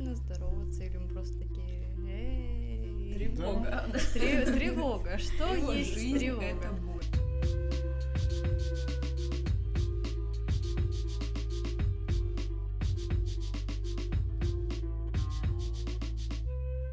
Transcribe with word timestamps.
начинают 0.00 0.18
здороваться, 0.18 0.84
или 0.84 0.96
мы 0.96 1.08
просто 1.08 1.38
такие, 1.38 1.94
эй. 2.08 3.14
Тревога. 3.14 3.84
Тревога. 4.14 5.18
Что 5.18 5.54
Его 5.54 5.72
есть 5.72 5.92
жизнь 5.94 6.18
тревога? 6.18 6.44
это 6.46 6.72
боль. 6.72 7.04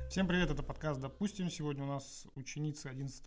Всем 0.10 0.28
привет, 0.28 0.50
это 0.50 0.64
подкаст 0.64 1.00
«Допустим». 1.00 1.50
Сегодня 1.50 1.84
у 1.84 1.88
нас 1.88 2.26
ученица 2.36 2.90
11 2.90 3.24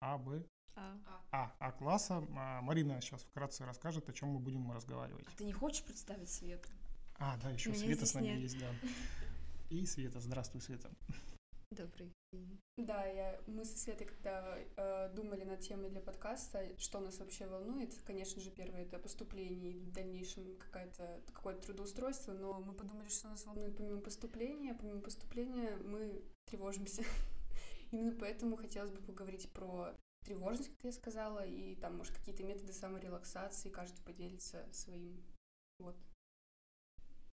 А, 0.00 0.18
Б, 0.18 0.44
А, 0.74 0.98
А, 1.30 1.54
А 1.60 1.72
класса. 1.72 2.26
А, 2.36 2.60
Марина 2.60 3.00
сейчас 3.00 3.22
вкратце 3.22 3.64
расскажет, 3.64 4.08
о 4.08 4.12
чем 4.12 4.30
мы 4.30 4.40
будем 4.40 4.70
разговаривать. 4.72 5.24
А 5.28 5.36
ты 5.38 5.44
не 5.44 5.52
хочешь 5.52 5.84
представить 5.84 6.28
Свету? 6.28 6.68
А, 7.24 7.36
да, 7.40 7.50
еще 7.50 7.70
Меня 7.70 7.78
Света 7.78 8.04
с 8.04 8.14
нами 8.14 8.26
нет. 8.26 8.40
есть, 8.40 8.58
да. 8.58 8.66
И 9.70 9.86
Света, 9.86 10.18
здравствуй, 10.18 10.60
Света. 10.60 10.90
добрый 11.70 12.10
день. 12.32 12.58
Да, 12.76 13.06
я, 13.06 13.40
мы 13.46 13.64
со 13.64 13.78
Светой, 13.78 14.08
когда 14.08 14.58
э, 14.58 15.08
думали 15.14 15.44
над 15.44 15.60
темой 15.60 15.88
для 15.90 16.00
подкаста, 16.00 16.76
что 16.80 16.98
нас 16.98 17.20
вообще 17.20 17.46
волнует, 17.46 17.94
конечно 18.04 18.42
же, 18.42 18.50
первое 18.50 18.82
это 18.82 18.98
поступление 18.98 19.74
и 19.74 19.84
в 19.84 19.92
дальнейшем 19.92 20.56
какая-то, 20.56 21.22
какое-то 21.32 21.62
трудоустройство, 21.62 22.32
но 22.32 22.60
мы 22.60 22.72
подумали, 22.72 23.08
что 23.08 23.28
нас 23.28 23.46
волнует 23.46 23.76
помимо 23.76 24.00
поступления, 24.00 24.74
помимо 24.74 25.00
поступления 25.00 25.76
мы 25.76 26.24
тревожимся. 26.46 27.04
Именно 27.92 28.16
поэтому 28.18 28.56
хотелось 28.56 28.90
бы 28.90 29.00
поговорить 29.00 29.48
про 29.52 29.94
тревожность, 30.24 30.70
как 30.70 30.84
я 30.86 30.92
сказала, 30.92 31.46
и 31.46 31.76
там, 31.76 31.98
может, 31.98 32.16
какие-то 32.16 32.42
методы 32.42 32.72
саморелаксации, 32.72 33.68
каждый 33.68 34.02
поделится 34.02 34.66
своим. 34.72 35.22
Вот. 35.78 35.96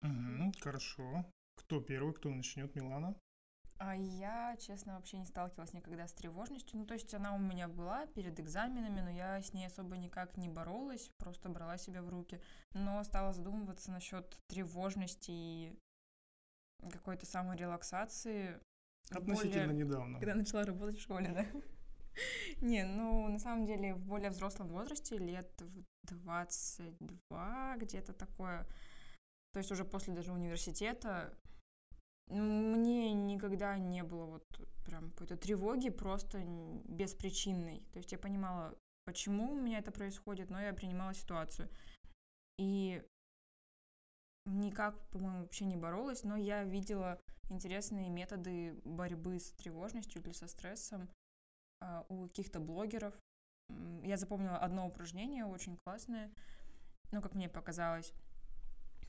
Мгм, 0.07 0.53
хорошо. 0.61 1.25
Кто 1.57 1.81
первый, 1.81 2.15
кто 2.15 2.31
начнет? 2.31 2.75
Милана? 2.75 3.15
А 3.79 3.95
я, 3.95 4.57
честно, 4.59 4.95
вообще 4.95 5.19
не 5.19 5.27
сталкивалась 5.27 5.75
никогда 5.75 6.07
с 6.09 6.13
тревожностью. 6.15 6.79
Ну, 6.79 6.87
то 6.87 6.95
есть 6.95 7.13
она 7.13 7.35
у 7.35 7.39
меня 7.39 7.69
была 7.69 8.07
перед 8.07 8.41
экзаменами, 8.41 9.01
но 9.01 9.11
я 9.11 9.43
с 9.43 9.53
ней 9.53 9.67
особо 9.67 9.97
никак 9.99 10.37
не 10.39 10.49
боролась, 10.49 11.11
просто 11.19 11.51
брала 11.51 11.77
себя 11.77 12.03
в 12.03 12.09
руки. 12.09 12.41
Но 12.73 13.03
стала 13.05 13.33
задумываться 13.35 13.91
насчет 13.91 14.39
тревожности 14.49 15.31
и 15.31 15.79
какой-то 16.91 17.27
саморелаксации. 17.27 18.59
Относительно 19.11 19.67
более- 19.67 19.85
недавно. 19.85 20.19
Когда 20.19 20.35
начала 20.35 20.65
работать 20.65 20.99
в 20.99 21.03
школе, 21.03 21.29
да? 21.33 21.45
Не, 22.63 22.85
ну, 22.85 23.29
на 23.29 23.39
самом 23.39 23.67
деле, 23.67 23.95
в 23.95 24.01
более 24.07 24.31
взрослом 24.31 24.69
возрасте, 24.69 25.19
лет 25.19 25.51
в 25.61 25.85
22, 26.05 27.77
где-то 27.77 28.15
такое, 28.15 28.67
то 29.57 29.61
есть 29.61 29.73
уже 29.73 29.87
после 29.87 30.13
даже 30.13 30.33
университета, 30.33 31.35
мне 32.29 33.15
никогда 33.15 33.79
не 33.79 34.03
было 34.03 34.27
вот 34.27 34.45
прям 34.85 35.11
какой-то 35.13 35.39
тревоги 35.39 35.89
просто 35.89 36.45
беспричинной. 36.85 37.81
То 37.91 37.97
есть 38.01 38.13
я 38.13 38.19
понимала, 38.19 38.77
почему 39.07 39.53
у 39.53 39.59
меня 39.59 39.79
это 39.79 39.93
происходит, 39.93 40.51
но 40.51 40.61
я 40.61 40.75
принимала 40.75 41.15
ситуацию. 41.15 41.71
И 42.59 43.03
никак, 44.45 45.09
по-моему, 45.09 45.41
вообще 45.41 45.65
не 45.65 45.79
боролась, 45.79 46.23
но 46.23 46.37
я 46.37 46.63
видела 46.63 47.19
интересные 47.49 48.11
методы 48.11 48.79
борьбы 48.85 49.41
с 49.41 49.53
тревожностью 49.53 50.21
или 50.21 50.33
со 50.33 50.49
стрессом 50.49 51.09
а, 51.81 52.05
у 52.11 52.29
каких-то 52.29 52.61
блогеров. 52.61 53.15
Я 54.03 54.19
запомнила 54.19 54.59
одно 54.59 54.87
упражнение 54.87 55.47
очень 55.47 55.79
классное, 55.87 56.31
ну, 57.11 57.23
как 57.23 57.35
мне 57.35 57.49
показалось. 57.49 58.13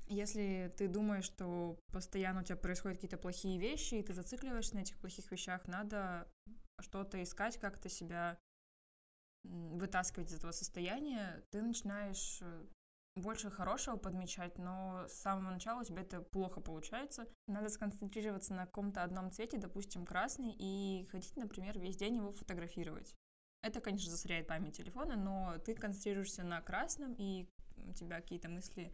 Если 0.07 0.73
ты 0.77 0.87
думаешь, 0.87 1.25
что 1.25 1.77
постоянно 1.91 2.41
у 2.41 2.43
тебя 2.43 2.55
происходят 2.55 2.97
какие-то 2.97 3.17
плохие 3.17 3.59
вещи, 3.59 3.95
и 3.95 4.03
ты 4.03 4.13
зацикливаешься 4.13 4.75
на 4.75 4.79
этих 4.79 4.97
плохих 4.97 5.29
вещах, 5.31 5.67
надо 5.67 6.31
что-то 6.79 7.21
искать, 7.21 7.57
как-то 7.59 7.89
себя 7.89 8.39
вытаскивать 9.43 10.31
из 10.31 10.35
этого 10.35 10.51
состояния, 10.51 11.43
ты 11.51 11.61
начинаешь 11.61 12.39
э, 12.41 12.65
больше 13.15 13.49
хорошего 13.49 13.97
подмечать, 13.97 14.57
но 14.57 15.05
с 15.07 15.13
самого 15.13 15.51
начала 15.51 15.81
у 15.81 15.83
тебя 15.83 16.01
это 16.01 16.21
плохо 16.21 16.61
получается. 16.61 17.27
Надо 17.47 17.69
сконцентрироваться 17.69 18.53
на 18.53 18.65
каком-то 18.65 19.03
одном 19.03 19.31
цвете, 19.31 19.57
допустим, 19.57 20.05
красный, 20.05 20.53
и 20.57 21.07
хотеть, 21.11 21.35
например, 21.35 21.79
весь 21.79 21.97
день 21.97 22.17
его 22.17 22.31
фотографировать. 22.31 23.15
Это, 23.63 23.81
конечно, 23.81 24.11
засоряет 24.11 24.47
память 24.47 24.77
телефона, 24.77 25.15
но 25.15 25.57
ты 25.65 25.73
концентрируешься 25.75 26.43
на 26.43 26.61
красном, 26.61 27.13
и 27.13 27.49
у 27.77 27.93
тебя 27.93 28.21
какие-то 28.21 28.49
мысли 28.49 28.93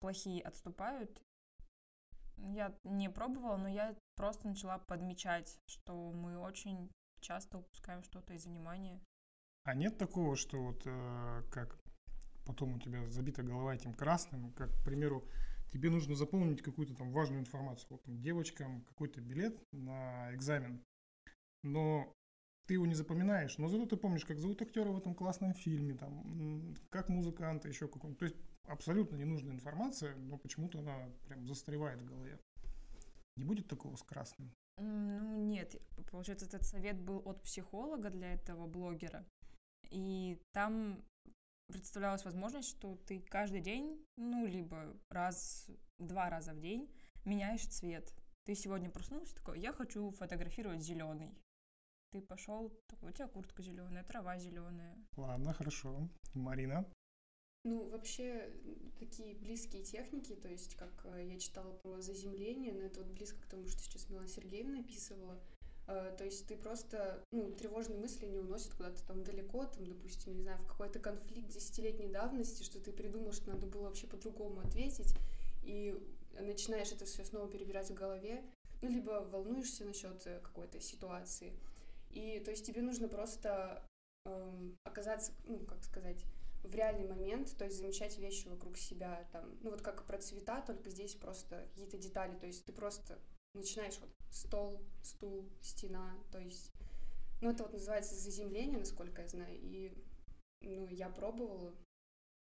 плохие 0.00 0.42
отступают. 0.42 1.22
Я 2.36 2.76
не 2.84 3.08
пробовала, 3.08 3.56
но 3.56 3.68
я 3.68 3.96
просто 4.14 4.48
начала 4.48 4.78
подмечать, 4.78 5.58
что 5.66 6.12
мы 6.12 6.38
очень 6.38 6.90
часто 7.20 7.58
упускаем 7.58 8.02
что-то 8.02 8.34
из 8.34 8.46
внимания. 8.46 9.00
А 9.64 9.74
нет 9.74 9.98
такого, 9.98 10.36
что 10.36 10.62
вот 10.62 10.82
э, 10.84 11.42
как 11.50 11.78
потом 12.44 12.76
у 12.76 12.78
тебя 12.78 13.08
забита 13.08 13.42
голова 13.42 13.74
этим 13.74 13.94
красным, 13.94 14.52
как, 14.52 14.70
к 14.70 14.84
примеру, 14.84 15.24
тебе 15.72 15.90
нужно 15.90 16.14
заполнить 16.14 16.62
какую-то 16.62 16.94
там 16.94 17.10
важную 17.10 17.40
информацию, 17.40 17.88
вот 17.90 18.04
там 18.04 18.20
девочкам 18.20 18.82
какой-то 18.82 19.20
билет 19.20 19.60
на 19.72 20.32
экзамен, 20.32 20.84
но 21.64 22.14
ты 22.66 22.74
его 22.74 22.86
не 22.86 22.94
запоминаешь, 22.94 23.58
но 23.58 23.68
зато 23.68 23.86
ты 23.86 23.96
помнишь, 23.96 24.24
как 24.24 24.38
зовут 24.38 24.62
актера 24.62 24.90
в 24.90 24.98
этом 24.98 25.14
классном 25.14 25.54
фильме, 25.54 25.94
там, 25.94 26.74
как 26.90 27.08
музыканта, 27.08 27.68
еще 27.68 27.88
какой-нибудь. 27.88 28.18
То 28.18 28.24
есть 28.26 28.36
абсолютно 28.66 29.16
ненужная 29.16 29.54
информация, 29.54 30.16
но 30.16 30.38
почему-то 30.38 30.80
она 30.80 31.10
прям 31.26 31.46
застревает 31.46 32.00
в 32.00 32.06
голове. 32.06 32.38
Не 33.36 33.44
будет 33.44 33.68
такого 33.68 33.96
с 33.96 34.02
красным? 34.02 34.52
Ну, 34.78 35.44
нет, 35.44 35.76
получается, 36.10 36.46
этот 36.46 36.64
совет 36.64 37.00
был 37.00 37.22
от 37.24 37.42
психолога 37.42 38.10
для 38.10 38.34
этого 38.34 38.66
блогера. 38.66 39.26
И 39.90 40.40
там 40.52 41.02
представлялась 41.68 42.24
возможность, 42.24 42.68
что 42.68 42.96
ты 43.06 43.20
каждый 43.20 43.60
день, 43.60 44.04
ну, 44.16 44.46
либо 44.46 44.96
раз, 45.10 45.70
два 45.98 46.30
раза 46.30 46.52
в 46.52 46.60
день 46.60 46.90
меняешь 47.24 47.66
цвет. 47.66 48.14
Ты 48.44 48.54
сегодня 48.54 48.90
проснулся 48.90 49.34
такой, 49.34 49.60
я 49.60 49.72
хочу 49.72 50.10
фотографировать 50.10 50.80
зеленый. 50.80 51.34
Ты 52.12 52.20
пошел, 52.20 52.70
такой, 52.86 53.10
у 53.10 53.12
тебя 53.12 53.26
куртка 53.26 53.62
зеленая, 53.62 54.04
трава 54.04 54.38
зеленая. 54.38 54.96
Ладно, 55.16 55.52
хорошо. 55.52 56.08
Марина? 56.34 56.86
Ну, 57.66 57.82
вообще, 57.88 58.48
такие 58.96 59.34
близкие 59.34 59.82
техники, 59.82 60.36
то 60.36 60.46
есть, 60.46 60.76
как 60.76 60.92
э, 61.02 61.26
я 61.32 61.36
читала 61.36 61.72
про 61.82 62.00
заземление, 62.00 62.72
но 62.72 62.82
это 62.82 63.00
вот 63.00 63.10
близко 63.10 63.42
к 63.42 63.46
тому, 63.46 63.66
что 63.66 63.80
сейчас 63.80 64.08
Милана 64.08 64.28
Сергеевна 64.28 64.78
описывала. 64.78 65.36
Э, 65.88 66.14
То 66.16 66.24
есть 66.24 66.46
ты 66.46 66.56
просто, 66.56 67.24
ну, 67.32 67.50
тревожные 67.50 67.98
мысли 67.98 68.26
не 68.26 68.38
уносят 68.38 68.72
куда-то 68.74 69.04
там 69.04 69.24
далеко, 69.24 69.64
там, 69.64 69.84
допустим, 69.84 70.36
не 70.36 70.42
знаю, 70.42 70.58
в 70.58 70.66
какой-то 70.68 71.00
конфликт 71.00 71.48
десятилетней 71.48 72.08
давности, 72.08 72.62
что 72.62 72.78
ты 72.78 72.92
придумал, 72.92 73.32
что 73.32 73.50
надо 73.50 73.66
было 73.66 73.88
вообще 73.88 74.06
по-другому 74.06 74.60
ответить, 74.60 75.12
и 75.64 76.00
начинаешь 76.38 76.92
это 76.92 77.04
все 77.04 77.24
снова 77.24 77.48
перебирать 77.48 77.90
в 77.90 77.94
голове, 77.94 78.44
ну, 78.80 78.88
либо 78.88 79.28
волнуешься 79.32 79.84
насчет 79.84 80.24
э, 80.28 80.38
какой-то 80.38 80.80
ситуации. 80.80 81.52
И, 82.10 82.40
то 82.44 82.52
есть, 82.52 82.64
тебе 82.64 82.80
нужно 82.80 83.08
просто 83.08 83.84
эм, 84.24 84.76
оказаться, 84.84 85.32
ну, 85.46 85.58
как 85.66 85.82
сказать, 85.82 86.24
в 86.66 86.74
реальный 86.74 87.06
момент, 87.06 87.56
то 87.56 87.64
есть 87.64 87.78
замечать 87.78 88.18
вещи 88.18 88.48
вокруг 88.48 88.76
себя, 88.76 89.28
там, 89.32 89.58
ну 89.62 89.70
вот 89.70 89.82
как 89.82 90.06
про 90.06 90.18
цвета, 90.18 90.62
только 90.62 90.90
здесь 90.90 91.14
просто 91.14 91.66
какие-то 91.70 91.98
детали, 91.98 92.36
то 92.36 92.46
есть 92.46 92.64
ты 92.64 92.72
просто 92.72 93.18
начинаешь 93.54 93.98
вот 94.00 94.10
стол, 94.30 94.82
стул, 95.02 95.48
стена, 95.62 96.14
то 96.30 96.38
есть, 96.38 96.72
ну 97.40 97.50
это 97.50 97.62
вот 97.62 97.72
называется 97.72 98.14
заземление, 98.14 98.78
насколько 98.78 99.22
я 99.22 99.28
знаю, 99.28 99.56
и, 99.56 99.92
ну, 100.60 100.86
я 100.88 101.08
пробовала, 101.08 101.74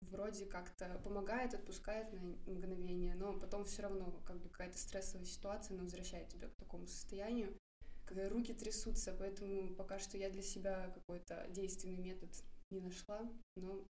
вроде 0.02 0.46
как-то 0.46 1.00
помогает, 1.04 1.54
отпускает 1.54 2.12
на 2.14 2.20
мгновение, 2.52 3.16
но 3.16 3.38
потом 3.38 3.66
все 3.66 3.84
равно 3.84 4.22
как 4.26 4.40
бы 4.40 4.50
какая-то 4.50 4.78
стрессовая 4.78 5.26
ситуация, 5.26 5.76
она 5.76 5.84
возвращает 5.84 6.30
тебя 6.30 6.48
к 6.50 6.56
такому 6.56 6.88
состоянию, 6.88 7.58
когда 8.06 8.30
руки 8.30 8.54
трясутся, 8.54 9.14
поэтому 9.18 9.76
пока 9.76 10.00
что 10.00 10.18
я 10.18 10.30
для 10.30 10.42
себя 10.42 10.92
какой-то 10.94 11.46
действенный 11.50 11.98
метод 11.98 12.30
не 12.70 12.80
нашла, 12.80 13.30
но 13.56 13.86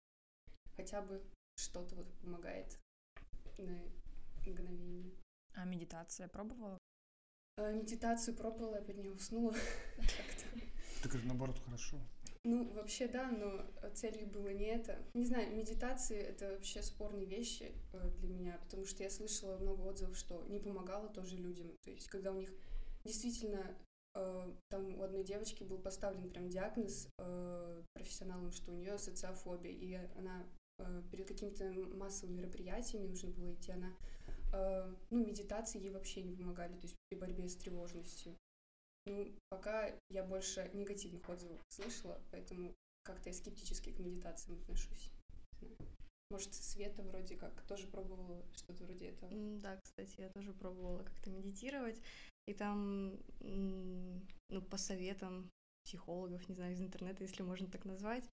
хотя 0.76 1.02
бы 1.02 1.22
что-то 1.56 1.94
вот 1.96 2.12
помогает 2.18 2.78
на 3.58 3.80
мгновение. 4.46 5.12
А 5.54 5.64
медитация 5.64 6.28
пробовала? 6.28 6.78
А, 7.56 7.72
Медитацию 7.72 8.36
пробовала, 8.36 8.76
я 8.76 8.82
под 8.82 8.96
нее 8.96 9.12
уснула 9.12 9.52
как-то. 9.96 10.60
Так 11.02 11.14
это 11.14 11.26
наоборот 11.26 11.58
хорошо. 11.64 11.98
Ну, 12.46 12.70
вообще, 12.74 13.08
да, 13.08 13.30
но 13.30 13.64
целью 13.94 14.26
было 14.26 14.48
не 14.48 14.66
это. 14.66 14.98
Не 15.14 15.24
знаю, 15.24 15.56
медитации— 15.56 16.18
это 16.20 16.50
вообще 16.50 16.82
спорные 16.82 17.24
вещи 17.24 17.72
э, 17.92 18.10
для 18.18 18.34
меня, 18.34 18.58
потому 18.58 18.84
что 18.84 19.02
я 19.02 19.08
слышала 19.08 19.56
много 19.56 19.80
отзывов, 19.82 20.16
что 20.16 20.42
не 20.48 20.58
помогало 20.58 21.08
тоже 21.08 21.36
людям. 21.36 21.74
То 21.84 21.90
есть, 21.90 22.08
когда 22.08 22.32
у 22.32 22.38
них 22.38 22.52
действительно 23.04 23.74
э, 24.14 24.52
там 24.68 24.98
у 24.98 25.02
одной 25.02 25.24
девочки 25.24 25.62
был 25.62 25.78
поставлен 25.78 26.28
прям 26.28 26.50
диагноз 26.50 27.08
э, 27.18 27.82
профессионалам, 27.94 28.50
что 28.50 28.72
у 28.72 28.74
нее 28.74 28.98
социофобия, 28.98 29.72
и 29.72 29.94
она 30.18 30.44
перед 31.10 31.28
какими-то 31.28 31.72
массовыми 31.96 32.38
мероприятиями 32.38 33.06
нужно 33.06 33.30
было 33.30 33.52
идти, 33.52 33.72
она 33.72 33.92
э, 34.52 34.94
ну, 35.10 35.24
медитации 35.24 35.80
ей 35.80 35.90
вообще 35.90 36.22
не 36.22 36.34
помогали, 36.34 36.74
то 36.74 36.82
есть 36.82 36.96
при 37.08 37.18
борьбе 37.18 37.48
с 37.48 37.56
тревожностью. 37.56 38.36
Ну, 39.06 39.34
пока 39.50 39.92
я 40.08 40.24
больше 40.24 40.70
негативных 40.72 41.28
отзывов 41.28 41.60
слышала, 41.68 42.20
поэтому 42.30 42.74
как-то 43.04 43.28
я 43.28 43.34
скептически 43.34 43.92
к 43.92 43.98
медитациям 43.98 44.58
отношусь. 44.58 45.10
Может, 46.30 46.54
Света 46.54 47.02
вроде 47.02 47.36
как 47.36 47.62
тоже 47.66 47.86
пробовала 47.86 48.42
что-то 48.54 48.84
вроде 48.84 49.10
этого? 49.10 49.30
Да, 49.60 49.76
кстати, 49.76 50.20
я 50.20 50.30
тоже 50.30 50.52
пробовала 50.54 51.02
как-то 51.02 51.30
медитировать. 51.30 52.00
И 52.46 52.54
там, 52.54 53.18
ну, 53.40 54.62
по 54.70 54.76
советам 54.78 55.50
психологов, 55.84 56.48
не 56.48 56.54
знаю, 56.54 56.72
из 56.72 56.80
интернета, 56.80 57.22
если 57.22 57.42
можно 57.42 57.68
так 57.70 57.84
назвать, 57.84 58.28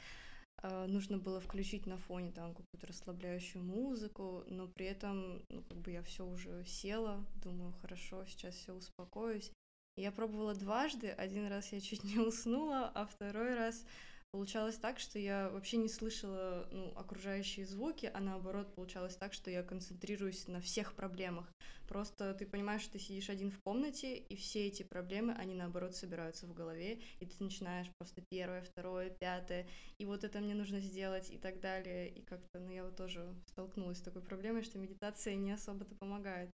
нужно 0.87 1.17
было 1.17 1.39
включить 1.39 1.85
на 1.87 1.97
фоне 1.97 2.31
там 2.31 2.53
какую-то 2.53 2.87
расслабляющую 2.87 3.63
музыку, 3.63 4.43
но 4.47 4.67
при 4.67 4.85
этом, 4.85 5.43
ну, 5.49 5.63
как 5.63 5.77
бы 5.77 5.91
я 5.91 6.03
все 6.03 6.25
уже 6.25 6.63
села, 6.65 7.25
думаю, 7.35 7.73
хорошо, 7.81 8.25
сейчас 8.25 8.55
все 8.55 8.73
успокоюсь. 8.73 9.51
я 9.95 10.11
пробовала 10.11 10.53
дважды, 10.53 11.09
один 11.09 11.47
раз 11.47 11.71
я 11.73 11.79
чуть 11.79 12.03
не 12.15 12.19
уснула, 12.19 12.91
а 12.93 13.05
второй 13.05 13.55
раз 13.55 13.85
Получалось 14.31 14.77
так, 14.77 14.97
что 14.97 15.19
я 15.19 15.49
вообще 15.49 15.75
не 15.75 15.89
слышала 15.89 16.65
ну, 16.71 16.93
окружающие 16.95 17.65
звуки, 17.65 18.09
а 18.13 18.21
наоборот 18.21 18.73
получалось 18.73 19.17
так, 19.17 19.33
что 19.33 19.51
я 19.51 19.61
концентрируюсь 19.61 20.47
на 20.47 20.61
всех 20.61 20.93
проблемах. 20.93 21.51
Просто 21.85 22.33
ты 22.33 22.45
понимаешь, 22.45 22.81
что 22.81 22.93
ты 22.93 22.99
сидишь 22.99 23.29
один 23.29 23.51
в 23.51 23.59
комнате, 23.59 24.15
и 24.15 24.35
все 24.37 24.67
эти 24.67 24.83
проблемы, 24.83 25.33
они 25.33 25.53
наоборот 25.53 25.95
собираются 25.95 26.47
в 26.47 26.53
голове, 26.53 27.01
и 27.19 27.25
ты 27.25 27.43
начинаешь 27.43 27.91
просто 27.99 28.23
первое, 28.29 28.61
второе, 28.61 29.09
пятое, 29.09 29.67
и 29.97 30.05
вот 30.05 30.23
это 30.23 30.39
мне 30.39 30.55
нужно 30.55 30.79
сделать, 30.79 31.29
и 31.29 31.37
так 31.37 31.59
далее. 31.59 32.07
И 32.07 32.21
как-то, 32.21 32.59
ну, 32.59 32.71
я 32.71 32.85
вот 32.85 32.95
тоже 32.95 33.35
столкнулась 33.49 33.97
с 33.97 34.01
такой 34.01 34.21
проблемой, 34.21 34.63
что 34.63 34.79
медитация 34.79 35.35
не 35.35 35.51
особо-то 35.51 35.93
помогает. 35.95 36.49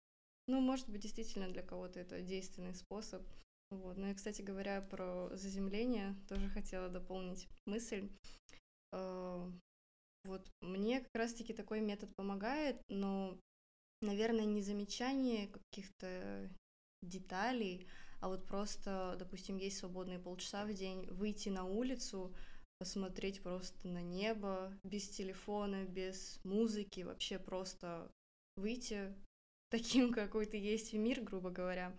Ну, 0.47 0.61
может 0.61 0.87
быть, 0.87 1.01
действительно 1.01 1.49
для 1.49 1.61
кого-то 1.61 1.99
это 1.99 2.21
действенный 2.21 2.73
способ, 2.73 3.21
вот. 3.75 3.97
Ну 3.97 4.09
и, 4.09 4.13
кстати 4.13 4.41
говоря, 4.41 4.81
про 4.81 5.29
заземление 5.35 6.15
тоже 6.27 6.49
хотела 6.49 6.89
дополнить 6.89 7.47
мысль. 7.65 8.09
Э, 8.91 9.51
вот 10.25 10.49
мне 10.61 11.01
как 11.01 11.13
раз-таки 11.13 11.53
такой 11.53 11.81
метод 11.81 12.09
помогает, 12.15 12.81
но, 12.89 13.37
наверное, 14.01 14.45
не 14.45 14.61
замечание 14.61 15.47
каких-то 15.47 16.49
деталей, 17.03 17.87
а 18.21 18.29
вот 18.29 18.45
просто, 18.45 19.15
допустим, 19.19 19.57
есть 19.57 19.77
свободные 19.77 20.19
полчаса 20.19 20.65
в 20.65 20.73
день, 20.73 21.05
выйти 21.11 21.49
на 21.49 21.63
улицу, 21.63 22.33
посмотреть 22.79 23.41
просто 23.41 23.87
на 23.87 24.01
небо, 24.01 24.73
без 24.83 25.09
телефона, 25.09 25.85
без 25.85 26.39
музыки, 26.43 27.01
вообще 27.01 27.39
просто 27.39 28.11
выйти 28.57 29.13
таким, 29.69 30.11
какой 30.11 30.45
ты 30.45 30.57
есть 30.57 30.91
в 30.91 30.97
мир, 30.97 31.21
грубо 31.21 31.49
говоря, 31.49 31.95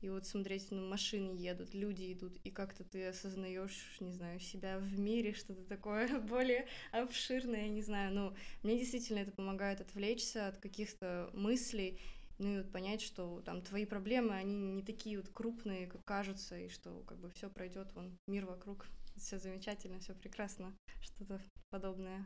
и 0.00 0.08
вот 0.08 0.26
смотреть, 0.26 0.70
ну, 0.70 0.86
машины 0.86 1.30
едут, 1.30 1.74
люди 1.74 2.12
идут, 2.12 2.36
и 2.42 2.50
как-то 2.50 2.84
ты 2.84 3.06
осознаешь, 3.06 3.96
не 4.00 4.12
знаю, 4.12 4.40
себя 4.40 4.78
в 4.78 4.98
мире, 4.98 5.32
что-то 5.32 5.64
такое 5.64 6.20
более 6.20 6.66
обширное, 6.92 7.68
не 7.68 7.82
знаю, 7.82 8.14
ну, 8.14 8.34
мне 8.62 8.78
действительно 8.78 9.18
это 9.18 9.32
помогает 9.32 9.80
отвлечься 9.80 10.48
от 10.48 10.56
каких-то 10.56 11.30
мыслей, 11.34 12.00
ну 12.38 12.54
и 12.54 12.56
вот 12.58 12.72
понять, 12.72 13.02
что 13.02 13.42
там 13.42 13.60
твои 13.60 13.84
проблемы, 13.84 14.34
они 14.34 14.54
не 14.56 14.82
такие 14.82 15.18
вот 15.18 15.28
крупные, 15.28 15.86
как 15.86 16.02
кажутся, 16.04 16.58
и 16.58 16.68
что 16.68 17.02
как 17.06 17.18
бы 17.18 17.30
все 17.30 17.50
пройдет, 17.50 17.92
вон 17.94 18.16
мир 18.26 18.46
вокруг, 18.46 18.86
все 19.16 19.38
замечательно, 19.38 20.00
все 20.00 20.14
прекрасно, 20.14 20.74
что-то 21.02 21.40
подобное. 21.68 22.24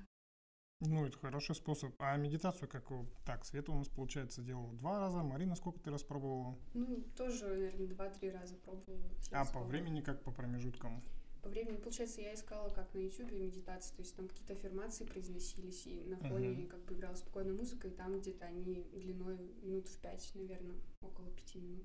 Ну, 0.87 1.07
это 1.07 1.19
хороший 1.19 1.55
способ. 1.55 1.95
А 1.99 2.17
медитацию 2.17 2.69
как? 2.69 2.85
Так, 3.25 3.45
Света 3.45 3.73
у 3.73 3.77
нас, 3.77 3.89
получается, 3.89 4.43
делала 4.43 4.73
два 4.75 5.01
раза. 5.01 5.23
Марина, 5.23 5.57
сколько 5.57 5.81
ты 5.81 5.91
раз 5.91 6.03
пробовала? 6.03 6.59
Ну, 6.75 7.03
тоже, 7.17 7.47
наверное, 7.47 7.87
два-три 7.89 8.31
раза 8.31 8.55
пробовала. 8.57 9.11
А 9.33 9.45
по 9.47 9.61
времени 9.61 10.01
как 10.01 10.23
по 10.23 10.31
промежуткам? 10.31 11.03
По 11.43 11.51
времени, 11.51 11.77
получается, 11.77 12.23
я 12.23 12.33
искала 12.33 12.71
как 12.71 12.95
на 12.95 12.99
YouTube 13.01 13.31
медитации, 13.33 13.95
то 13.95 14.01
есть 14.01 14.17
там 14.17 14.29
какие-то 14.29 14.55
аффирмации 14.55 15.05
произносились, 15.05 15.87
и 15.87 16.03
на 16.05 16.17
фоне 16.17 16.49
uh-huh. 16.49 16.67
как 16.69 16.83
бы 16.87 16.95
играла 16.95 17.15
спокойная 17.17 17.53
музыка, 17.53 17.89
и 17.89 17.91
там 17.91 18.19
где-то 18.19 18.47
они 18.47 18.63
длиной 18.63 19.37
минут 19.63 19.87
в 19.87 19.99
пять, 19.99 20.31
наверное, 20.35 20.77
около 21.03 21.31
пяти 21.33 21.59
минут. 21.59 21.85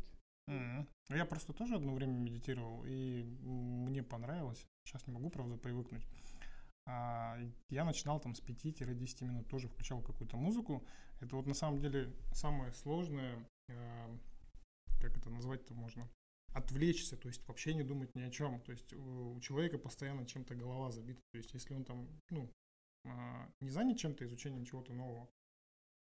Mm-hmm. 0.49 0.87
Я 1.09 1.25
просто 1.25 1.51
тоже 1.51 1.75
одно 1.75 1.93
время 1.93 2.13
медитировал, 2.13 2.85
и 2.85 3.23
мне 3.43 4.01
понравилось. 4.01 4.65
Сейчас 4.85 5.05
не 5.07 5.13
могу, 5.13 5.29
правда, 5.29 5.57
привыкнуть. 5.57 6.07
А, 6.89 7.37
я 7.69 7.85
начинал 7.85 8.19
там 8.19 8.33
с 8.33 8.41
5-10 8.41 9.23
минут, 9.23 9.47
тоже 9.47 9.67
включал 9.67 10.01
какую-то 10.01 10.37
музыку. 10.37 10.83
Это 11.19 11.35
вот 11.35 11.45
на 11.45 11.53
самом 11.53 11.79
деле 11.79 12.11
самое 12.31 12.73
сложное, 12.73 13.47
а, 13.69 14.17
как 14.99 15.15
это 15.15 15.29
назвать-то 15.29 15.75
можно, 15.75 16.09
отвлечься, 16.55 17.15
то 17.15 17.27
есть 17.27 17.47
вообще 17.47 17.75
не 17.75 17.83
думать 17.83 18.15
ни 18.15 18.21
о 18.21 18.31
чем. 18.31 18.59
То 18.61 18.71
есть 18.71 18.91
у 18.93 19.39
человека 19.39 19.77
постоянно 19.77 20.25
чем-то 20.25 20.55
голова 20.55 20.89
забита. 20.89 21.21
То 21.31 21.37
есть 21.37 21.53
если 21.53 21.75
он 21.75 21.85
там, 21.85 22.07
ну, 22.31 22.51
а, 23.05 23.47
не 23.59 23.69
занят 23.69 23.99
чем-то, 23.99 24.25
изучением 24.25 24.65
чего-то 24.65 24.91
нового, 24.91 25.29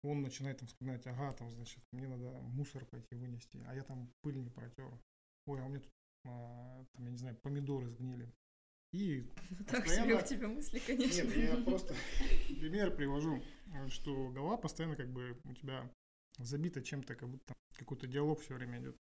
он 0.04 0.22
начинает 0.22 0.58
там 0.58 0.69
вспоминать, 0.69 1.04
ага, 1.08 1.32
там, 1.32 1.50
значит, 1.50 1.82
мне 1.90 2.06
надо 2.06 2.30
мусор 2.42 2.84
пойти 2.84 3.16
вынести, 3.16 3.60
а 3.66 3.75
я 3.75 3.82
там 3.82 4.12
пыль 4.22 4.38
не 4.38 4.50
протер. 4.50 4.96
Ой, 5.46 5.60
а 5.60 5.64
у 5.64 5.69
меня 5.70 5.80
тут, 5.80 5.92
там, 6.22 7.04
я 7.04 7.10
не 7.10 7.16
знаю, 7.16 7.36
помидоры 7.38 7.88
сгнили. 7.88 8.32
И 8.93 9.26
так 9.69 9.87
себе 9.87 10.14
у 10.17 10.23
тебя 10.23 10.49
мысли, 10.49 10.79
конечно. 10.79 11.23
Нет, 11.23 11.37
я 11.37 11.56
просто 11.64 11.94
пример 12.61 12.94
привожу, 12.94 13.43
что 13.88 14.31
голова 14.31 14.56
постоянно 14.56 14.96
как 14.96 15.11
бы 15.11 15.38
у 15.44 15.55
тебя 15.55 15.90
забита 16.38 16.82
чем-то, 16.82 17.14
как 17.14 17.29
будто 17.29 17.55
какой-то 17.76 18.06
диалог 18.06 18.40
все 18.40 18.55
время 18.55 18.81
идет. 18.81 18.96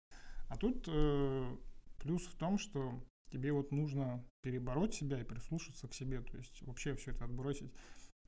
А 0.49 0.57
тут 0.57 0.85
э, 0.87 1.57
плюс 1.99 2.25
в 2.27 2.35
том, 2.35 2.57
что 2.57 3.03
тебе 3.31 3.51
вот 3.51 3.71
нужно 3.71 4.23
перебороть 4.41 4.93
себя 4.93 5.19
и 5.19 5.23
прислушаться 5.23 5.87
к 5.87 5.93
себе, 5.93 6.21
то 6.21 6.37
есть 6.37 6.61
вообще 6.61 6.95
все 6.95 7.11
это 7.11 7.25
отбросить. 7.25 7.73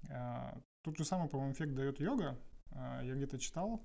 Э, 0.10 0.60
тот 0.84 0.98
же 0.98 1.06
самый, 1.06 1.30
по-моему, 1.30 1.54
эффект 1.54 1.74
дает 1.74 2.00
йога. 2.00 2.40
Э, 2.72 3.02
я 3.04 3.14
где-то 3.14 3.38
читал, 3.38 3.84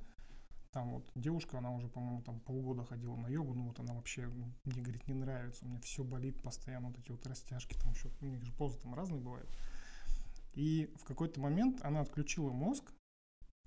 там 0.72 0.90
вот 0.90 1.10
девушка, 1.14 1.58
она 1.58 1.70
уже, 1.72 1.88
по-моему, 1.88 2.22
там 2.22 2.40
полгода 2.40 2.84
ходила 2.84 3.16
на 3.16 3.26
йогу, 3.26 3.54
ну 3.54 3.68
вот 3.68 3.80
она 3.80 3.94
вообще, 3.94 4.26
ну, 4.26 4.52
мне, 4.64 4.82
говорит, 4.82 5.06
не 5.08 5.14
нравится, 5.14 5.64
у 5.64 5.68
меня 5.68 5.80
все 5.80 6.04
болит 6.04 6.42
постоянно, 6.42 6.88
вот 6.88 6.98
эти 6.98 7.10
вот 7.10 7.26
растяжки, 7.26 7.74
там 7.74 7.92
еще, 7.92 8.10
у 8.20 8.26
них 8.26 8.42
же 8.44 8.52
позы 8.52 8.78
там 8.78 8.94
разные 8.94 9.20
бывают. 9.20 9.50
И 10.54 10.92
в 10.96 11.04
какой-то 11.04 11.40
момент 11.40 11.80
она 11.82 12.00
отключила 12.00 12.52
мозг, 12.52 12.92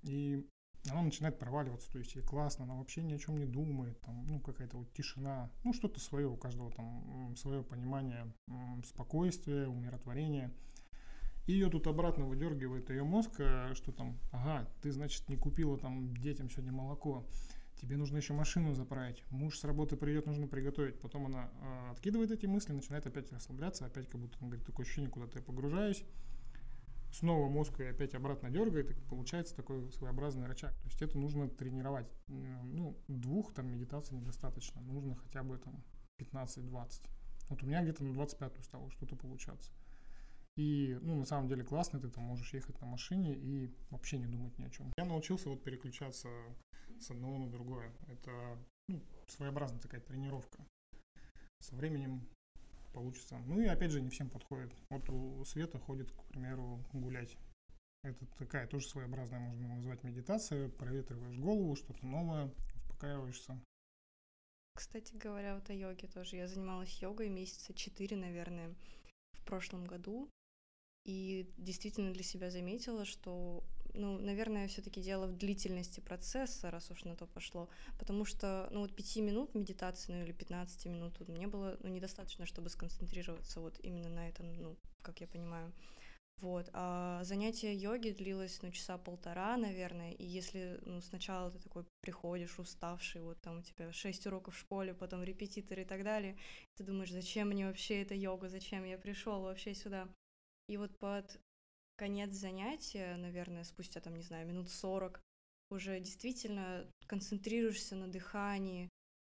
и 0.04 0.50
она 0.90 1.02
начинает 1.02 1.40
проваливаться, 1.40 1.92
то 1.92 2.00
есть 2.00 2.16
ей 2.16 2.22
классно, 2.22 2.66
она 2.66 2.76
вообще 2.76 3.04
ни 3.04 3.14
о 3.14 3.20
чем 3.20 3.38
не 3.38 3.46
думает, 3.46 4.00
там, 4.02 4.26
ну, 4.26 4.40
какая-то 4.40 4.78
вот 4.78 4.92
тишина, 4.94 5.50
ну, 5.64 5.74
что-то 5.74 6.00
свое, 6.00 6.28
у 6.28 6.38
каждого 6.38 6.72
там 6.72 7.36
свое 7.36 7.64
понимание 7.64 8.33
спокойствия, 8.86 9.68
умиротворения. 9.68 10.52
И 11.45 11.54
ее 11.54 11.69
тут 11.69 11.88
обратно 11.88 12.26
выдергивает 12.26 12.90
ее 12.90 13.04
мозг, 13.04 13.31
э, 13.40 13.73
что 13.73 13.92
там, 13.92 14.18
ага, 14.31 14.69
ты, 14.81 14.92
значит, 14.92 15.28
не 15.28 15.35
купила 15.35 15.78
там 15.78 16.16
детям 16.16 16.50
сегодня 16.50 16.71
молоко, 16.71 17.26
тебе 17.76 17.97
нужно 17.97 18.18
еще 18.18 18.33
машину 18.33 18.73
заправить, 18.73 19.23
муж 19.30 19.57
с 19.57 19.64
работы 19.66 19.97
придет, 19.97 20.26
нужно 20.26 20.47
приготовить. 20.47 21.00
Потом 21.02 21.26
она 21.26 21.52
э, 21.62 21.92
откидывает 21.92 22.31
эти 22.31 22.45
мысли, 22.45 22.71
начинает 22.71 23.06
опять 23.06 23.31
расслабляться, 23.31 23.85
опять 23.85 24.09
как 24.09 24.21
будто, 24.21 24.38
он 24.40 24.50
говорит, 24.50 24.66
такое 24.66 24.85
ощущение, 24.85 25.09
куда-то 25.09 25.40
я 25.40 25.44
погружаюсь. 25.44 26.06
Снова 27.12 27.47
мозг 27.47 27.80
и 27.80 27.83
опять 27.83 28.16
обратно 28.16 28.50
дергает, 28.50 28.90
и 28.90 28.94
получается 29.07 29.56
такой 29.56 29.92
своеобразный 29.92 30.47
рычаг. 30.47 30.71
То 30.71 30.88
есть 30.88 31.02
это 31.02 31.19
нужно 31.19 31.47
тренировать. 31.47 32.07
Ну, 32.28 32.97
двух 33.07 33.54
там 33.54 33.68
медитаций 33.68 34.18
недостаточно, 34.18 34.81
нужно 34.81 35.16
хотя 35.16 35.44
бы 35.44 35.57
там 35.57 35.83
15-20. 36.18 37.07
Вот 37.50 37.62
у 37.62 37.66
меня 37.68 37.83
где-то 37.83 38.04
на 38.04 38.14
25 38.14 38.64
стало 38.64 38.90
что-то 38.90 39.16
получаться. 39.16 39.71
И, 40.56 40.98
ну, 41.02 41.16
на 41.16 41.26
самом 41.26 41.48
деле 41.48 41.64
классно, 41.64 42.00
ты 42.00 42.10
там 42.10 42.24
можешь 42.26 42.54
ехать 42.54 42.80
на 42.80 42.88
машине 42.88 43.33
и 43.33 43.74
вообще 43.90 44.18
не 44.18 44.28
думать 44.28 44.57
ни 44.60 44.66
о 44.66 44.69
чем. 44.69 44.94
Я 44.98 45.06
научился 45.06 45.50
вот 45.50 45.64
переключаться 45.64 46.30
с 47.00 47.10
одного 47.10 47.40
на 47.40 47.50
другое. 47.50 47.92
Это 48.07 48.57
ну, 48.88 49.02
своеобразная 49.28 49.80
такая 49.80 50.02
тренировка. 50.02 50.64
Со 51.60 51.76
временем 51.76 52.28
получится. 52.94 53.38
Ну 53.48 53.60
и 53.60 53.66
опять 53.66 53.92
же 53.92 54.02
не 54.02 54.10
всем 54.10 54.30
подходит. 54.30 54.72
Вот 54.90 55.10
у 55.10 55.44
Света 55.45 55.80
ходит, 55.80 56.12
к 56.12 56.24
примеру, 56.26 56.83
гулять. 56.94 57.36
Это 58.04 58.26
такая 58.38 58.68
тоже 58.68 58.88
своеобразная, 58.88 59.40
можно 59.40 59.76
назвать 59.76 60.04
медитация. 60.04 60.69
Проветриваешь 60.69 61.40
голову, 61.40 61.76
что-то 61.76 62.06
новое, 62.06 62.52
успокаиваешься. 62.76 63.60
Кстати 64.76 65.16
говоря, 65.16 65.56
вот 65.56 65.69
о 65.69 65.74
йоге 65.74 66.07
тоже. 66.07 66.36
Я 66.36 66.48
занималась 66.48 67.02
йогой 67.02 67.30
месяца 67.30 67.74
четыре, 67.74 68.18
наверное, 68.18 68.76
в 69.33 69.45
прошлом 69.45 69.86
году. 69.86 70.30
И 71.06 71.52
действительно 71.57 72.14
для 72.14 72.24
себя 72.24 72.50
заметила, 72.50 73.04
что, 73.04 73.64
ну, 73.94 74.18
наверное, 74.19 74.68
все-таки 74.68 75.02
дело 75.02 75.28
в 75.28 75.38
длительности 75.38 76.00
процесса, 76.00 76.72
раз 76.72 76.90
уж 76.92 77.04
на 77.04 77.16
то 77.16 77.28
пошло. 77.28 77.69
Потому 78.00 78.24
что, 78.24 78.69
ну, 78.72 78.80
вот 78.81 78.95
пяти 78.95 79.22
минут 79.22 79.54
медитации, 79.54 80.14
ну, 80.14 80.24
или 80.24 80.31
15 80.31 80.86
минут 80.86 81.19
мне 81.28 81.48
было, 81.48 81.78
ну, 81.81 81.90
недостаточно, 81.90 82.45
чтобы 82.45 82.69
сконцентрироваться 82.69 83.60
вот 83.60 83.80
именно 83.83 84.10
на 84.10 84.30
этом, 84.30 84.54
ну, 84.62 84.78
как 85.02 85.19
я 85.19 85.28
понимаю. 85.28 85.74
Вот, 86.38 86.69
а 86.74 87.24
занятие 87.24 87.74
йоги 87.74 88.10
длилось, 88.10 88.62
ну, 88.64 88.72
часа 88.72 88.98
полтора, 88.98 89.56
наверное, 89.56 90.12
и 90.12 90.26
если, 90.26 90.80
ну, 90.83 91.00
сначала 91.00 91.52
ты 91.52 91.60
такой 91.60 91.86
приходишь 92.02 92.60
уставший, 92.60 93.22
вот 93.22 93.40
там 93.42 93.60
у 93.60 93.62
тебя 93.62 93.94
шесть 93.94 94.26
уроков 94.28 94.56
в 94.56 94.60
школе, 94.60 94.94
потом 94.94 95.24
репетитор 95.24 95.80
и 95.80 95.86
так 95.86 96.04
далее, 96.04 96.38
ты 96.76 96.83
думаешь, 96.83 97.12
зачем 97.12 97.50
мне 97.50 97.66
вообще 97.68 98.02
эта 98.02 98.14
йога, 98.16 98.50
зачем 98.50 98.83
я 98.83 98.98
пришел 98.98 99.42
вообще 99.42 99.74
сюда? 99.74 100.10
И 100.68 100.78
вот 100.78 100.98
под 101.00 101.40
конец 101.98 102.32
занятия, 102.32 103.16
наверное, 103.18 103.64
спустя 103.64 104.00
там, 104.00 104.16
не 104.16 104.24
знаю, 104.24 104.48
минут 104.48 104.70
сорок, 104.70 105.22
уже 105.70 106.00
действительно 106.00 106.88
концентрируешься 107.08 107.96
на 107.96 108.08
дыхании, 108.08 108.90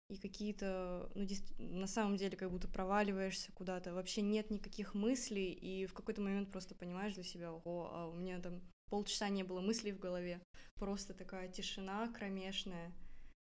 и 0.10 0.18
какие-то, 0.18 1.10
ну, 1.16 1.28
на 1.58 1.88
самом 1.88 2.18
деле, 2.18 2.38
как 2.38 2.52
будто 2.52 2.68
проваливаешься 2.68 3.52
куда-то, 3.54 3.94
вообще 3.94 4.22
нет 4.22 4.52
никаких 4.52 4.94
мыслей, 4.94 5.52
и 5.52 5.86
в 5.86 5.94
какой-то 5.94 6.22
момент 6.22 6.52
просто 6.52 6.76
понимаешь 6.76 7.16
для 7.16 7.24
себя, 7.24 7.54
ого, 7.54 7.90
а 7.92 8.08
у 8.08 8.14
меня 8.14 8.40
там 8.40 8.62
полчаса 8.90 9.30
не 9.30 9.44
было 9.44 9.62
мыслей 9.62 9.92
в 9.92 10.00
голове, 10.00 10.42
просто 10.76 11.14
такая 11.14 11.48
тишина 11.48 12.08
кромешная, 12.10 12.92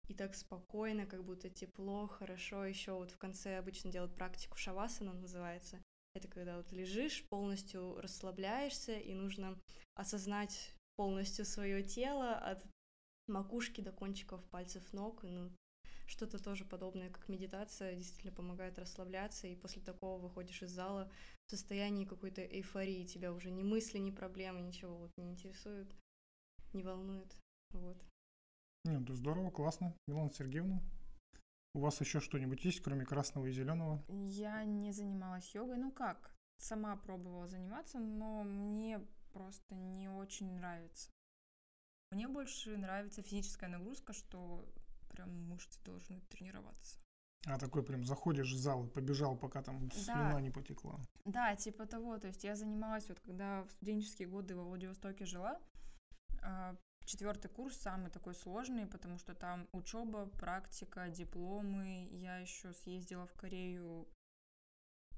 и 0.08 0.14
так 0.14 0.34
спокойно, 0.34 1.06
как 1.06 1.24
будто 1.24 1.50
тепло, 1.50 2.06
хорошо. 2.06 2.64
Еще 2.64 2.92
вот 2.92 3.10
в 3.10 3.18
конце 3.18 3.58
обычно 3.58 3.90
делают 3.90 4.14
практику 4.14 4.56
шавасана, 4.56 5.12
называется. 5.12 5.78
Это 6.16 6.28
когда 6.28 6.56
вот 6.56 6.72
лежишь, 6.72 7.28
полностью 7.28 8.00
расслабляешься, 8.00 8.98
и 8.98 9.12
нужно 9.12 9.60
осознать 9.96 10.74
полностью 10.96 11.44
свое 11.44 11.82
тело 11.82 12.34
от 12.34 12.64
макушки 13.28 13.82
до 13.82 13.92
кончиков 13.92 14.42
пальцев 14.48 14.94
ног, 14.94 15.22
ну, 15.24 15.52
что-то 16.06 16.42
тоже 16.42 16.64
подобное, 16.64 17.10
как 17.10 17.28
медитация, 17.28 17.96
действительно 17.96 18.32
помогает 18.32 18.78
расслабляться, 18.78 19.46
и 19.46 19.56
после 19.56 19.82
такого 19.82 20.18
выходишь 20.18 20.62
из 20.62 20.70
зала 20.70 21.12
в 21.48 21.50
состоянии 21.50 22.06
какой-то 22.06 22.40
эйфории, 22.40 23.04
тебя 23.04 23.30
уже 23.30 23.50
ни 23.50 23.62
мысли, 23.62 23.98
ни 23.98 24.10
проблемы, 24.10 24.62
ничего 24.62 24.96
вот 24.96 25.10
не 25.18 25.28
интересует, 25.28 25.94
не 26.72 26.82
волнует, 26.82 27.30
вот. 27.72 28.02
Нет, 28.84 29.06
ну 29.06 29.14
здорово, 29.16 29.50
классно. 29.50 29.94
Милана 30.06 30.30
Сергеевна, 30.32 30.80
у 31.76 31.80
вас 31.80 32.00
еще 32.00 32.20
что-нибудь 32.20 32.64
есть, 32.64 32.80
кроме 32.80 33.04
красного 33.04 33.46
и 33.46 33.52
зеленого? 33.52 34.02
Я 34.08 34.64
не 34.64 34.92
занималась 34.92 35.54
йогой, 35.54 35.76
ну 35.76 35.92
как, 35.92 36.34
сама 36.56 36.96
пробовала 36.96 37.46
заниматься, 37.46 37.98
но 37.98 38.42
мне 38.44 39.00
просто 39.32 39.74
не 39.74 40.08
очень 40.08 40.50
нравится. 40.54 41.10
Мне 42.12 42.28
больше 42.28 42.78
нравится 42.78 43.22
физическая 43.22 43.68
нагрузка, 43.68 44.14
что 44.14 44.64
прям 45.10 45.30
мышцы 45.48 45.78
должны 45.84 46.20
тренироваться. 46.30 46.98
А 47.46 47.58
такой 47.58 47.84
прям 47.84 48.04
заходишь 48.04 48.52
в 48.52 48.58
зал 48.58 48.86
и 48.86 48.90
побежал, 48.90 49.36
пока 49.36 49.62
там 49.62 49.88
да. 49.88 49.94
слюна 49.96 50.40
не 50.40 50.50
потекла. 50.50 50.98
Да, 51.24 51.54
типа 51.56 51.86
того. 51.86 52.18
То 52.18 52.28
есть 52.28 52.42
я 52.42 52.56
занималась, 52.56 53.08
вот 53.08 53.20
когда 53.20 53.64
в 53.64 53.70
студенческие 53.70 54.28
годы 54.28 54.56
во 54.56 54.64
Владивостоке 54.64 55.26
жила, 55.26 55.60
а, 56.42 56.74
четвертый 57.04 57.48
курс 57.48 57.76
самый 57.76 58.10
такой 58.10 58.34
сложный, 58.34 58.86
потому 58.86 59.18
что 59.18 59.34
там 59.34 59.68
учеба, 59.72 60.26
практика, 60.26 61.08
дипломы. 61.08 62.08
Я 62.10 62.38
еще 62.38 62.72
съездила 62.72 63.26
в 63.26 63.34
Корею 63.34 64.08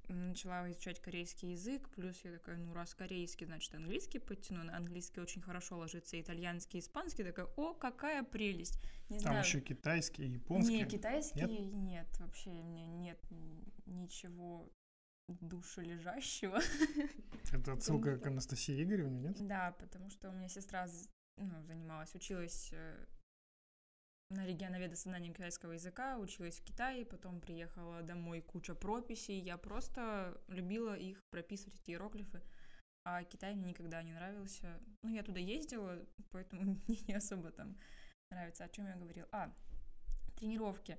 начала 0.08 0.70
изучать 0.70 1.00
корейский 1.00 1.52
язык, 1.52 1.88
плюс 1.90 2.20
я 2.24 2.32
такая, 2.32 2.56
ну, 2.56 2.72
раз 2.72 2.94
корейский, 2.94 3.46
значит, 3.46 3.74
английский 3.74 4.18
подтяну, 4.18 4.64
на 4.64 4.76
английский 4.76 5.20
очень 5.20 5.42
хорошо 5.42 5.78
ложится 5.78 6.20
итальянский, 6.20 6.80
испанский, 6.80 7.24
такая, 7.24 7.46
о, 7.56 7.74
какая 7.74 8.22
прелесть. 8.22 8.78
Не 9.08 9.18
Там 9.18 9.32
знаю. 9.32 9.44
еще 9.44 9.60
китайский, 9.60 10.24
японский. 10.26 10.78
Не, 10.78 10.86
китайский 10.86 11.40
нет? 11.40 11.72
нет, 11.72 12.20
вообще 12.20 12.50
меня 12.62 12.86
нет 12.86 13.18
ничего 13.86 14.70
душележащего. 15.28 16.60
Это 17.52 17.72
отсылка 17.74 18.18
к 18.18 18.26
Анастасии 18.26 18.82
Игоревне, 18.82 19.20
нет? 19.20 19.46
Да, 19.46 19.72
потому 19.78 20.08
что 20.10 20.30
у 20.30 20.32
меня 20.32 20.48
сестра 20.48 20.86
ну, 21.38 21.62
занималась, 21.62 22.14
училась 22.14 22.70
э, 22.72 23.06
на 24.30 24.46
регионоведа 24.46 24.96
с 24.96 25.02
знанием 25.02 25.32
китайского 25.32 25.72
языка, 25.72 26.18
училась 26.18 26.58
в 26.58 26.64
Китае, 26.64 27.06
потом 27.06 27.40
приехала 27.40 28.02
домой, 28.02 28.42
куча 28.42 28.74
прописей. 28.74 29.40
Я 29.40 29.56
просто 29.56 30.38
любила 30.48 30.96
их 30.96 31.22
прописывать, 31.30 31.80
эти 31.80 31.92
иероглифы. 31.92 32.42
А 33.04 33.24
Китай 33.24 33.54
мне 33.54 33.70
никогда 33.70 34.02
не 34.02 34.12
нравился. 34.12 34.78
Ну, 35.02 35.10
я 35.10 35.22
туда 35.22 35.40
ездила, 35.40 35.98
поэтому 36.30 36.62
мне 36.86 36.98
не 37.08 37.14
особо 37.14 37.50
там 37.50 37.76
нравится. 38.30 38.64
О 38.64 38.68
чем 38.68 38.86
я 38.86 38.96
говорил? 38.96 39.26
А, 39.32 39.50
тренировки. 40.36 40.98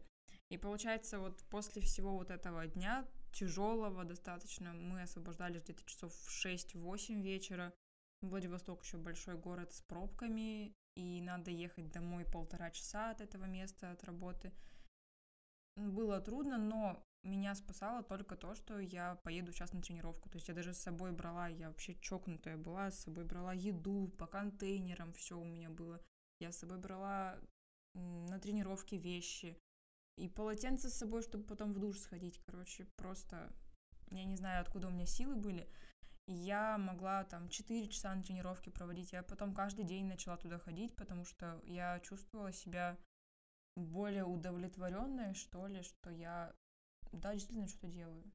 И 0.50 0.58
получается, 0.58 1.19
вот 1.19 1.43
после 1.50 1.81
всего 1.84 2.17
вот 2.17 2.31
этого 2.31 2.65
дня, 2.65 3.05
тяжелого 3.31 4.03
достаточно, 4.03 4.74
мы 4.74 5.03
освобождались 5.03 5.62
где-то 5.62 5.84
часов 5.86 6.13
в 6.13 6.46
6-8 6.46 7.22
вечера. 7.22 7.72
Владивосток 8.22 8.84
еще 8.84 8.98
большой 8.98 9.38
город 9.38 9.72
с 9.72 9.82
пробками, 9.82 10.76
и 10.96 11.22
надо 11.22 11.52
ехать 11.52 11.92
домой 11.92 12.26
полтора 12.26 12.70
часа 12.72 13.12
от 13.12 13.22
этого 13.22 13.46
места, 13.46 13.92
от 13.92 14.04
работы. 14.04 14.52
Было 15.78 16.20
трудно, 16.20 16.58
но 16.58 17.02
меня 17.24 17.56
спасало 17.56 18.04
только 18.04 18.36
то, 18.36 18.56
что 18.56 18.80
я 18.80 19.16
поеду 19.24 19.54
сейчас 19.54 19.72
на 19.72 19.82
тренировку. 19.82 20.30
То 20.30 20.38
есть 20.38 20.50
я 20.50 20.54
даже 20.54 20.74
с 20.74 20.80
собой 20.80 21.12
брала, 21.14 21.48
я 21.48 21.70
вообще 21.70 21.96
чокнутая 21.96 22.58
была, 22.58 22.92
с 22.92 23.00
собой 23.00 23.24
брала 23.24 23.54
еду 23.54 24.10
по 24.18 24.28
контейнерам, 24.28 25.14
все 25.14 25.38
у 25.38 25.46
меня 25.46 25.70
было. 25.70 26.02
Я 26.42 26.52
с 26.52 26.60
собой 26.60 26.78
брала 26.78 27.40
на 27.94 28.40
тренировки 28.40 28.96
вещи. 28.96 29.58
И 30.18 30.28
полотенце 30.28 30.90
с 30.90 30.98
собой, 30.98 31.22
чтобы 31.22 31.46
потом 31.46 31.74
в 31.74 31.80
душ 31.80 31.98
сходить. 32.00 32.42
Короче, 32.46 32.86
просто 32.98 33.50
я 34.12 34.26
не 34.26 34.36
знаю, 34.36 34.62
откуда 34.62 34.88
у 34.88 34.92
меня 34.92 35.06
силы 35.06 35.36
были 35.36 35.70
я 36.31 36.77
могла 36.77 37.24
там 37.24 37.50
4 37.50 37.88
часа 37.89 38.13
на 38.13 38.21
тренировке 38.21 38.69
проводить. 38.69 39.12
Я 39.12 39.24
потом 39.24 39.53
каждый 39.53 39.83
день 39.83 40.05
начала 40.05 40.38
туда 40.38 40.59
ходить, 40.59 40.95
потому 40.95 41.25
что 41.25 41.59
я 41.63 42.00
чувствовала 42.01 42.51
себя 42.51 42.98
более 43.75 44.25
удовлетворенной, 44.25 45.33
что 45.33 45.65
ли, 45.65 45.81
что 45.81 46.12
я, 46.12 46.53
да, 47.12 47.33
действительно 47.33 47.67
что-то 47.67 47.88
делаю. 47.88 48.31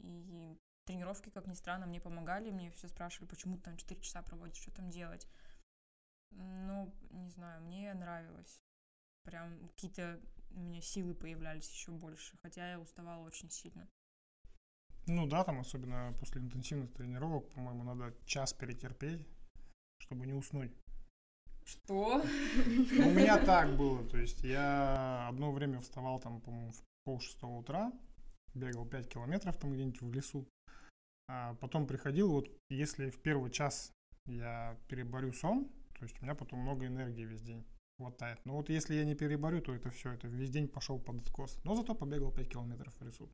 И 0.00 0.58
тренировки, 0.84 1.30
как 1.30 1.46
ни 1.46 1.54
странно, 1.54 1.86
мне 1.86 2.00
помогали, 2.00 2.50
мне 2.50 2.70
все 2.72 2.88
спрашивали, 2.88 3.28
почему 3.28 3.56
ты 3.56 3.62
там 3.62 3.76
4 3.78 4.00
часа 4.02 4.22
проводишь, 4.22 4.60
что 4.60 4.70
там 4.70 4.90
делать. 4.90 5.26
Ну, 6.30 6.94
не 7.10 7.30
знаю, 7.30 7.62
мне 7.62 7.94
нравилось. 7.94 8.60
Прям 9.22 9.68
какие-то 9.68 10.20
у 10.50 10.60
меня 10.60 10.82
силы 10.82 11.14
появлялись 11.14 11.70
еще 11.70 11.90
больше, 11.92 12.36
хотя 12.42 12.72
я 12.72 12.80
уставала 12.80 13.24
очень 13.24 13.50
сильно. 13.50 13.88
Ну 15.08 15.26
да, 15.26 15.42
там 15.42 15.60
особенно 15.60 16.14
после 16.20 16.42
интенсивных 16.42 16.92
тренировок, 16.92 17.48
по-моему, 17.50 17.82
надо 17.82 18.14
час 18.26 18.52
перетерпеть, 18.52 19.26
чтобы 20.02 20.26
не 20.26 20.34
уснуть. 20.34 20.70
Что? 21.64 22.22
Ну, 22.66 23.08
у 23.08 23.10
меня 23.10 23.42
так 23.42 23.76
было. 23.76 24.06
То 24.08 24.18
есть 24.18 24.42
я 24.42 25.28
одно 25.28 25.50
время 25.52 25.80
вставал 25.80 26.20
там, 26.20 26.40
по-моему, 26.40 26.72
в 26.72 26.82
пол 27.04 27.20
шестого 27.20 27.58
утра, 27.58 27.92
бегал 28.54 28.86
5 28.86 29.08
километров 29.08 29.56
там 29.56 29.72
где-нибудь 29.72 30.00
в 30.00 30.12
лесу. 30.12 30.46
А 31.28 31.54
потом 31.54 31.86
приходил, 31.86 32.30
вот 32.30 32.48
если 32.70 33.10
в 33.10 33.20
первый 33.20 33.50
час 33.50 33.92
я 34.26 34.78
переборю 34.88 35.32
сон, 35.32 35.68
то 35.98 36.04
есть 36.04 36.20
у 36.20 36.24
меня 36.24 36.34
потом 36.34 36.60
много 36.60 36.86
энергии 36.86 37.24
весь 37.24 37.42
день 37.42 37.66
хватает. 37.98 38.40
Но 38.44 38.56
вот 38.56 38.70
если 38.70 38.94
я 38.94 39.04
не 39.04 39.14
переборю, 39.14 39.60
то 39.60 39.74
это 39.74 39.90
все, 39.90 40.12
это 40.12 40.28
весь 40.28 40.50
день 40.50 40.68
пошел 40.68 40.98
под 40.98 41.20
откос. 41.20 41.58
Но 41.64 41.74
зато 41.74 41.94
побегал 41.94 42.32
5 42.32 42.48
километров 42.48 42.94
в 42.98 43.02
лесу. 43.02 43.28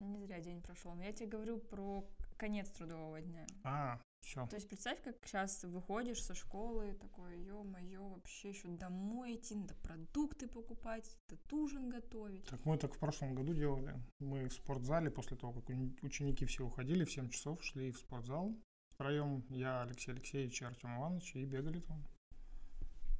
Не 0.00 0.18
зря 0.18 0.40
день 0.40 0.60
прошел. 0.60 0.94
Но 0.94 1.02
я 1.02 1.12
тебе 1.12 1.28
говорю 1.28 1.58
про 1.58 2.04
конец 2.36 2.70
трудового 2.70 3.20
дня. 3.20 3.46
А, 3.62 4.00
все. 4.20 4.46
То 4.46 4.56
есть 4.56 4.68
представь, 4.68 5.02
как 5.02 5.16
сейчас 5.24 5.64
выходишь 5.64 6.22
со 6.22 6.34
школы, 6.34 6.94
такое, 6.94 7.36
ё-моё, 7.36 8.08
вообще 8.08 8.50
еще 8.50 8.68
домой 8.68 9.36
идти, 9.36 9.54
надо 9.54 9.74
продукты 9.76 10.48
покупать, 10.48 11.16
этот 11.28 11.52
ужин 11.52 11.88
готовить. 11.88 12.44
Так 12.46 12.64
мы 12.64 12.76
так 12.76 12.94
в 12.94 12.98
прошлом 12.98 13.34
году 13.34 13.54
делали. 13.54 13.94
Мы 14.18 14.48
в 14.48 14.52
спортзале, 14.52 15.10
после 15.10 15.36
того, 15.36 15.52
как 15.52 15.68
ученики 16.02 16.44
все 16.46 16.64
уходили, 16.64 17.04
в 17.04 17.12
7 17.12 17.28
часов 17.30 17.62
шли 17.62 17.90
в 17.90 17.98
спортзал. 17.98 18.54
Втроем 18.94 19.44
я, 19.50 19.82
Алексей 19.82 20.12
Алексеевич 20.12 20.62
и 20.62 20.64
Артем 20.64 20.96
Иванович, 20.96 21.34
и 21.36 21.44
бегали 21.44 21.80
там. 21.80 22.04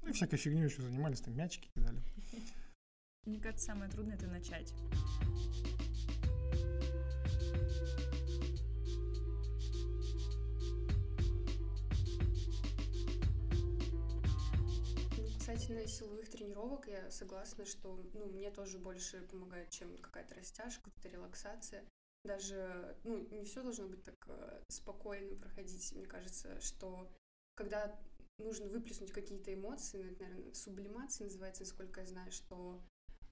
Ну 0.02 0.08
и 0.08 0.12
всякой 0.12 0.36
фигней 0.36 0.64
еще 0.64 0.82
занимались, 0.82 1.20
там 1.20 1.36
мячики 1.36 1.70
кидали. 1.74 2.02
Мне 3.24 3.40
кажется, 3.40 3.66
самое 3.66 3.90
трудное 3.90 4.16
это 4.16 4.26
начать. 4.26 4.72
Касательно 15.54 15.86
силовых 15.86 16.28
тренировок, 16.28 16.88
я 16.88 17.08
согласна, 17.12 17.64
что 17.64 17.96
ну, 18.12 18.26
мне 18.26 18.50
тоже 18.50 18.76
больше 18.76 19.22
помогает, 19.30 19.70
чем 19.70 19.96
какая-то 19.98 20.34
растяжка, 20.34 20.90
какая-то 20.90 21.16
релаксация. 21.16 21.84
Даже, 22.24 22.96
ну, 23.04 23.18
не 23.30 23.44
все 23.44 23.62
должно 23.62 23.86
быть 23.86 24.02
так 24.02 24.16
э, 24.26 24.62
спокойно 24.68 25.36
проходить. 25.36 25.92
Мне 25.92 26.06
кажется, 26.06 26.60
что 26.60 27.08
когда 27.54 27.96
нужно 28.38 28.66
выплеснуть 28.66 29.12
какие-то 29.12 29.54
эмоции, 29.54 30.02
ну, 30.02 30.10
это, 30.10 30.24
наверное, 30.24 30.54
сублимация 30.54 31.26
называется, 31.26 31.62
насколько 31.62 32.00
я 32.00 32.06
знаю, 32.06 32.32
что 32.32 32.82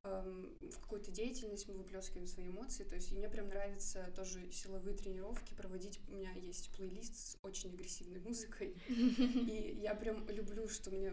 эм, 0.05 0.57
в 0.61 0.81
какую-то 0.81 1.11
деятельность, 1.11 1.67
мы 1.67 1.75
выплескиваем 1.75 2.29
свои 2.29 2.47
эмоции. 2.47 2.85
То 2.85 2.95
есть 2.95 3.11
и 3.11 3.17
мне 3.17 3.29
прям 3.29 3.49
нравится 3.49 4.12
тоже 4.14 4.49
силовые 4.52 4.97
тренировки 4.97 5.55
проводить. 5.55 5.99
У 6.07 6.12
меня 6.12 6.31
есть 6.35 6.71
плейлист 6.71 7.17
с 7.17 7.38
очень 7.43 7.71
агрессивной 7.71 8.21
музыкой. 8.21 8.76
И 8.88 9.81
я 9.83 9.97
прям 9.97 10.25
люблю, 10.29 10.69
что 10.69 10.93
мне 10.93 11.12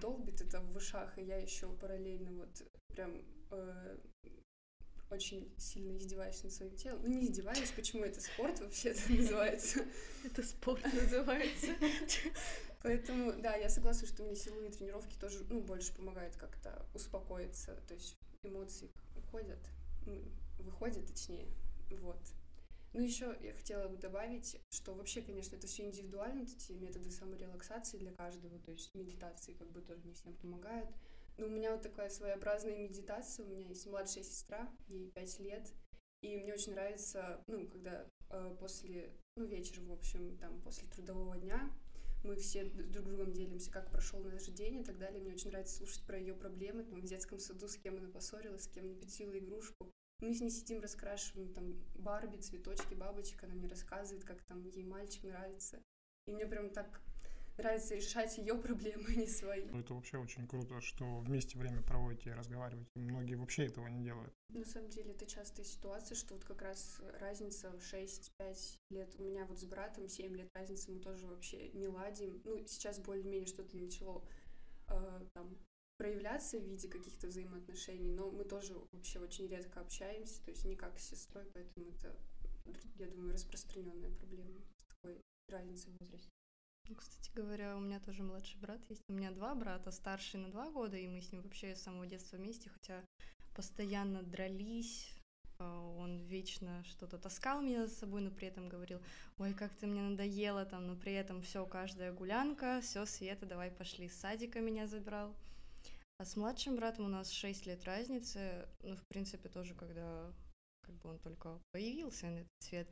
долбит 0.00 0.40
это 0.40 0.60
в 0.60 0.76
ушах, 0.76 1.18
и 1.18 1.22
я 1.22 1.36
еще 1.36 1.68
параллельно 1.72 2.32
вот 2.32 2.62
прям 2.88 3.22
э, 3.50 3.98
очень 5.10 5.52
сильно 5.56 5.96
издеваюсь 5.96 6.42
над 6.42 6.52
своим 6.52 6.74
телом. 6.76 7.00
Ну, 7.02 7.08
не 7.08 7.26
издеваюсь, 7.26 7.70
почему 7.70 8.04
это 8.04 8.20
спорт 8.20 8.60
вообще 8.60 8.90
это 8.90 9.12
называется. 9.12 9.84
Это 10.24 10.42
спорт 10.42 10.84
называется. 10.92 11.68
Поэтому, 12.82 13.32
да, 13.40 13.56
я 13.56 13.68
согласна, 13.68 14.06
что 14.06 14.22
мне 14.22 14.36
силовые 14.36 14.70
тренировки 14.70 15.16
тоже, 15.18 15.44
ну, 15.48 15.60
больше 15.60 15.94
помогают 15.94 16.36
как-то 16.36 16.86
успокоиться, 16.94 17.74
то 17.88 17.94
есть 17.94 18.16
эмоции 18.42 18.90
уходят, 19.16 19.58
выходят, 20.58 21.06
точнее, 21.06 21.48
вот. 21.90 22.20
Ну, 22.96 23.02
еще 23.02 23.36
я 23.42 23.52
хотела 23.52 23.88
бы 23.88 23.98
добавить, 23.98 24.56
что 24.70 24.94
вообще, 24.94 25.20
конечно, 25.20 25.54
это 25.54 25.66
все 25.66 25.84
индивидуально, 25.84 26.44
эти 26.44 26.72
методы 26.72 27.10
саморелаксации 27.10 27.98
для 27.98 28.10
каждого, 28.12 28.58
то 28.58 28.72
есть 28.72 28.94
медитации 28.94 29.52
как 29.52 29.70
бы 29.70 29.82
тоже 29.82 30.02
не 30.06 30.14
всем 30.14 30.34
помогают. 30.38 30.88
Ну, 31.36 31.44
у 31.44 31.50
меня 31.50 31.72
вот 31.72 31.82
такая 31.82 32.08
своеобразная 32.08 32.88
медитация. 32.88 33.44
У 33.44 33.50
меня 33.50 33.68
есть 33.68 33.86
младшая 33.86 34.24
сестра, 34.24 34.74
ей 34.88 35.10
пять 35.10 35.38
лет. 35.40 35.70
И 36.22 36.38
мне 36.38 36.54
очень 36.54 36.72
нравится, 36.72 37.44
ну, 37.48 37.68
когда 37.68 38.08
э, 38.30 38.56
после, 38.58 39.12
ну, 39.36 39.44
вечером, 39.44 39.88
в 39.88 39.92
общем, 39.92 40.38
там, 40.38 40.58
после 40.62 40.88
трудового 40.88 41.36
дня 41.36 41.70
мы 42.24 42.36
все 42.36 42.64
друг 42.64 43.04
другом 43.04 43.34
делимся, 43.34 43.70
как 43.70 43.90
прошел 43.90 44.20
наш 44.20 44.46
день 44.46 44.80
и 44.80 44.84
так 44.84 44.96
далее. 44.96 45.20
Мне 45.20 45.34
очень 45.34 45.50
нравится 45.50 45.76
слушать 45.76 46.06
про 46.06 46.18
ее 46.18 46.32
проблемы, 46.32 46.82
там, 46.82 47.02
в 47.02 47.04
детском 47.04 47.40
саду, 47.40 47.68
с 47.68 47.76
кем 47.76 47.98
она 47.98 48.08
поссорилась, 48.08 48.64
с 48.64 48.68
кем 48.68 48.88
напетила 48.88 49.38
игрушку. 49.38 49.92
Мы 50.20 50.32
с 50.34 50.40
ней 50.40 50.50
сидим, 50.50 50.80
раскрашиваем 50.80 51.52
там 51.52 51.74
Барби, 51.94 52.38
цветочки, 52.38 52.94
бабочек, 52.94 53.44
она 53.44 53.54
мне 53.54 53.68
рассказывает, 53.68 54.24
как 54.24 54.42
там 54.44 54.66
ей 54.70 54.84
мальчик 54.84 55.24
нравится. 55.24 55.82
И 56.26 56.32
мне 56.32 56.46
прям 56.46 56.70
так 56.70 57.02
нравится 57.58 57.94
решать 57.94 58.36
ее 58.38 58.54
проблемы, 58.54 59.04
а 59.08 59.14
не 59.14 59.26
свои. 59.26 59.66
Ну, 59.66 59.80
это 59.80 59.94
вообще 59.94 60.18
очень 60.18 60.46
круто, 60.46 60.80
что 60.80 61.18
вместе 61.18 61.58
время 61.58 61.82
проводите 61.82 62.30
и 62.30 62.32
разговариваете. 62.32 62.90
Многие 62.94 63.34
вообще 63.34 63.66
этого 63.66 63.86
не 63.88 64.02
делают. 64.02 64.32
На 64.48 64.64
самом 64.64 64.88
деле 64.88 65.12
это 65.12 65.26
частая 65.26 65.64
ситуация, 65.64 66.14
что 66.14 66.34
вот 66.34 66.44
как 66.44 66.62
раз 66.62 67.00
разница 67.20 67.70
в 67.72 67.80
6-5 67.80 68.78
лет. 68.90 69.14
У 69.18 69.22
меня 69.22 69.44
вот 69.46 69.58
с 69.58 69.64
братом 69.64 70.08
7 70.08 70.34
лет 70.36 70.48
разницы, 70.54 70.92
мы 70.92 71.00
тоже 71.00 71.26
вообще 71.26 71.70
не 71.70 71.88
ладим. 71.88 72.40
Ну, 72.44 72.58
сейчас 72.66 72.98
более-менее 73.00 73.46
что-то 73.46 73.76
начало 73.76 74.24
э, 74.88 75.20
там 75.34 75.56
проявляться 75.96 76.58
в 76.58 76.64
виде 76.64 76.88
каких-то 76.88 77.26
взаимоотношений, 77.26 78.10
но 78.12 78.30
мы 78.30 78.44
тоже 78.44 78.74
вообще 78.92 79.18
очень 79.18 79.48
редко 79.48 79.80
общаемся, 79.80 80.44
то 80.44 80.50
есть 80.50 80.64
не 80.64 80.76
как 80.76 80.98
с 80.98 81.08
сестрой, 81.08 81.44
поэтому 81.52 81.90
это, 81.90 82.16
я 82.98 83.06
думаю, 83.06 83.32
распространенная 83.32 84.10
проблема 84.10 84.60
с 84.76 84.84
такой 84.84 85.20
разницей 85.48 85.92
в 85.92 86.00
возрасте. 86.00 86.28
Ну, 86.88 86.94
кстати 86.94 87.30
говоря, 87.34 87.76
у 87.76 87.80
меня 87.80 87.98
тоже 87.98 88.22
младший 88.22 88.60
брат 88.60 88.80
есть. 88.88 89.02
У 89.08 89.12
меня 89.12 89.32
два 89.32 89.54
брата, 89.56 89.90
старший 89.90 90.38
на 90.38 90.50
два 90.50 90.70
года, 90.70 90.96
и 90.96 91.08
мы 91.08 91.20
с 91.20 91.32
ним 91.32 91.42
вообще 91.42 91.74
с 91.74 91.82
самого 91.82 92.06
детства 92.06 92.36
вместе, 92.36 92.70
хотя 92.70 93.04
постоянно 93.54 94.22
дрались, 94.22 95.12
а, 95.58 95.80
он 95.98 96.20
вечно 96.26 96.84
что-то 96.84 97.18
таскал 97.18 97.60
меня 97.60 97.86
за 97.86 97.94
собой, 97.94 98.20
но 98.20 98.30
при 98.30 98.48
этом 98.48 98.68
говорил, 98.68 99.00
ой, 99.38 99.54
как 99.54 99.74
ты 99.74 99.86
мне 99.86 100.02
надоело 100.02 100.64
там, 100.64 100.86
но 100.86 100.96
при 100.96 101.12
этом 101.12 101.42
все, 101.42 101.64
каждая 101.66 102.12
гулянка, 102.12 102.80
все, 102.82 103.04
Света, 103.06 103.46
давай 103.46 103.70
пошли. 103.70 104.08
С 104.08 104.20
садика 104.20 104.60
меня 104.60 104.86
забрал. 104.86 105.34
А 106.18 106.24
с 106.24 106.36
младшим 106.36 106.76
братом 106.76 107.06
у 107.06 107.08
нас 107.08 107.30
6 107.30 107.66
лет 107.66 107.84
разницы, 107.84 108.66
ну, 108.82 108.96
в 108.96 109.06
принципе, 109.08 109.48
тоже, 109.50 109.74
когда 109.74 110.32
как 110.82 110.94
бы 110.96 111.10
он 111.10 111.18
только 111.18 111.60
появился 111.72 112.26
на 112.26 112.38
этот 112.38 112.52
свет, 112.60 112.90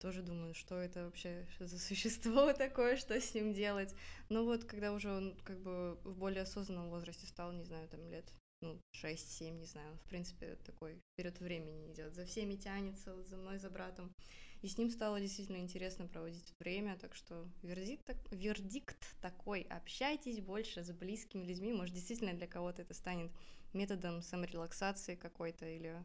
тоже 0.00 0.22
думаю, 0.22 0.54
что 0.54 0.76
это 0.76 1.04
вообще 1.04 1.46
за 1.60 1.78
существо 1.78 2.52
такое, 2.52 2.96
что 2.96 3.20
с 3.20 3.34
ним 3.34 3.52
делать. 3.52 3.94
Но 4.28 4.44
вот 4.44 4.64
когда 4.64 4.92
уже 4.92 5.12
он 5.12 5.36
как 5.44 5.60
бы 5.60 5.94
в 6.02 6.16
более 6.16 6.42
осознанном 6.42 6.90
возрасте 6.90 7.26
стал, 7.26 7.52
не 7.52 7.62
знаю, 7.62 7.88
там 7.88 8.04
лет 8.08 8.32
ну, 8.62 8.80
6-7, 8.96 9.50
не 9.52 9.66
знаю, 9.66 9.96
в 9.98 10.08
принципе, 10.08 10.56
такой 10.64 11.00
вперед 11.12 11.38
времени 11.40 11.92
идет. 11.92 12.14
За 12.14 12.24
всеми 12.26 12.56
тянется, 12.56 13.14
вот 13.14 13.28
за 13.28 13.36
мной, 13.36 13.58
за 13.58 13.70
братом. 13.70 14.12
И 14.62 14.68
с 14.68 14.76
ним 14.76 14.90
стало 14.90 15.20
действительно 15.20 15.56
интересно 15.56 16.06
проводить 16.06 16.54
время, 16.58 16.98
так 16.98 17.14
что 17.14 17.48
вердикт, 17.62 18.04
так, 18.04 18.18
вердикт 18.30 18.98
такой, 19.22 19.62
общайтесь 19.62 20.40
больше 20.40 20.84
с 20.84 20.92
близкими 20.92 21.44
людьми, 21.44 21.72
может, 21.72 21.94
действительно 21.94 22.34
для 22.34 22.46
кого-то 22.46 22.82
это 22.82 22.92
станет 22.92 23.32
методом 23.72 24.20
саморелаксации 24.20 25.14
какой-то 25.14 25.66
или 25.66 26.04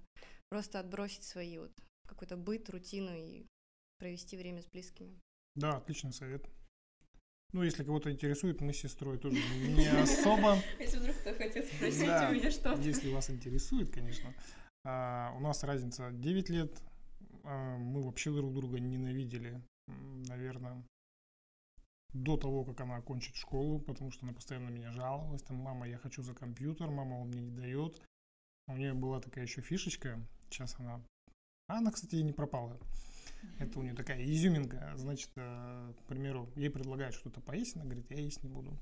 просто 0.50 0.80
отбросить 0.80 1.24
свои 1.24 1.58
вот 1.58 1.72
какой-то 2.08 2.38
быт, 2.38 2.70
рутину 2.70 3.14
и 3.14 3.46
провести 3.98 4.38
время 4.38 4.62
с 4.62 4.68
близкими. 4.68 5.20
Да, 5.56 5.78
отличный 5.78 6.14
совет. 6.14 6.48
Ну, 7.52 7.64
если 7.64 7.84
кого-то 7.84 8.12
интересует, 8.12 8.62
мы 8.62 8.74
с 8.74 8.78
сестрой 8.78 9.18
тоже 9.18 9.38
не 9.38 9.88
особо. 9.88 10.58
Если 10.80 10.98
вдруг 10.98 11.16
кто 11.18 11.34
хотел 11.34 11.64
спросить 11.64 12.04
у 12.04 12.34
меня 12.34 12.52
что-то. 12.52 12.82
Если 12.82 13.12
вас 13.12 13.30
интересует, 13.30 13.94
конечно. 13.94 14.34
А, 14.84 15.34
у 15.36 15.40
нас 15.40 15.64
разница 15.64 16.12
9 16.12 16.50
лет. 16.50 16.82
А, 17.46 17.78
мы 17.78 18.02
вообще 18.02 18.32
друг 18.32 18.54
друга 18.54 18.80
ненавидели, 18.80 19.62
наверное, 20.28 20.84
до 22.14 22.38
того, 22.38 22.64
как 22.66 22.82
она 22.82 22.96
окончит 22.96 23.36
школу, 23.36 23.80
потому 23.80 24.10
что 24.12 24.26
она 24.26 24.34
постоянно 24.34 24.70
меня 24.70 24.92
жаловалась. 24.92 25.44
Там, 25.44 25.58
мама, 25.58 25.88
я 25.88 25.98
хочу 25.98 26.24
за 26.24 26.34
компьютер, 26.34 26.90
мама, 26.90 27.16
он 27.16 27.28
мне 27.28 27.42
не 27.42 27.52
дает. 27.52 28.02
У 28.68 28.76
нее 28.76 28.94
была 28.94 29.20
такая 29.22 29.44
еще 29.44 29.62
фишечка. 29.62 30.20
Сейчас 30.50 30.76
она... 30.80 31.04
А 31.68 31.78
она, 31.78 31.92
кстати, 31.92 32.16
и 32.16 32.24
не 32.24 32.34
пропала. 32.34 32.80
Это 33.60 33.80
у 33.80 33.84
нее 33.84 33.94
такая 33.94 34.24
изюминка. 34.24 34.94
Значит, 34.96 35.30
э, 35.36 35.94
к 36.00 36.04
примеру, 36.08 36.50
ей 36.56 36.70
предлагают 36.70 37.16
что-то 37.16 37.42
поесть, 37.42 37.76
она 37.76 37.86
говорит, 37.86 38.10
я 38.10 38.22
есть 38.22 38.44
не 38.44 38.50
буду. 38.50 38.76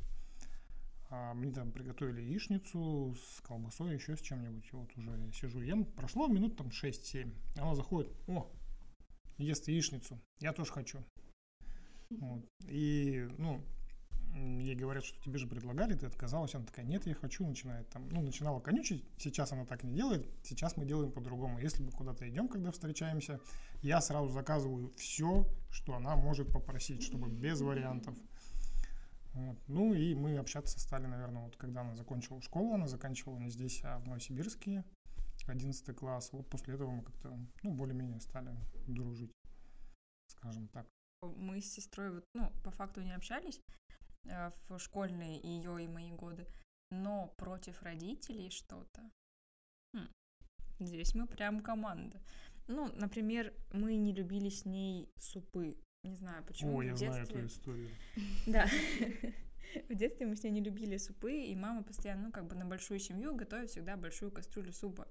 А 1.15 1.35
мне 1.35 1.51
там 1.51 1.71
приготовили 1.71 2.21
яичницу 2.21 3.15
с 3.15 3.39
колбасой, 3.41 3.93
еще 3.93 4.17
с 4.17 4.21
чем-нибудь. 4.21 4.67
И 4.71 4.75
вот 4.75 4.97
уже 4.97 5.31
сижу, 5.31 5.61
ем. 5.61 5.85
Прошло 5.85 6.27
минут 6.27 6.57
там 6.57 6.69
6-7. 6.69 7.31
Она 7.59 7.75
заходит, 7.75 8.11
о, 8.27 8.51
ест 9.37 9.67
яичницу. 9.67 10.19
Я 10.39 10.53
тоже 10.53 10.71
хочу. 10.71 11.05
Вот. 12.09 12.43
И, 12.67 13.27
ну, 13.37 13.63
ей 14.59 14.73
говорят, 14.73 15.05
что 15.05 15.21
тебе 15.21 15.37
же 15.37 15.45
предлагали, 15.45 15.93
ты 15.93 16.07
отказалась, 16.07 16.55
она 16.55 16.65
такая, 16.65 16.83
нет, 16.83 17.05
я 17.05 17.13
хочу, 17.13 17.45
начинает 17.45 17.87
там, 17.89 18.09
ну, 18.09 18.23
начинала 18.23 18.59
конючить, 18.59 19.05
сейчас 19.19 19.51
она 19.51 19.65
так 19.65 19.83
не 19.83 19.93
делает, 19.93 20.27
сейчас 20.41 20.77
мы 20.77 20.85
делаем 20.85 21.11
по-другому. 21.11 21.59
Если 21.59 21.83
мы 21.83 21.91
куда-то 21.91 22.27
идем, 22.27 22.47
когда 22.47 22.71
встречаемся, 22.71 23.39
я 23.83 24.01
сразу 24.01 24.29
заказываю 24.29 24.91
все, 24.97 25.47
что 25.69 25.93
она 25.93 26.15
может 26.15 26.51
попросить, 26.51 27.03
чтобы 27.03 27.29
без 27.29 27.61
вариантов. 27.61 28.17
Вот. 29.33 29.57
Ну 29.67 29.93
и 29.93 30.13
мы 30.15 30.37
общаться 30.37 30.79
стали, 30.79 31.05
наверное, 31.07 31.43
вот 31.43 31.55
когда 31.57 31.81
она 31.81 31.95
закончила 31.95 32.41
школу, 32.41 32.73
она 32.73 32.87
заканчивала 32.87 33.37
не 33.37 33.49
здесь, 33.49 33.81
а 33.83 33.99
в 33.99 34.07
Новосибирске, 34.07 34.83
11 35.47 35.95
класс. 35.95 36.31
Вот 36.31 36.49
после 36.49 36.75
этого 36.75 36.91
мы 36.91 37.03
как-то, 37.03 37.37
ну, 37.63 37.73
более-менее 37.73 38.19
стали 38.19 38.55
дружить, 38.87 39.31
скажем 40.27 40.67
так. 40.67 40.87
Мы 41.21 41.61
с 41.61 41.71
сестрой, 41.71 42.11
вот, 42.11 42.25
ну, 42.35 42.51
по 42.63 42.71
факту 42.71 43.01
не 43.01 43.13
общались, 43.13 43.59
Э, 44.25 44.51
в 44.69 44.79
школьные 44.79 45.39
ее 45.41 45.83
и 45.83 45.87
мои 45.87 46.11
годы, 46.11 46.47
но 46.91 47.33
против 47.37 47.81
родителей 47.83 48.49
что-то. 48.49 49.01
Хм. 49.93 50.07
Здесь 50.79 51.13
мы 51.13 51.27
прям 51.27 51.61
команда. 51.61 52.21
Ну, 52.67 52.89
например, 52.95 53.53
мы 53.73 53.95
не 53.97 54.13
любили 54.13 54.49
с 54.49 54.65
ней 54.65 55.09
супы. 55.17 55.77
Не 56.03 56.15
знаю, 56.15 56.43
почему. 56.43 56.77
О, 56.77 56.81
я 56.81 56.89
детстве... 56.89 57.11
знаю 57.11 57.23
эту 57.23 57.45
историю. 57.45 57.89
Да. 58.45 58.67
В 59.89 59.95
детстве 59.95 60.27
мы 60.27 60.35
с 60.35 60.43
ней 60.43 60.51
не 60.51 60.61
любили 60.61 60.97
супы, 60.97 61.33
и 61.33 61.55
мама 61.55 61.83
постоянно, 61.83 62.27
ну, 62.27 62.31
как 62.31 62.45
бы 62.45 62.55
на 62.55 62.65
большую 62.65 62.99
семью 62.99 63.35
готовит 63.35 63.71
всегда 63.71 63.97
большую 63.97 64.31
кастрюлю 64.31 64.71
супа. 64.71 65.07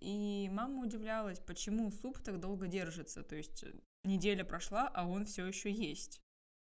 И 0.00 0.48
мама 0.52 0.84
удивлялась, 0.84 1.38
почему 1.40 1.90
суп 1.90 2.18
так 2.18 2.40
долго 2.40 2.66
держится. 2.66 3.22
То 3.22 3.36
есть 3.36 3.64
э, 3.64 3.72
неделя 4.04 4.44
прошла, 4.44 4.88
а 4.88 5.06
он 5.06 5.26
все 5.26 5.46
еще 5.46 5.70
есть. 5.70 6.22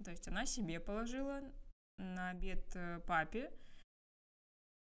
То 0.03 0.11
есть 0.11 0.27
она 0.27 0.45
себе 0.45 0.79
положила 0.79 1.41
на 1.97 2.31
обед 2.31 2.65
э, 2.75 2.99
папе, 3.05 3.51